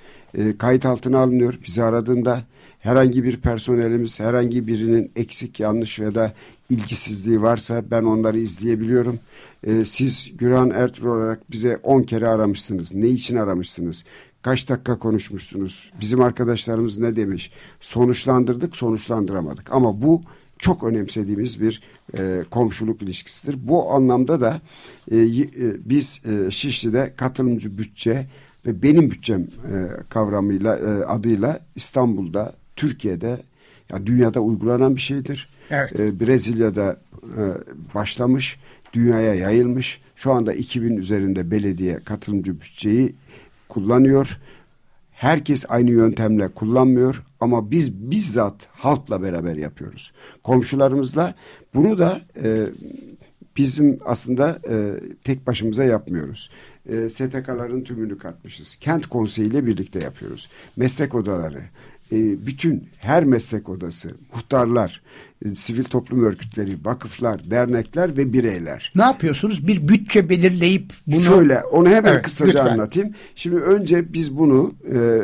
kayıt 0.59 0.87
altına 0.87 1.19
alınıyor. 1.19 1.59
Bizi 1.67 1.83
aradığında 1.83 2.43
herhangi 2.85 3.25
bir 3.25 3.37
personelimiz 3.37 4.21
herhangi 4.21 4.67
birinin 4.67 5.11
eksik 5.17 5.61
yanlış 5.61 5.99
ya 5.99 6.15
da 6.15 6.33
ilgisizliği 6.71 7.43
varsa 7.43 7.91
ben 7.91 8.03
onları 8.03 8.39
izleyebiliyorum. 8.39 9.19
siz 9.85 10.37
Güran 10.37 10.71
Ertuğrul 10.71 11.17
olarak 11.17 11.51
bize 11.51 11.77
10 11.77 12.03
kere 12.03 12.29
aramışsınız. 12.29 12.95
Ne 12.95 13.09
için 13.09 13.37
aramışsınız? 13.37 14.05
Kaç 14.43 14.69
dakika 14.69 14.99
konuşmuşsunuz? 14.99 15.91
Bizim 16.01 16.21
arkadaşlarımız 16.21 16.99
ne 16.99 17.17
demiş? 17.17 17.51
Sonuçlandırdık, 17.81 18.77
sonuçlandıramadık. 18.77 19.73
Ama 19.73 20.03
bu 20.03 20.23
çok 20.59 20.85
önemsediğimiz 20.85 21.61
bir 21.61 21.83
e, 22.19 22.45
komşuluk 22.51 23.03
ilişkisidir. 23.03 23.69
Bu 23.69 23.93
anlamda 23.93 24.41
da 24.41 24.61
e, 25.11 25.17
e, 25.17 25.49
biz 25.85 26.27
e, 26.27 26.51
Şişli'de 26.51 27.15
katılımcı 27.17 27.79
bütçe 27.79 28.27
ve 28.67 28.83
benim 28.83 29.11
bütçem 29.11 29.41
e, 29.43 29.89
kavramıyla 30.09 30.77
e, 30.77 31.05
adıyla 31.05 31.61
İstanbul'da, 31.75 32.55
Türkiye'de 32.77 33.43
ya 33.93 34.07
dünyada 34.07 34.41
uygulanan 34.41 34.97
bir 34.97 35.01
şeydir. 35.01 35.49
Evet. 35.71 36.01
E, 36.01 36.21
Brezilya'da 36.21 36.97
e, 37.23 37.43
başlamış, 37.95 38.59
dünyaya 38.93 39.35
yayılmış. 39.35 40.01
Şu 40.17 40.33
anda 40.33 40.53
2000 40.53 40.97
üzerinde 40.97 41.51
belediye 41.51 42.01
katılımcı 42.01 42.61
bütçeyi 42.61 43.15
kullanıyor. 43.69 44.39
Herkes 45.13 45.65
aynı 45.69 45.91
yöntemle 45.91 46.49
kullanmıyor 46.49 47.23
ama 47.41 47.71
biz 47.71 48.11
bizzat 48.11 48.69
halkla 48.73 49.23
beraber 49.23 49.57
yapıyoruz. 49.57 50.13
Komşularımızla 50.43 51.35
bunu 51.75 51.99
da 51.99 52.21
e, 52.43 52.67
bizim 53.57 53.99
aslında 54.05 54.59
e, 54.71 54.95
tek 55.25 55.47
başımıza 55.47 55.85
yapmıyoruz. 55.85 56.51
E, 56.89 57.11
STK'ların 57.11 57.85
tümünü 57.85 58.19
katmışız. 58.19 58.77
Kent 58.77 59.07
konseyi 59.07 59.51
ile 59.51 59.67
birlikte 59.67 59.99
yapıyoruz. 59.99 60.49
Meslek 60.77 61.15
odaları, 61.15 61.63
e, 62.13 62.47
bütün 62.47 62.89
her 62.99 63.25
meslek 63.25 63.69
odası, 63.69 64.11
muhtarlar, 64.35 65.03
e, 65.45 65.55
sivil 65.55 65.85
toplum 65.85 66.25
örgütleri, 66.25 66.79
vakıflar, 66.85 67.51
dernekler 67.51 68.17
ve 68.17 68.33
bireyler. 68.33 68.93
Ne 68.97 69.03
yapıyorsunuz? 69.03 69.67
Bir 69.67 69.89
bütçe 69.89 70.29
belirleyip 70.29 70.93
bunu... 71.07 71.23
Şöyle 71.23 71.63
onu 71.63 71.89
hemen 71.89 72.13
evet, 72.13 72.23
kısaca 72.23 72.59
lütfen. 72.59 72.73
anlatayım. 72.73 73.15
Şimdi 73.35 73.57
önce 73.57 74.13
biz 74.13 74.39
bunu 74.39 74.75
e, 74.95 75.21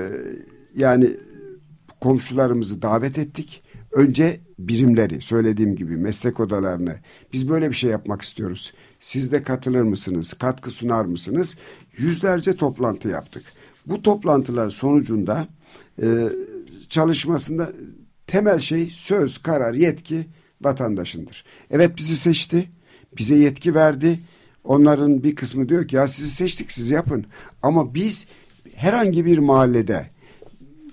yani 0.76 1.10
komşularımızı 2.00 2.82
davet 2.82 3.18
ettik. 3.18 3.62
Önce 3.92 4.40
birimleri 4.58 5.20
söylediğim 5.20 5.76
gibi 5.76 5.96
meslek 5.96 6.40
odalarını 6.40 6.94
biz 7.32 7.48
böyle 7.48 7.70
bir 7.70 7.74
şey 7.74 7.90
yapmak 7.90 8.22
istiyoruz. 8.22 8.72
Siz 9.00 9.32
de 9.32 9.42
katılır 9.42 9.82
mısınız? 9.82 10.32
Katkı 10.32 10.70
sunar 10.70 11.04
mısınız? 11.04 11.56
Yüzlerce 11.96 12.56
toplantı 12.56 13.08
yaptık. 13.08 13.42
Bu 13.86 14.02
toplantılar 14.02 14.70
sonucunda 14.70 15.48
e, 16.02 16.06
çalışmasında 16.91 17.72
temel 18.26 18.59
şey 18.59 18.91
söz, 18.91 19.38
karar, 19.38 19.74
yetki 19.74 20.26
vatandaşındır. 20.62 21.45
Evet 21.70 21.97
bizi 21.97 22.16
seçti, 22.16 22.70
bize 23.18 23.34
yetki 23.34 23.74
verdi. 23.74 24.20
Onların 24.64 25.22
bir 25.22 25.34
kısmı 25.34 25.68
diyor 25.68 25.88
ki 25.88 25.97
ya 25.97 26.09
sizi 26.09 26.30
seçtik 26.30 26.72
siz 26.72 26.91
yapın. 26.91 27.26
Ama 27.62 27.95
biz 27.95 28.26
herhangi 28.74 29.24
bir 29.24 29.38
mahallede 29.38 30.07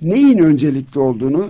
neyin 0.01 0.37
öncelikli 0.37 0.99
olduğunu 0.99 1.49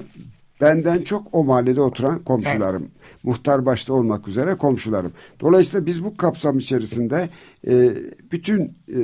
benden 0.61 1.01
çok 1.01 1.27
o 1.31 1.43
mahallede 1.43 1.81
oturan 1.81 2.23
komşularım. 2.23 2.81
Evet. 2.81 3.23
Muhtar 3.23 3.65
başta 3.65 3.93
olmak 3.93 4.27
üzere 4.27 4.55
komşularım. 4.55 5.11
Dolayısıyla 5.39 5.85
biz 5.85 6.03
bu 6.03 6.17
kapsam 6.17 6.57
içerisinde 6.57 7.29
e, 7.67 7.93
bütün 8.31 8.61
e, 8.89 8.99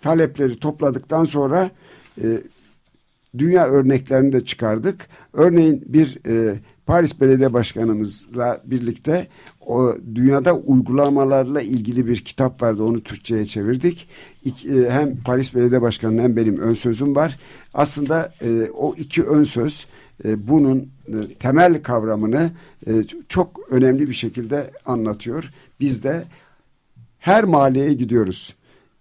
talepleri 0.00 0.58
topladıktan 0.58 1.24
sonra 1.24 1.70
e, 2.22 2.26
dünya 3.38 3.66
örneklerini 3.66 4.32
de 4.32 4.44
çıkardık. 4.44 5.08
Örneğin 5.32 5.84
bir 5.86 6.18
e, 6.26 6.58
Paris 6.86 7.20
Belediye 7.20 7.52
Başkanımızla 7.52 8.60
birlikte 8.64 9.26
o 9.66 9.94
dünyada 10.14 10.54
uygulamalarla 10.54 11.60
ilgili 11.62 12.06
bir 12.06 12.24
kitap 12.24 12.62
vardı. 12.62 12.82
Onu 12.82 13.02
Türkçe'ye 13.02 13.46
çevirdik. 13.46 14.08
İk, 14.44 14.66
e, 14.66 14.90
hem 14.90 15.16
Paris 15.16 15.54
Belediye 15.54 15.82
Başkanı'nın 15.82 16.22
hem 16.22 16.36
benim 16.36 16.58
ön 16.58 16.74
sözüm 16.74 17.16
var. 17.16 17.38
Aslında 17.74 18.32
e, 18.42 18.70
o 18.70 18.94
iki 18.94 19.22
ön 19.24 19.44
söz 19.44 19.86
e, 20.24 20.48
bunun 20.48 20.88
e, 21.08 21.34
temel 21.40 21.82
kavramını 21.82 22.50
e, 22.86 22.92
çok 23.28 23.72
önemli 23.72 24.08
bir 24.08 24.14
şekilde 24.14 24.70
anlatıyor. 24.86 25.50
Biz 25.80 26.04
de 26.04 26.24
her 27.18 27.44
mahalleye 27.44 27.94
gidiyoruz. 27.94 28.54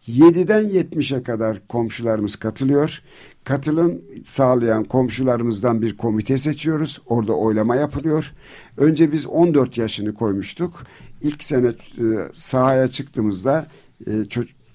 7'den 0.08 0.64
70'e 0.64 1.24
kadar 1.24 1.68
komşularımız 1.68 2.36
katılıyor. 2.36 3.02
Katılım 3.48 4.02
sağlayan 4.24 4.84
komşularımızdan 4.84 5.82
bir 5.82 5.98
komite 5.98 6.38
seçiyoruz. 6.38 7.02
Orada 7.08 7.34
oylama 7.34 7.76
yapılıyor. 7.76 8.34
Önce 8.78 9.12
biz 9.12 9.26
14 9.26 9.78
yaşını 9.78 10.14
koymuştuk. 10.14 10.84
İlk 11.22 11.44
sene 11.44 11.68
e, 11.68 11.74
sahaya 12.34 12.88
çıktığımızda 12.88 13.68
e, 14.08 14.12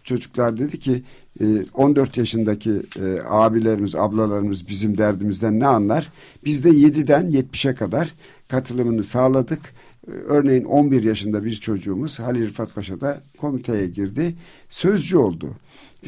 çocuklar 0.04 0.58
dedi 0.58 0.78
ki 0.78 1.02
14 1.74 2.16
yaşındaki 2.16 2.82
e, 3.00 3.18
abilerimiz, 3.28 3.94
ablalarımız 3.94 4.68
bizim 4.68 4.98
derdimizden 4.98 5.60
ne 5.60 5.66
anlar? 5.66 6.12
Biz 6.44 6.64
de 6.64 6.70
7'den 6.70 7.30
70'e 7.30 7.74
kadar 7.74 8.14
katılımını 8.48 9.04
sağladık 9.04 9.60
Örneğin 10.06 10.64
11 10.64 11.02
yaşında 11.02 11.44
bir 11.44 11.54
çocuğumuz 11.54 12.18
Halil 12.18 12.48
Rıfat 12.48 12.74
Paşa'da 12.74 13.22
komiteye 13.38 13.86
girdi. 13.86 14.34
Sözcü 14.68 15.16
oldu. 15.16 15.50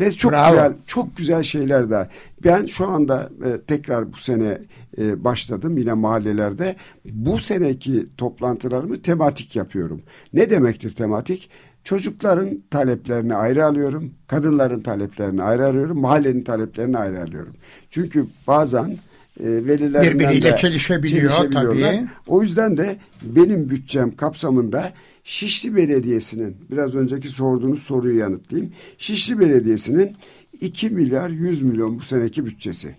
Ve 0.01 0.13
çok 0.13 0.33
Bravo. 0.33 0.51
güzel 0.51 0.73
çok 0.87 1.17
güzel 1.17 1.43
şeyler 1.43 1.91
de. 1.91 2.09
Ben 2.45 2.67
şu 2.67 2.87
anda 2.89 3.31
e, 3.45 3.61
tekrar 3.61 4.13
bu 4.13 4.17
sene 4.17 4.59
e, 4.99 5.25
başladım 5.25 5.79
yine 5.79 5.93
mahallelerde. 5.93 6.77
Bu 7.05 7.39
seneki 7.39 8.07
toplantılarımı 8.17 9.03
tematik 9.03 9.57
yapıyorum. 9.57 10.03
Ne 10.33 10.51
demektir 10.51 10.95
tematik? 10.95 11.51
Çocukların 11.85 12.63
taleplerini 12.71 13.35
ayrı 13.35 13.65
alıyorum. 13.65 14.15
Kadınların 14.27 14.81
taleplerini 14.81 15.43
ayrı 15.43 15.67
alıyorum. 15.67 16.01
Mahallenin 16.01 16.45
taleplerini 16.45 16.99
ayrı 16.99 17.23
alıyorum. 17.23 17.55
Çünkü 17.91 18.27
bazen 18.47 18.99
e, 19.41 19.45
velilerinden 19.45 20.03
Birbiriyle 20.03 20.53
de 20.53 20.57
çelişebiliyor 20.57 21.53
tabii. 21.53 22.07
O 22.27 22.43
yüzden 22.43 22.77
de 22.77 22.97
benim 23.23 23.71
bütçem 23.71 24.17
kapsamında 24.17 24.93
Şişli 25.25 25.77
Belediyesi'nin 25.77 26.57
biraz 26.71 26.95
önceki 26.95 27.29
sorduğunuz 27.29 27.83
soruyu 27.83 28.19
yanıtlayayım. 28.19 28.73
Şişli 28.99 29.41
Belediyesi'nin 29.41 30.17
2 30.61 30.91
milyar 30.91 31.29
100 31.29 31.63
milyon 31.63 31.99
bu 31.99 32.03
seneki 32.03 32.47
bütçesi. 32.47 32.97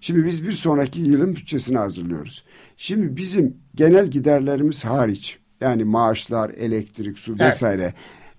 Şimdi 0.00 0.26
biz 0.26 0.46
bir 0.46 0.52
sonraki 0.52 1.00
yılın 1.00 1.36
bütçesini 1.36 1.78
hazırlıyoruz. 1.78 2.44
Şimdi 2.76 3.16
bizim 3.16 3.56
genel 3.74 4.06
giderlerimiz 4.06 4.84
hariç 4.84 5.38
yani 5.60 5.84
maaşlar, 5.84 6.50
elektrik, 6.50 7.18
su 7.18 7.36
evet. 7.38 7.94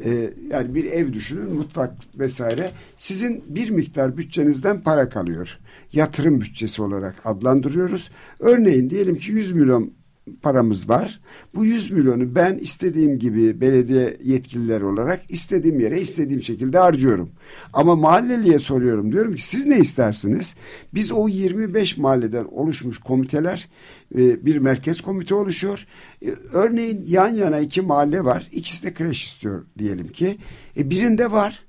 E, 0.06 0.34
yani 0.52 0.76
bir 0.76 0.86
ev 0.86 1.14
düşünün 1.14 1.54
mutfak 1.54 1.93
vesaire 2.16 2.72
sizin 2.98 3.43
bir 3.48 3.70
miktar 3.70 4.18
bütçenizden 4.18 4.84
para 4.84 5.10
kalıyor. 5.10 5.58
Yatırım 5.93 6.41
bütçesi 6.41 6.82
olarak 6.82 7.16
adlandırıyoruz. 7.26 8.12
Örneğin 8.39 8.89
diyelim 8.89 9.18
ki 9.18 9.32
100 9.32 9.52
milyon 9.52 9.93
paramız 10.41 10.89
var. 10.89 11.19
Bu 11.55 11.65
100 11.65 11.91
milyonu 11.91 12.36
ben 12.36 12.57
istediğim 12.57 13.19
gibi 13.19 13.61
belediye 13.61 14.17
yetkililer 14.23 14.82
olarak 14.82 15.21
istediğim 15.30 15.80
yere 15.80 16.01
istediğim 16.01 16.43
şekilde 16.43 16.78
harcıyorum. 16.78 17.30
Ama 17.73 17.95
mahalleliye 17.95 18.59
soruyorum 18.59 19.11
diyorum 19.11 19.36
ki 19.36 19.43
siz 19.43 19.65
ne 19.65 19.80
istersiniz? 19.80 20.55
Biz 20.93 21.11
o 21.11 21.28
25 21.28 21.97
mahalleden 21.97 22.45
oluşmuş 22.45 22.97
komiteler 22.97 23.69
e, 24.15 24.45
bir 24.45 24.57
merkez 24.57 25.01
komite 25.01 25.36
oluşuyor. 25.36 25.88
E, 26.25 26.30
örneğin 26.53 27.03
yan 27.07 27.30
yana 27.30 27.59
iki 27.59 27.82
mahalle 27.82 28.25
var. 28.25 28.47
İkisi 28.51 28.86
de 28.86 28.93
kreş 28.93 29.25
istiyor 29.25 29.65
diyelim 29.78 30.07
ki. 30.07 30.38
E, 30.78 30.89
birinde 30.89 31.32
var. 31.32 31.63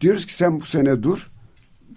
Diyoruz 0.00 0.26
ki 0.26 0.34
sen 0.34 0.60
bu 0.60 0.64
sene 0.64 1.02
dur 1.02 1.30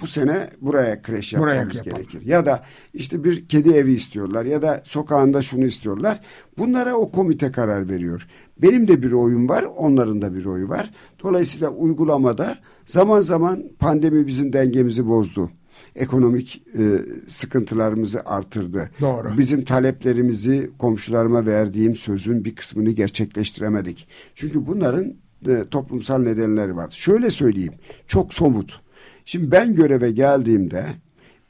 bu 0.02 0.08
sene 0.08 0.50
buraya 0.62 1.02
kreş 1.02 1.34
yapmamız 1.34 1.70
buraya 1.70 1.84
gerekir. 1.84 2.22
Ya 2.26 2.46
da 2.46 2.64
işte 2.94 3.24
bir 3.24 3.48
kedi 3.48 3.70
evi 3.70 3.92
istiyorlar 3.92 4.46
ya 4.46 4.62
da 4.62 4.82
sokağında 4.86 5.42
şunu 5.42 5.66
istiyorlar. 5.66 6.20
Bunlara 6.58 6.96
o 6.96 7.12
komite 7.12 7.52
karar 7.52 7.90
veriyor. 7.90 8.28
Benim 8.62 8.88
de 8.88 9.04
bir 9.04 9.12
oyum 9.12 9.50
var, 9.50 9.64
onların 9.78 10.22
da 10.22 10.36
bir 10.36 10.46
oyu 10.46 10.70
var. 10.70 10.92
Dolayısıyla 11.24 11.70
uygulamada 11.70 12.58
zaman 12.86 13.22
zaman 13.22 13.64
pandemi 13.80 14.28
bizim 14.28 14.54
dengemizi 14.54 15.08
bozdu. 15.08 15.52
ekonomik 15.96 16.64
e, 16.80 16.84
sıkıntılarımızı 17.28 18.22
artırdı. 18.26 18.90
Doğru. 19.02 19.38
Bizim 19.38 19.64
taleplerimizi 19.64 20.72
komşularıma 20.80 21.46
verdiğim 21.46 21.96
sözün 21.96 22.46
bir 22.46 22.56
kısmını 22.56 22.92
gerçekleştiremedik. 22.92 24.08
Çünkü 24.36 24.68
bunların 24.68 25.14
e, 25.48 25.66
toplumsal 25.72 26.20
nedenleri 26.20 26.76
var. 26.76 26.92
Şöyle 26.92 27.30
söyleyeyim, 27.30 27.74
çok 28.08 28.34
somut. 28.34 28.82
Şimdi 29.30 29.52
ben 29.52 29.74
göreve 29.74 30.12
geldiğimde 30.12 30.96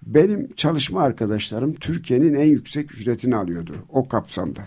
benim 0.01 0.53
çalışma 0.55 1.01
arkadaşlarım 1.01 1.73
Türkiye'nin 1.73 2.33
en 2.33 2.47
yüksek 2.47 2.95
ücretini 2.95 3.35
alıyordu 3.35 3.75
o 3.89 4.07
kapsamda. 4.07 4.61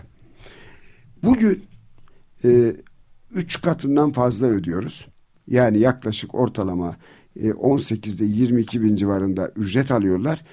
Bugün 1.23 1.65
e, 2.43 2.75
üç 3.31 3.61
katından 3.61 4.11
fazla 4.11 4.47
ödüyoruz. 4.47 5.07
Yani 5.47 5.79
yaklaşık 5.79 6.35
ortalama 6.35 6.95
e, 7.35 7.49
18'de 7.49 8.25
22 8.25 8.81
bin 8.81 8.95
civarında 8.95 9.51
ücret 9.55 9.91
alıyorlar. 9.91 10.45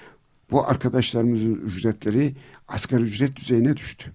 Bu 0.50 0.66
arkadaşlarımızın 0.68 1.54
ücretleri 1.54 2.36
asgari 2.68 3.02
ücret 3.02 3.36
düzeyine 3.36 3.76
düştü. 3.76 4.10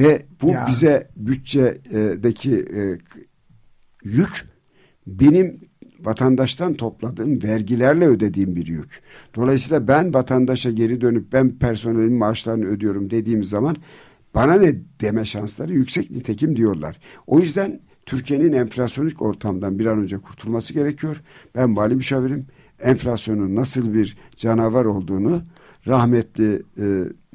Ve 0.00 0.26
bu 0.42 0.50
ya. 0.50 0.66
bize 0.68 1.08
bütçedeki 1.16 2.54
e, 2.54 2.98
yük 4.04 4.48
benim 5.06 5.65
vatandaştan 6.06 6.74
topladığım 6.74 7.42
vergilerle 7.42 8.06
ödediğim 8.06 8.56
bir 8.56 8.66
yük. 8.66 9.02
Dolayısıyla 9.34 9.88
ben 9.88 10.14
vatandaşa 10.14 10.70
geri 10.70 11.00
dönüp 11.00 11.32
ben 11.32 11.58
personelin 11.58 12.12
maaşlarını 12.12 12.64
ödüyorum 12.64 13.10
dediğim 13.10 13.44
zaman 13.44 13.76
bana 14.34 14.54
ne 14.54 14.74
deme 15.00 15.24
şansları 15.24 15.72
yüksek 15.72 16.10
nitekim 16.10 16.56
diyorlar. 16.56 17.00
O 17.26 17.40
yüzden 17.40 17.80
Türkiye'nin 18.06 18.52
enflasyonik 18.52 19.22
ortamdan 19.22 19.78
bir 19.78 19.86
an 19.86 19.98
önce 19.98 20.18
kurtulması 20.18 20.72
gerekiyor. 20.72 21.22
Ben 21.54 21.76
vali 21.76 21.94
müşavirim. 21.94 22.46
Enflasyonun 22.80 23.56
nasıl 23.56 23.94
bir 23.94 24.16
canavar 24.36 24.84
olduğunu 24.84 25.42
rahmetli 25.86 26.62
e, 26.78 26.84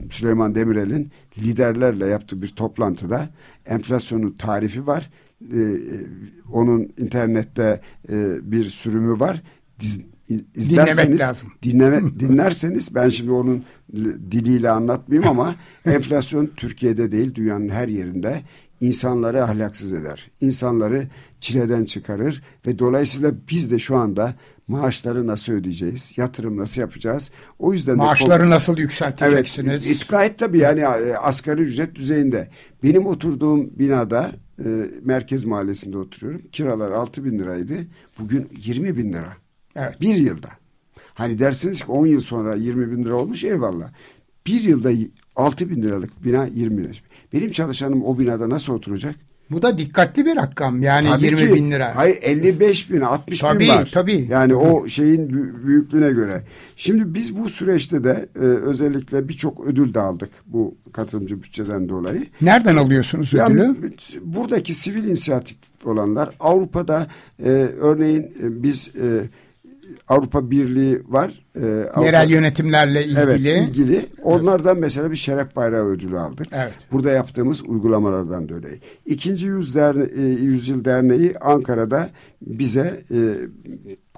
Süleyman 0.09 0.55
Demirel'in 0.55 1.11
liderlerle 1.37 2.07
yaptığı 2.07 2.41
bir 2.41 2.47
toplantıda 2.47 3.29
enflasyonun 3.65 4.31
tarifi 4.31 4.87
var. 4.87 5.09
E, 5.53 5.59
e 5.59 5.77
onun 6.51 6.93
internette 6.97 7.81
e, 8.09 8.51
bir 8.51 8.65
sürümü 8.65 9.19
var. 9.19 9.43
Diz, 9.79 10.01
izlerseniz, 10.55 11.21
dinleme, 11.63 12.19
dinlerseniz 12.19 12.95
ben 12.95 13.09
şimdi 13.09 13.31
onun 13.31 13.63
diliyle 14.31 14.69
anlatmayayım 14.69 15.29
ama 15.29 15.55
enflasyon 15.85 16.51
Türkiye'de 16.57 17.11
değil 17.11 17.35
dünyanın 17.35 17.69
her 17.69 17.87
yerinde 17.87 18.41
insanları 18.81 19.43
ahlaksız 19.43 19.93
eder. 19.93 20.31
İnsanları 20.41 21.07
çileden 21.39 21.85
çıkarır 21.85 22.43
ve 22.67 22.79
dolayısıyla 22.79 23.33
biz 23.49 23.71
de 23.71 23.79
şu 23.79 23.95
anda 23.95 24.35
maaşları 24.67 25.27
nasıl 25.27 25.53
ödeyeceğiz? 25.53 26.17
Yatırım 26.17 26.57
nasıl 26.57 26.81
yapacağız? 26.81 27.31
O 27.59 27.73
yüzden 27.73 27.97
maaşları 27.97 28.43
de, 28.43 28.49
nasıl 28.49 28.77
yükselteceksiniz? 28.77 29.87
Evet, 29.87 30.09
gayet 30.09 30.39
tabii 30.39 30.57
yani 30.57 30.79
e, 30.79 31.15
asgari 31.15 31.61
ücret 31.61 31.95
düzeyinde. 31.95 32.49
Benim 32.83 33.05
oturduğum 33.05 33.79
binada 33.79 34.31
e, 34.65 34.89
merkez 35.03 35.45
mahallesinde 35.45 35.97
oturuyorum. 35.97 36.41
Kiralar 36.51 36.91
6 36.91 37.25
bin 37.25 37.39
liraydı. 37.39 37.73
Bugün 38.19 38.49
20 38.65 38.97
bin 38.97 39.13
lira. 39.13 39.37
Evet. 39.75 40.01
Bir 40.01 40.15
yılda. 40.15 40.49
Hani 41.13 41.39
dersiniz 41.39 41.81
ki 41.81 41.91
10 41.91 42.05
yıl 42.05 42.21
sonra 42.21 42.55
20 42.55 42.91
bin 42.91 43.05
lira 43.05 43.15
olmuş 43.15 43.43
eyvallah. 43.43 43.91
Bir 44.47 44.61
yılda 44.61 44.91
6 45.35 45.69
bin 45.69 45.81
liralık 45.81 46.23
bina 46.23 46.45
20 46.45 46.77
bin 46.77 46.83
lira. 46.83 46.93
Benim 47.33 47.51
çalışanım 47.51 48.03
o 48.03 48.19
binada 48.19 48.49
nasıl 48.49 48.73
oturacak? 48.73 49.15
Bu 49.51 49.61
da 49.61 49.77
dikkatli 49.77 50.25
bir 50.25 50.35
rakam 50.35 50.81
yani 50.81 51.07
tabii 51.07 51.25
20 51.25 51.39
ki, 51.39 51.53
bin 51.53 51.71
lira. 51.71 51.95
Hayır 51.95 52.17
55 52.21 52.91
bin 52.91 53.01
60 53.01 53.39
tabii, 53.39 53.59
bin 53.59 53.69
var. 53.69 53.89
Tabii 53.93 54.25
Yani 54.29 54.55
o 54.55 54.87
şeyin 54.87 55.29
büyüklüğüne 55.65 56.11
göre. 56.11 56.43
Şimdi 56.75 57.13
biz 57.13 57.37
bu 57.37 57.49
süreçte 57.49 58.03
de 58.03 58.29
e, 58.35 58.39
özellikle 58.39 59.27
birçok 59.27 59.67
ödül 59.67 59.93
de 59.93 59.99
aldık 59.99 60.29
bu 60.45 60.75
katılımcı 60.93 61.43
bütçeden 61.43 61.89
dolayı. 61.89 62.25
Nereden 62.41 62.75
alıyorsunuz 62.75 63.33
ödülü? 63.33 63.39
Yani, 63.39 63.75
buradaki 64.21 64.73
sivil 64.73 65.03
inisiyatif 65.03 65.57
olanlar 65.85 66.29
Avrupa'da 66.39 67.07
e, 67.43 67.49
örneğin 67.79 68.21
e, 68.21 68.63
biz 68.63 68.91
e, 68.95 69.29
Avrupa 70.07 70.51
Birliği 70.51 71.01
var. 71.07 71.45
E, 71.55 71.65
Avrupa, 71.65 72.05
Yerel 72.05 72.29
yönetimlerle 72.29 73.05
ilgili. 73.05 73.19
Evet 73.19 73.39
ilgili. 73.39 74.05
Onlardan 74.23 74.73
evet. 74.73 74.81
mesela 74.81 75.11
bir 75.11 75.15
şeref 75.15 75.55
bayrağı 75.55 75.85
ödülü 75.85 76.19
aldık. 76.19 76.47
Evet. 76.51 76.73
Burada 76.91 77.11
yaptığımız 77.11 77.63
uygulamalardan 77.65 78.49
da 78.49 78.53
öyle. 78.53 78.67
İkinci 79.05 79.45
yüz 79.45 79.75
derne, 79.75 80.03
e, 80.03 80.21
yüzyıl 80.21 80.85
derneği 80.85 81.37
Ankara'da 81.39 82.09
bize 82.41 83.01
e, 83.11 83.17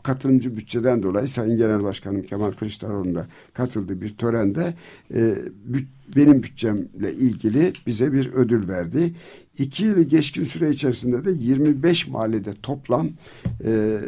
katılımcı 0.04 0.58
bütçeden 0.58 1.04
dolayı 1.04 1.28
Sayın 1.28 1.58
Genel 1.58 1.84
Başkanım 1.84 2.24
Kemal 2.24 2.52
Kılıçdaroğlu'nun 2.52 3.16
da 3.16 3.28
katıldığı 3.54 4.02
bir 4.02 4.18
törende 4.18 4.74
e, 5.16 5.36
büt, 5.66 5.88
benim 6.16 6.44
bütçemle 6.44 7.14
ilgili 7.14 7.74
bize 7.88 8.14
bir 8.14 8.34
ödül 8.34 8.68
verdi. 8.68 9.14
İki 9.58 9.84
yılı 9.84 10.04
geçkin 10.04 10.44
süre 10.44 10.70
içerisinde 10.70 11.26
de 11.26 11.32
25 11.32 12.08
mahallede 12.08 12.54
toplam 12.64 13.10
e, 13.66 14.00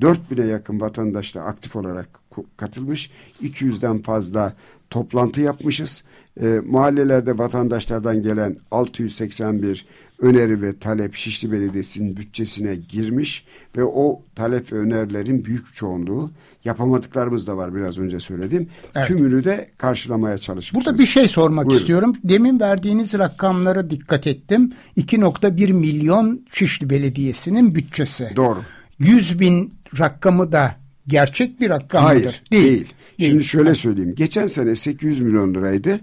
4000'e 0.00 0.46
yakın 0.46 0.80
vatandaş 0.80 1.34
da 1.34 1.42
aktif 1.42 1.76
olarak 1.76 2.08
katılmış. 2.56 3.10
200'den 3.42 4.02
fazla 4.02 4.52
toplantı 4.90 5.40
yapmışız. 5.40 6.04
E, 6.40 6.60
mahallelerde 6.66 7.38
vatandaşlardan 7.38 8.22
gelen 8.22 8.56
681 8.70 9.86
öneri 10.18 10.62
ve 10.62 10.78
talep 10.78 11.14
Şişli 11.14 11.52
Belediyesi'nin 11.52 12.16
bütçesine 12.16 12.74
girmiş 12.74 13.44
ve 13.76 13.84
o 13.84 14.22
talep 14.34 14.72
ve 14.72 14.76
önerilerin 14.76 15.44
büyük 15.44 15.74
çoğunluğu 15.74 16.30
yapamadıklarımız 16.64 17.46
da 17.46 17.56
var 17.56 17.74
biraz 17.74 17.98
önce 17.98 18.20
söyledim. 18.20 18.68
Evet. 18.94 19.06
Tümünü 19.06 19.44
de 19.44 19.70
karşılamaya 19.78 20.38
çalışmışız. 20.38 20.86
Burada 20.86 20.98
bir 20.98 21.06
şey 21.06 21.28
sormak 21.28 21.66
Buyurun. 21.66 21.80
istiyorum. 21.80 22.14
Demin 22.24 22.60
verdiğiniz 22.60 23.14
rakamlara 23.14 23.90
dikkat 23.90 24.26
ettim. 24.26 24.72
2.1 24.96 25.72
milyon 25.72 26.40
Şişli 26.52 26.90
Belediyesi'nin 26.90 27.74
bütçesi. 27.74 28.32
Doğru. 28.36 28.58
100 28.98 29.40
bin 29.40 29.72
rakamı 29.98 30.52
da 30.52 30.76
gerçek 31.06 31.60
bir 31.60 31.70
rakam 31.70 32.04
Hayır, 32.04 32.24
mıdır? 32.24 32.42
Değil. 32.52 32.64
değil. 32.64 32.94
Şimdi 33.18 33.44
şöyle 33.44 33.74
söyleyeyim. 33.74 34.14
Geçen 34.14 34.46
sene 34.46 34.76
800 34.76 35.20
milyon 35.20 35.54
liraydı. 35.54 36.00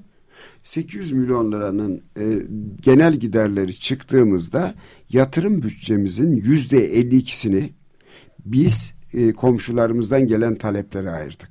800 0.64 1.12
milyon 1.12 1.52
liranın 1.52 2.04
e, 2.20 2.24
genel 2.82 3.16
giderleri 3.16 3.80
çıktığımızda 3.80 4.74
yatırım 5.10 5.62
bütçemizin 5.62 6.36
yüzde 6.36 7.02
52'sini 7.02 7.70
biz 8.46 8.94
e, 9.14 9.34
komşularımızdan 9.34 10.28
gelen 10.28 10.56
taleplere 10.56 11.10
ayırdık. 11.10 11.50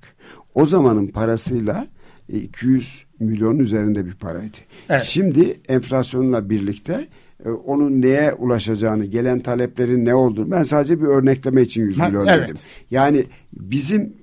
O 0.54 0.66
zamanın 0.66 1.06
parasıyla 1.06 1.88
e, 2.32 2.38
200 2.38 3.04
milyon 3.20 3.58
üzerinde 3.58 4.06
bir 4.06 4.14
paraydı. 4.14 4.56
Evet. 4.88 5.04
Şimdi 5.04 5.60
enflasyonla 5.68 6.50
birlikte 6.50 7.08
e, 7.44 7.50
onun 7.50 8.02
neye 8.02 8.34
ulaşacağını, 8.34 9.04
gelen 9.04 9.40
taleplerin 9.40 10.04
ne 10.04 10.14
olduğunu 10.14 10.50
ben 10.50 10.62
sadece 10.62 11.00
bir 11.00 11.06
örnekleme 11.06 11.62
için 11.62 11.82
100 11.82 11.98
milyon 11.98 12.26
evet. 12.26 12.48
dedim. 12.48 12.62
Yani 12.90 13.24
bizim 13.52 14.16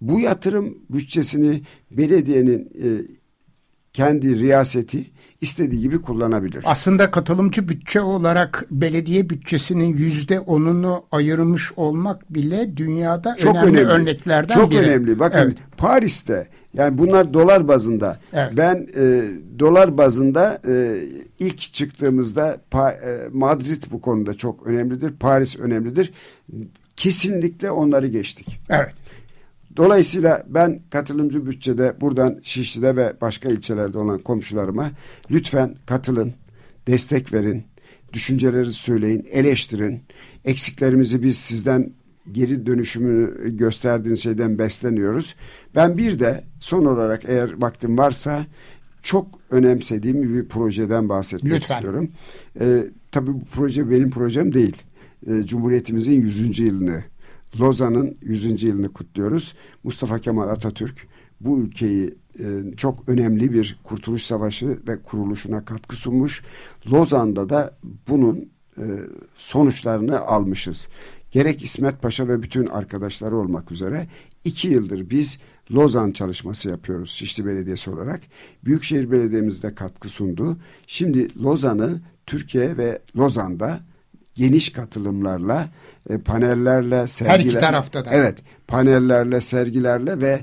bu 0.00 0.20
yatırım 0.20 0.78
bütçesini 0.90 1.62
belediyenin 1.90 2.60
e, 2.60 2.88
kendi 3.92 4.38
riyaseti 4.38 5.11
istediği 5.42 5.80
gibi 5.80 6.00
kullanabilir. 6.00 6.62
Aslında 6.66 7.10
katılımcı 7.10 7.68
bütçe 7.68 8.00
olarak 8.00 8.66
belediye 8.70 9.30
bütçesinin 9.30 9.96
yüzde 9.96 10.40
onunu 10.40 11.04
ayırmış 11.12 11.72
olmak 11.76 12.34
bile 12.34 12.76
dünyada 12.76 13.36
çok 13.36 13.56
önemli, 13.56 13.80
önemli. 13.80 13.92
örneklerden 13.92 14.54
çok 14.54 14.70
biri. 14.70 14.80
Çok 14.80 14.88
önemli. 14.88 15.18
Bakın 15.18 15.38
evet. 15.38 15.56
Paris'te 15.76 16.48
yani 16.74 16.98
bunlar 16.98 17.34
dolar 17.34 17.68
bazında. 17.68 18.18
Evet. 18.32 18.52
Ben 18.56 18.88
e, 18.96 19.22
dolar 19.58 19.98
bazında 19.98 20.60
e, 20.68 20.98
ilk 21.38 21.58
çıktığımızda 21.58 22.56
pa, 22.70 22.90
e, 22.90 23.28
Madrid 23.32 23.82
bu 23.90 24.00
konuda 24.00 24.34
çok 24.34 24.66
önemlidir. 24.66 25.12
Paris 25.20 25.56
önemlidir. 25.58 26.12
Kesinlikle 26.96 27.70
onları 27.70 28.06
geçtik. 28.06 28.60
Evet. 28.70 28.94
Dolayısıyla 29.76 30.44
ben 30.48 30.80
katılımcı 30.90 31.46
bütçede 31.46 31.96
buradan 32.00 32.38
Şişli'de 32.42 32.96
ve 32.96 33.12
başka 33.20 33.48
ilçelerde 33.48 33.98
olan 33.98 34.18
komşularıma 34.18 34.90
lütfen 35.30 35.74
katılın, 35.86 36.34
destek 36.86 37.32
verin, 37.32 37.64
düşünceleri 38.12 38.72
söyleyin, 38.72 39.26
eleştirin. 39.30 40.02
Eksiklerimizi 40.44 41.22
biz 41.22 41.38
sizden 41.38 41.92
geri 42.32 42.66
dönüşümünü 42.66 43.56
gösterdiğiniz 43.56 44.22
şeyden 44.22 44.58
besleniyoruz. 44.58 45.34
Ben 45.74 45.98
bir 45.98 46.20
de 46.20 46.44
son 46.60 46.84
olarak 46.84 47.22
eğer 47.26 47.62
vaktim 47.62 47.98
varsa 47.98 48.46
çok 49.02 49.26
önemsediğim 49.50 50.34
bir 50.34 50.48
projeden 50.48 51.08
bahsetmek 51.08 51.52
Lütfen. 51.52 51.74
istiyorum. 51.76 52.10
Ee, 52.60 52.84
tabii 53.12 53.30
bu 53.34 53.44
proje 53.44 53.90
benim 53.90 54.10
projem 54.10 54.54
değil. 54.54 54.76
Ee, 55.26 55.46
Cumhuriyetimizin 55.46 56.12
100. 56.12 56.58
yılını 56.58 57.04
Lozan'ın 57.60 58.18
100. 58.22 58.62
yılını 58.62 58.92
kutluyoruz. 58.92 59.54
Mustafa 59.84 60.18
Kemal 60.18 60.48
Atatürk 60.48 61.08
bu 61.40 61.60
ülkeyi 61.60 62.14
e, 62.40 62.76
çok 62.76 63.08
önemli 63.08 63.52
bir 63.52 63.80
kurtuluş 63.84 64.22
savaşı 64.22 64.78
ve 64.88 65.02
kuruluşuna 65.02 65.64
katkı 65.64 65.96
sunmuş. 65.96 66.42
Lozan'da 66.92 67.48
da 67.48 67.78
bunun 68.08 68.52
e, 68.78 68.84
sonuçlarını 69.36 70.20
almışız. 70.20 70.88
gerek 71.30 71.64
İsmet 71.64 72.02
Paşa 72.02 72.28
ve 72.28 72.42
bütün 72.42 72.66
arkadaşları 72.66 73.36
olmak 73.36 73.72
üzere 73.72 74.08
iki 74.44 74.68
yıldır 74.68 75.10
biz 75.10 75.38
Lozan 75.70 76.12
çalışması 76.12 76.68
yapıyoruz 76.68 77.10
Şişli 77.10 77.46
Belediyesi 77.46 77.90
olarak. 77.90 78.20
Büyükşehir 78.64 79.10
Belediye'miz 79.10 79.62
de 79.62 79.74
katkı 79.74 80.08
sundu. 80.08 80.56
Şimdi 80.86 81.42
Lozan'ı 81.42 82.00
Türkiye 82.26 82.76
ve 82.76 83.02
Lozan'da 83.16 83.80
geniş 84.34 84.72
katılımlarla, 84.72 85.68
e, 86.10 86.18
panellerle, 86.18 87.06
sergiler. 87.06 87.38
Her 87.38 87.44
iki 87.44 87.58
tarafta 87.58 88.04
da. 88.04 88.10
Evet, 88.12 88.38
panellerle, 88.68 89.40
sergilerle 89.40 90.20
ve 90.20 90.40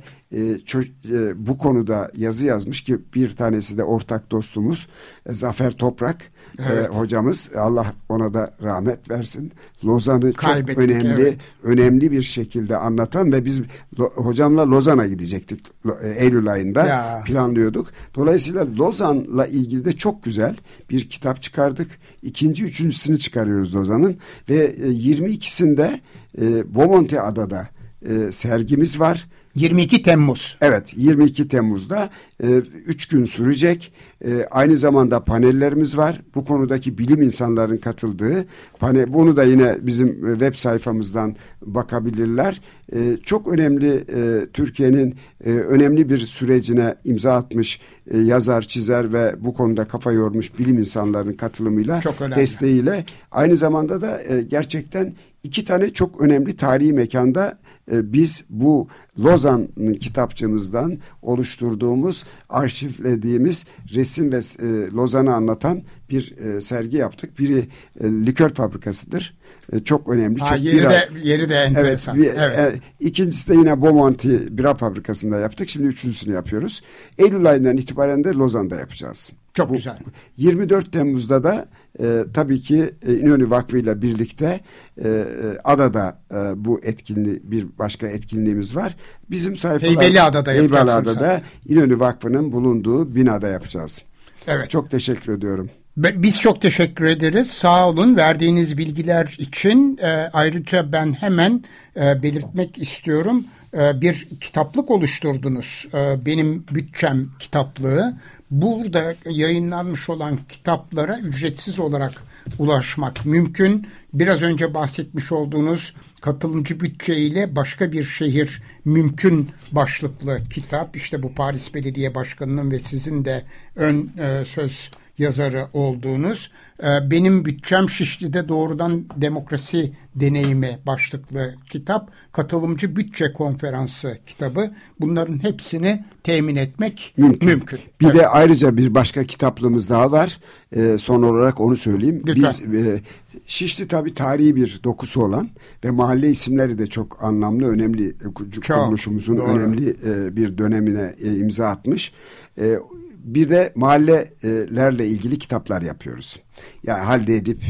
bu 1.36 1.58
konuda 1.58 2.12
yazı 2.18 2.46
yazmış 2.46 2.82
ki 2.82 3.00
bir 3.16 3.32
tanesi 3.32 3.78
de 3.78 3.84
ortak 3.84 4.32
dostumuz 4.32 4.88
e, 5.26 5.34
Zafer 5.34 5.72
Toprak 5.72 6.22
e, 6.60 6.64
evet. 6.72 6.86
e, 6.86 6.88
hocamız. 6.88 7.52
Allah 7.56 7.94
ona 8.10 8.34
da 8.34 8.54
rahmet 8.64 9.10
versin. 9.10 9.52
Lozan'ı 9.86 10.34
çok 10.34 10.78
önemli 10.78 11.22
evet. 11.22 11.42
önemli 11.64 12.12
bir 12.12 12.22
şekilde 12.22 12.78
anlatan 12.78 13.34
ve 13.34 13.46
biz 13.46 13.62
hocamla 13.98 14.72
Lozan'a 14.72 15.08
gidecektik 15.08 15.60
e, 16.02 16.10
Eylül 16.10 16.52
ayında 16.52 16.86
ya. 16.86 17.24
planlıyorduk. 17.26 17.88
Dolayısıyla 18.16 18.68
Lozan'la 18.78 19.48
ilgili 19.48 19.86
de 19.86 19.92
çok 19.92 20.24
güzel 20.24 20.56
bir 20.90 21.10
kitap 21.10 21.42
çıkardık. 21.42 21.88
İkinci, 22.22 22.64
üçüncüsünü 22.64 23.20
çıkarıyoruz 23.20 23.76
Lozan'ın 23.76 24.18
ve 24.50 24.56
e, 24.56 24.88
22'sinde 24.88 26.00
e, 26.42 26.76
Bomonti 26.76 27.22
Adada 27.22 27.68
e, 28.10 28.32
sergimiz 28.32 29.00
var. 29.00 29.30
22 29.60 30.04
Temmuz. 30.04 30.58
Evet 30.62 30.94
22 30.96 31.48
Temmuz'da 31.48 32.10
3 32.42 33.14
e, 33.14 33.16
gün 33.16 33.26
sürecek. 33.26 33.94
E, 34.26 34.46
aynı 34.52 34.78
zamanda 34.78 35.24
panellerimiz 35.24 35.98
var. 35.98 36.22
Bu 36.36 36.46
konudaki 36.46 36.98
bilim 36.98 37.22
insanların 37.22 37.78
katıldığı 37.78 38.46
panel, 38.80 39.14
bunu 39.14 39.38
da 39.38 39.44
yine 39.44 39.78
bizim 39.82 40.08
e, 40.08 40.32
web 40.32 40.54
sayfamızdan 40.54 41.36
bakabilirler. 41.62 42.62
E, 42.94 43.18
çok 43.26 43.48
önemli 43.48 44.06
e, 44.16 44.46
Türkiye'nin 44.54 45.16
e, 45.46 45.50
önemli 45.50 46.10
bir 46.10 46.20
sürecine 46.20 46.96
imza 47.06 47.36
atmış 47.36 47.80
e, 48.12 48.18
yazar, 48.18 48.62
çizer 48.62 49.14
ve 49.14 49.36
bu 49.40 49.54
konuda 49.54 49.88
kafa 49.88 50.12
yormuş 50.12 50.60
bilim 50.60 50.80
insanlarının 50.80 51.34
katılımıyla, 51.34 52.02
desteğiyle 52.36 53.06
aynı 53.32 53.58
zamanda 53.58 54.02
da 54.02 54.24
e, 54.24 54.42
gerçekten 54.42 55.14
iki 55.44 55.66
tane 55.66 55.90
çok 55.90 56.22
önemli 56.22 56.58
tarihi 56.58 56.94
mekanda 56.94 57.59
biz 57.92 58.44
bu 58.50 58.88
Lozan 59.20 59.68
kitapçımızdan 60.00 60.98
oluşturduğumuz, 61.22 62.24
arşivlediğimiz 62.50 63.66
resim 63.94 64.32
ve 64.32 64.38
e, 64.38 64.92
Lozan'ı 64.92 65.34
anlatan 65.34 65.82
bir 66.10 66.38
e, 66.38 66.62
sergi 66.62 66.98
yaptık. 66.98 67.40
Biri 67.40 67.68
e, 68.00 68.08
likör 68.08 68.50
fabrikasıdır. 68.50 69.39
E, 69.74 69.80
çok 69.84 70.10
önemli. 70.10 70.40
Ha, 70.40 70.48
çok 70.48 70.66
yeri, 70.66 70.78
bira, 70.78 70.90
de, 70.90 71.10
yeri 71.24 71.50
de 71.50 71.56
enteresan. 71.56 72.18
Evet, 72.18 72.36
bir, 72.36 72.42
evet. 72.42 72.60
E, 72.60 72.80
ikincisi 73.00 73.50
de 73.50 73.54
yine 73.54 73.82
Bomonti 73.82 74.58
bira 74.58 74.74
fabrikasında 74.74 75.40
yaptık. 75.40 75.70
Şimdi 75.70 75.88
üçüncüsünü 75.88 76.34
yapıyoruz. 76.34 76.82
Eylül 77.18 77.50
ayından 77.50 77.78
itibaren 77.78 78.24
de 78.24 78.30
Lozan'da 78.30 78.76
yapacağız. 78.76 79.32
Çok 79.54 79.70
Bu, 79.70 79.74
güzel. 79.74 79.98
24 80.38 80.92
Temmuz'da 80.92 81.44
da 81.44 81.66
e, 82.00 82.24
tabii 82.34 82.62
ki 82.62 82.94
e, 83.08 83.14
İnönü 83.14 83.50
Vakfı 83.50 83.78
ile 83.78 84.02
birlikte 84.02 84.60
e, 84.98 85.10
e, 85.10 85.26
adada 85.64 86.22
e, 86.32 86.36
bu 86.66 86.80
etkinliği 86.84 87.42
bir 87.44 87.68
başka 87.80 88.08
etkinliğimiz 88.08 88.76
var. 88.76 88.96
Bizim 89.30 89.58
sayfalar 89.58 89.92
Heybeliada'da 89.92 90.52
Heybeliada'da 90.52 91.42
İnönü 91.68 92.00
Vakfı'nın 92.00 92.52
bulunduğu 92.52 93.16
binada 93.16 93.48
yapacağız. 93.48 94.02
Evet. 94.48 94.70
Çok 94.70 94.92
teşekkür 94.92 95.34
ediyorum. 95.34 95.70
Biz 96.00 96.42
çok 96.42 96.62
teşekkür 96.62 97.06
ederiz. 97.06 97.52
Sağ 97.52 97.90
olun 97.90 98.18
verdiğiniz 98.18 98.78
bilgiler 98.78 99.36
için. 99.38 99.98
E, 99.98 100.08
ayrıca 100.34 100.92
ben 100.92 101.14
hemen 101.14 101.64
e, 101.96 102.24
belirtmek 102.24 102.78
istiyorum. 102.78 103.46
E, 103.78 104.02
bir 104.02 104.28
kitaplık 104.42 104.92
oluşturdunuz. 104.92 105.88
E, 105.94 106.26
benim 106.26 106.66
bütçem 106.72 107.30
kitaplığı. 107.40 108.14
Burada 108.52 109.16
yayınlanmış 109.30 110.10
olan 110.10 110.40
kitaplara 110.50 111.20
ücretsiz 111.20 111.80
olarak 111.80 112.24
ulaşmak 112.60 113.26
mümkün. 113.26 113.88
Biraz 114.14 114.42
önce 114.42 114.74
bahsetmiş 114.74 115.32
olduğunuz 115.32 115.96
katılımcı 116.22 116.80
bütçe 116.80 117.18
ile 117.18 117.56
başka 117.56 117.92
bir 117.92 118.04
şehir 118.04 118.62
mümkün 118.86 119.50
başlıklı 119.72 120.40
kitap. 120.54 120.96
İşte 120.96 121.24
bu 121.24 121.34
Paris 121.34 121.74
Belediye 121.74 122.16
Başkanı'nın 122.16 122.72
ve 122.72 122.80
sizin 122.80 123.26
de 123.26 123.44
ön 123.76 124.12
e, 124.18 124.46
söz 124.46 124.92
yazarı 125.20 125.68
olduğunuz 125.74 126.52
e, 126.84 127.12
Benim 127.12 127.46
Bütçem 127.46 127.90
Şişli'de 127.90 128.50
Doğrudan 128.50 129.06
Demokrasi 129.16 129.92
Deneyimi 130.16 130.80
başlıklı 130.86 131.56
kitap, 131.70 132.12
Katılımcı 132.32 132.96
Bütçe 132.96 133.34
Konferansı 133.34 134.18
kitabı. 134.28 134.72
Bunların 135.00 135.44
hepsini 135.44 136.06
temin 136.24 136.56
etmek 136.56 137.14
mümkün. 137.18 137.50
mümkün. 137.50 137.80
Bir 138.02 138.06
evet. 138.06 138.16
de 138.16 138.28
ayrıca 138.28 138.78
bir 138.78 138.96
başka 138.96 139.24
kitaplığımız 139.24 139.90
daha 139.90 140.12
var. 140.12 140.40
E, 140.76 140.98
son 140.98 141.24
olarak 141.24 141.60
onu 141.60 141.78
söyleyeyim. 141.78 142.24
Lütfen. 142.26 142.72
Biz 142.72 142.86
e, 142.88 143.02
Şişli 143.48 143.88
tabii 143.88 144.14
tarihi 144.14 144.56
bir 144.56 144.80
dokusu 144.84 145.24
olan 145.24 145.50
ve 145.86 145.92
mahalle 145.92 146.30
isimleri 146.30 146.78
de 146.78 146.88
çok 146.88 147.24
anlamlı, 147.24 147.68
önemli 147.68 148.10
e, 148.10 148.34
kuruluşumuzun 148.68 149.38
önemli 149.38 149.90
e, 149.90 150.36
bir 150.36 150.58
dönemine 150.58 151.16
e, 151.22 151.36
imza 151.36 151.68
atmış. 151.68 152.14
E, 152.58 152.80
bir 153.20 153.50
de 153.50 153.74
mahallelerle 153.76 155.08
ilgili 155.08 155.40
kitaplar 155.40 155.82
yapıyoruz. 155.82 156.40
Yani 156.84 157.00
halde 157.00 157.36
edip 157.36 157.62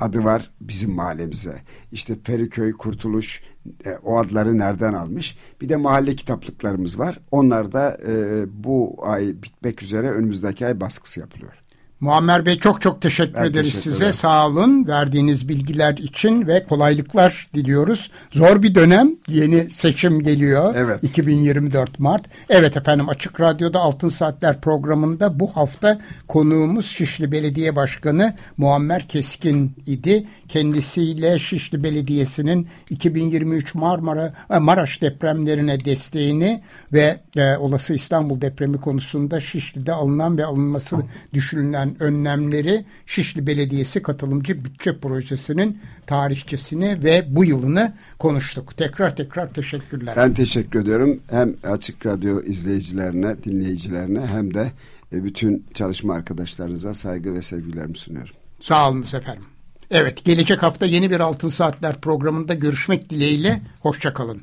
adı 0.00 0.24
var 0.24 0.50
bizim 0.60 0.90
mahallemize. 0.90 1.62
İşte 1.92 2.14
Feriköy, 2.24 2.72
Kurtuluş 2.72 3.42
e, 3.86 3.90
o 4.04 4.18
adları 4.18 4.58
nereden 4.58 4.92
almış? 4.92 5.36
Bir 5.60 5.68
de 5.68 5.76
mahalle 5.76 6.16
kitaplıklarımız 6.16 6.98
var. 6.98 7.18
Onlar 7.30 7.72
da 7.72 7.98
e, 8.06 8.44
bu 8.64 8.96
ay 9.02 9.42
bitmek 9.42 9.82
üzere 9.82 10.10
önümüzdeki 10.10 10.66
ay 10.66 10.80
baskısı 10.80 11.20
yapılıyor. 11.20 11.61
Muammer 12.02 12.46
Bey 12.46 12.58
çok 12.58 12.80
çok 12.80 13.02
teşekkür 13.02 13.34
ben 13.34 13.44
ederiz 13.44 13.74
teşekkür 13.74 13.90
size. 13.90 14.12
Sağ 14.12 14.46
olun 14.46 14.86
verdiğiniz 14.86 15.48
bilgiler 15.48 15.94
için 15.94 16.46
ve 16.46 16.64
kolaylıklar 16.64 17.48
diliyoruz. 17.54 18.10
Zor 18.30 18.62
bir 18.62 18.74
dönem. 18.74 19.10
Yeni 19.28 19.70
seçim 19.70 20.22
geliyor. 20.22 20.74
Evet. 20.76 21.02
2024 21.02 21.98
Mart. 21.98 22.22
Evet 22.48 22.76
efendim 22.76 23.08
Açık 23.08 23.40
Radyo'da 23.40 23.80
Altın 23.80 24.08
Saatler 24.08 24.60
programında 24.60 25.40
bu 25.40 25.56
hafta 25.56 26.00
konuğumuz 26.28 26.86
Şişli 26.86 27.32
Belediye 27.32 27.76
Başkanı 27.76 28.34
Muammer 28.56 29.08
Keskin 29.08 29.76
idi. 29.86 30.26
Kendisiyle 30.48 31.38
Şişli 31.38 31.84
Belediyesi'nin 31.84 32.68
2023 32.90 33.74
Marmara 33.74 34.34
e, 34.50 34.58
Maraş 34.58 35.02
depremlerine 35.02 35.84
desteğini 35.84 36.62
ve 36.92 37.20
e, 37.36 37.56
olası 37.56 37.94
İstanbul 37.94 38.40
depremi 38.40 38.80
konusunda 38.80 39.40
Şişli'de 39.40 39.92
alınan 39.92 40.38
ve 40.38 40.44
alınması 40.44 40.96
düşünülen 41.34 41.91
önlemleri 42.00 42.84
Şişli 43.06 43.46
Belediyesi 43.46 44.02
katılımcı 44.02 44.64
bütçe 44.64 44.98
projesinin 44.98 45.80
tarihçesini 46.06 47.04
ve 47.04 47.24
bu 47.28 47.44
yılını 47.44 47.94
konuştuk. 48.18 48.76
Tekrar 48.76 49.16
tekrar 49.16 49.50
teşekkürler. 49.50 50.14
Ben 50.16 50.34
teşekkür 50.34 50.80
ediyorum. 50.80 51.20
Hem 51.30 51.54
Açık 51.64 52.06
Radyo 52.06 52.40
izleyicilerine, 52.40 53.44
dinleyicilerine 53.44 54.26
hem 54.26 54.54
de 54.54 54.72
e, 55.12 55.24
bütün 55.24 55.66
çalışma 55.74 56.14
arkadaşlarınıza 56.14 56.94
saygı 56.94 57.34
ve 57.34 57.42
sevgilerimi 57.42 57.96
sunuyorum. 57.96 58.34
Sağ 58.60 58.90
olun 58.90 59.02
efendim. 59.02 59.44
Evet, 59.90 60.24
gelecek 60.24 60.62
hafta 60.62 60.86
yeni 60.86 61.10
bir 61.10 61.20
Altın 61.20 61.48
Saatler 61.48 62.00
programında 62.00 62.54
görüşmek 62.54 63.10
dileğiyle. 63.10 63.62
Hoşçakalın. 63.80 64.42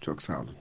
Çok 0.00 0.22
sağ 0.22 0.40
olun. 0.40 0.59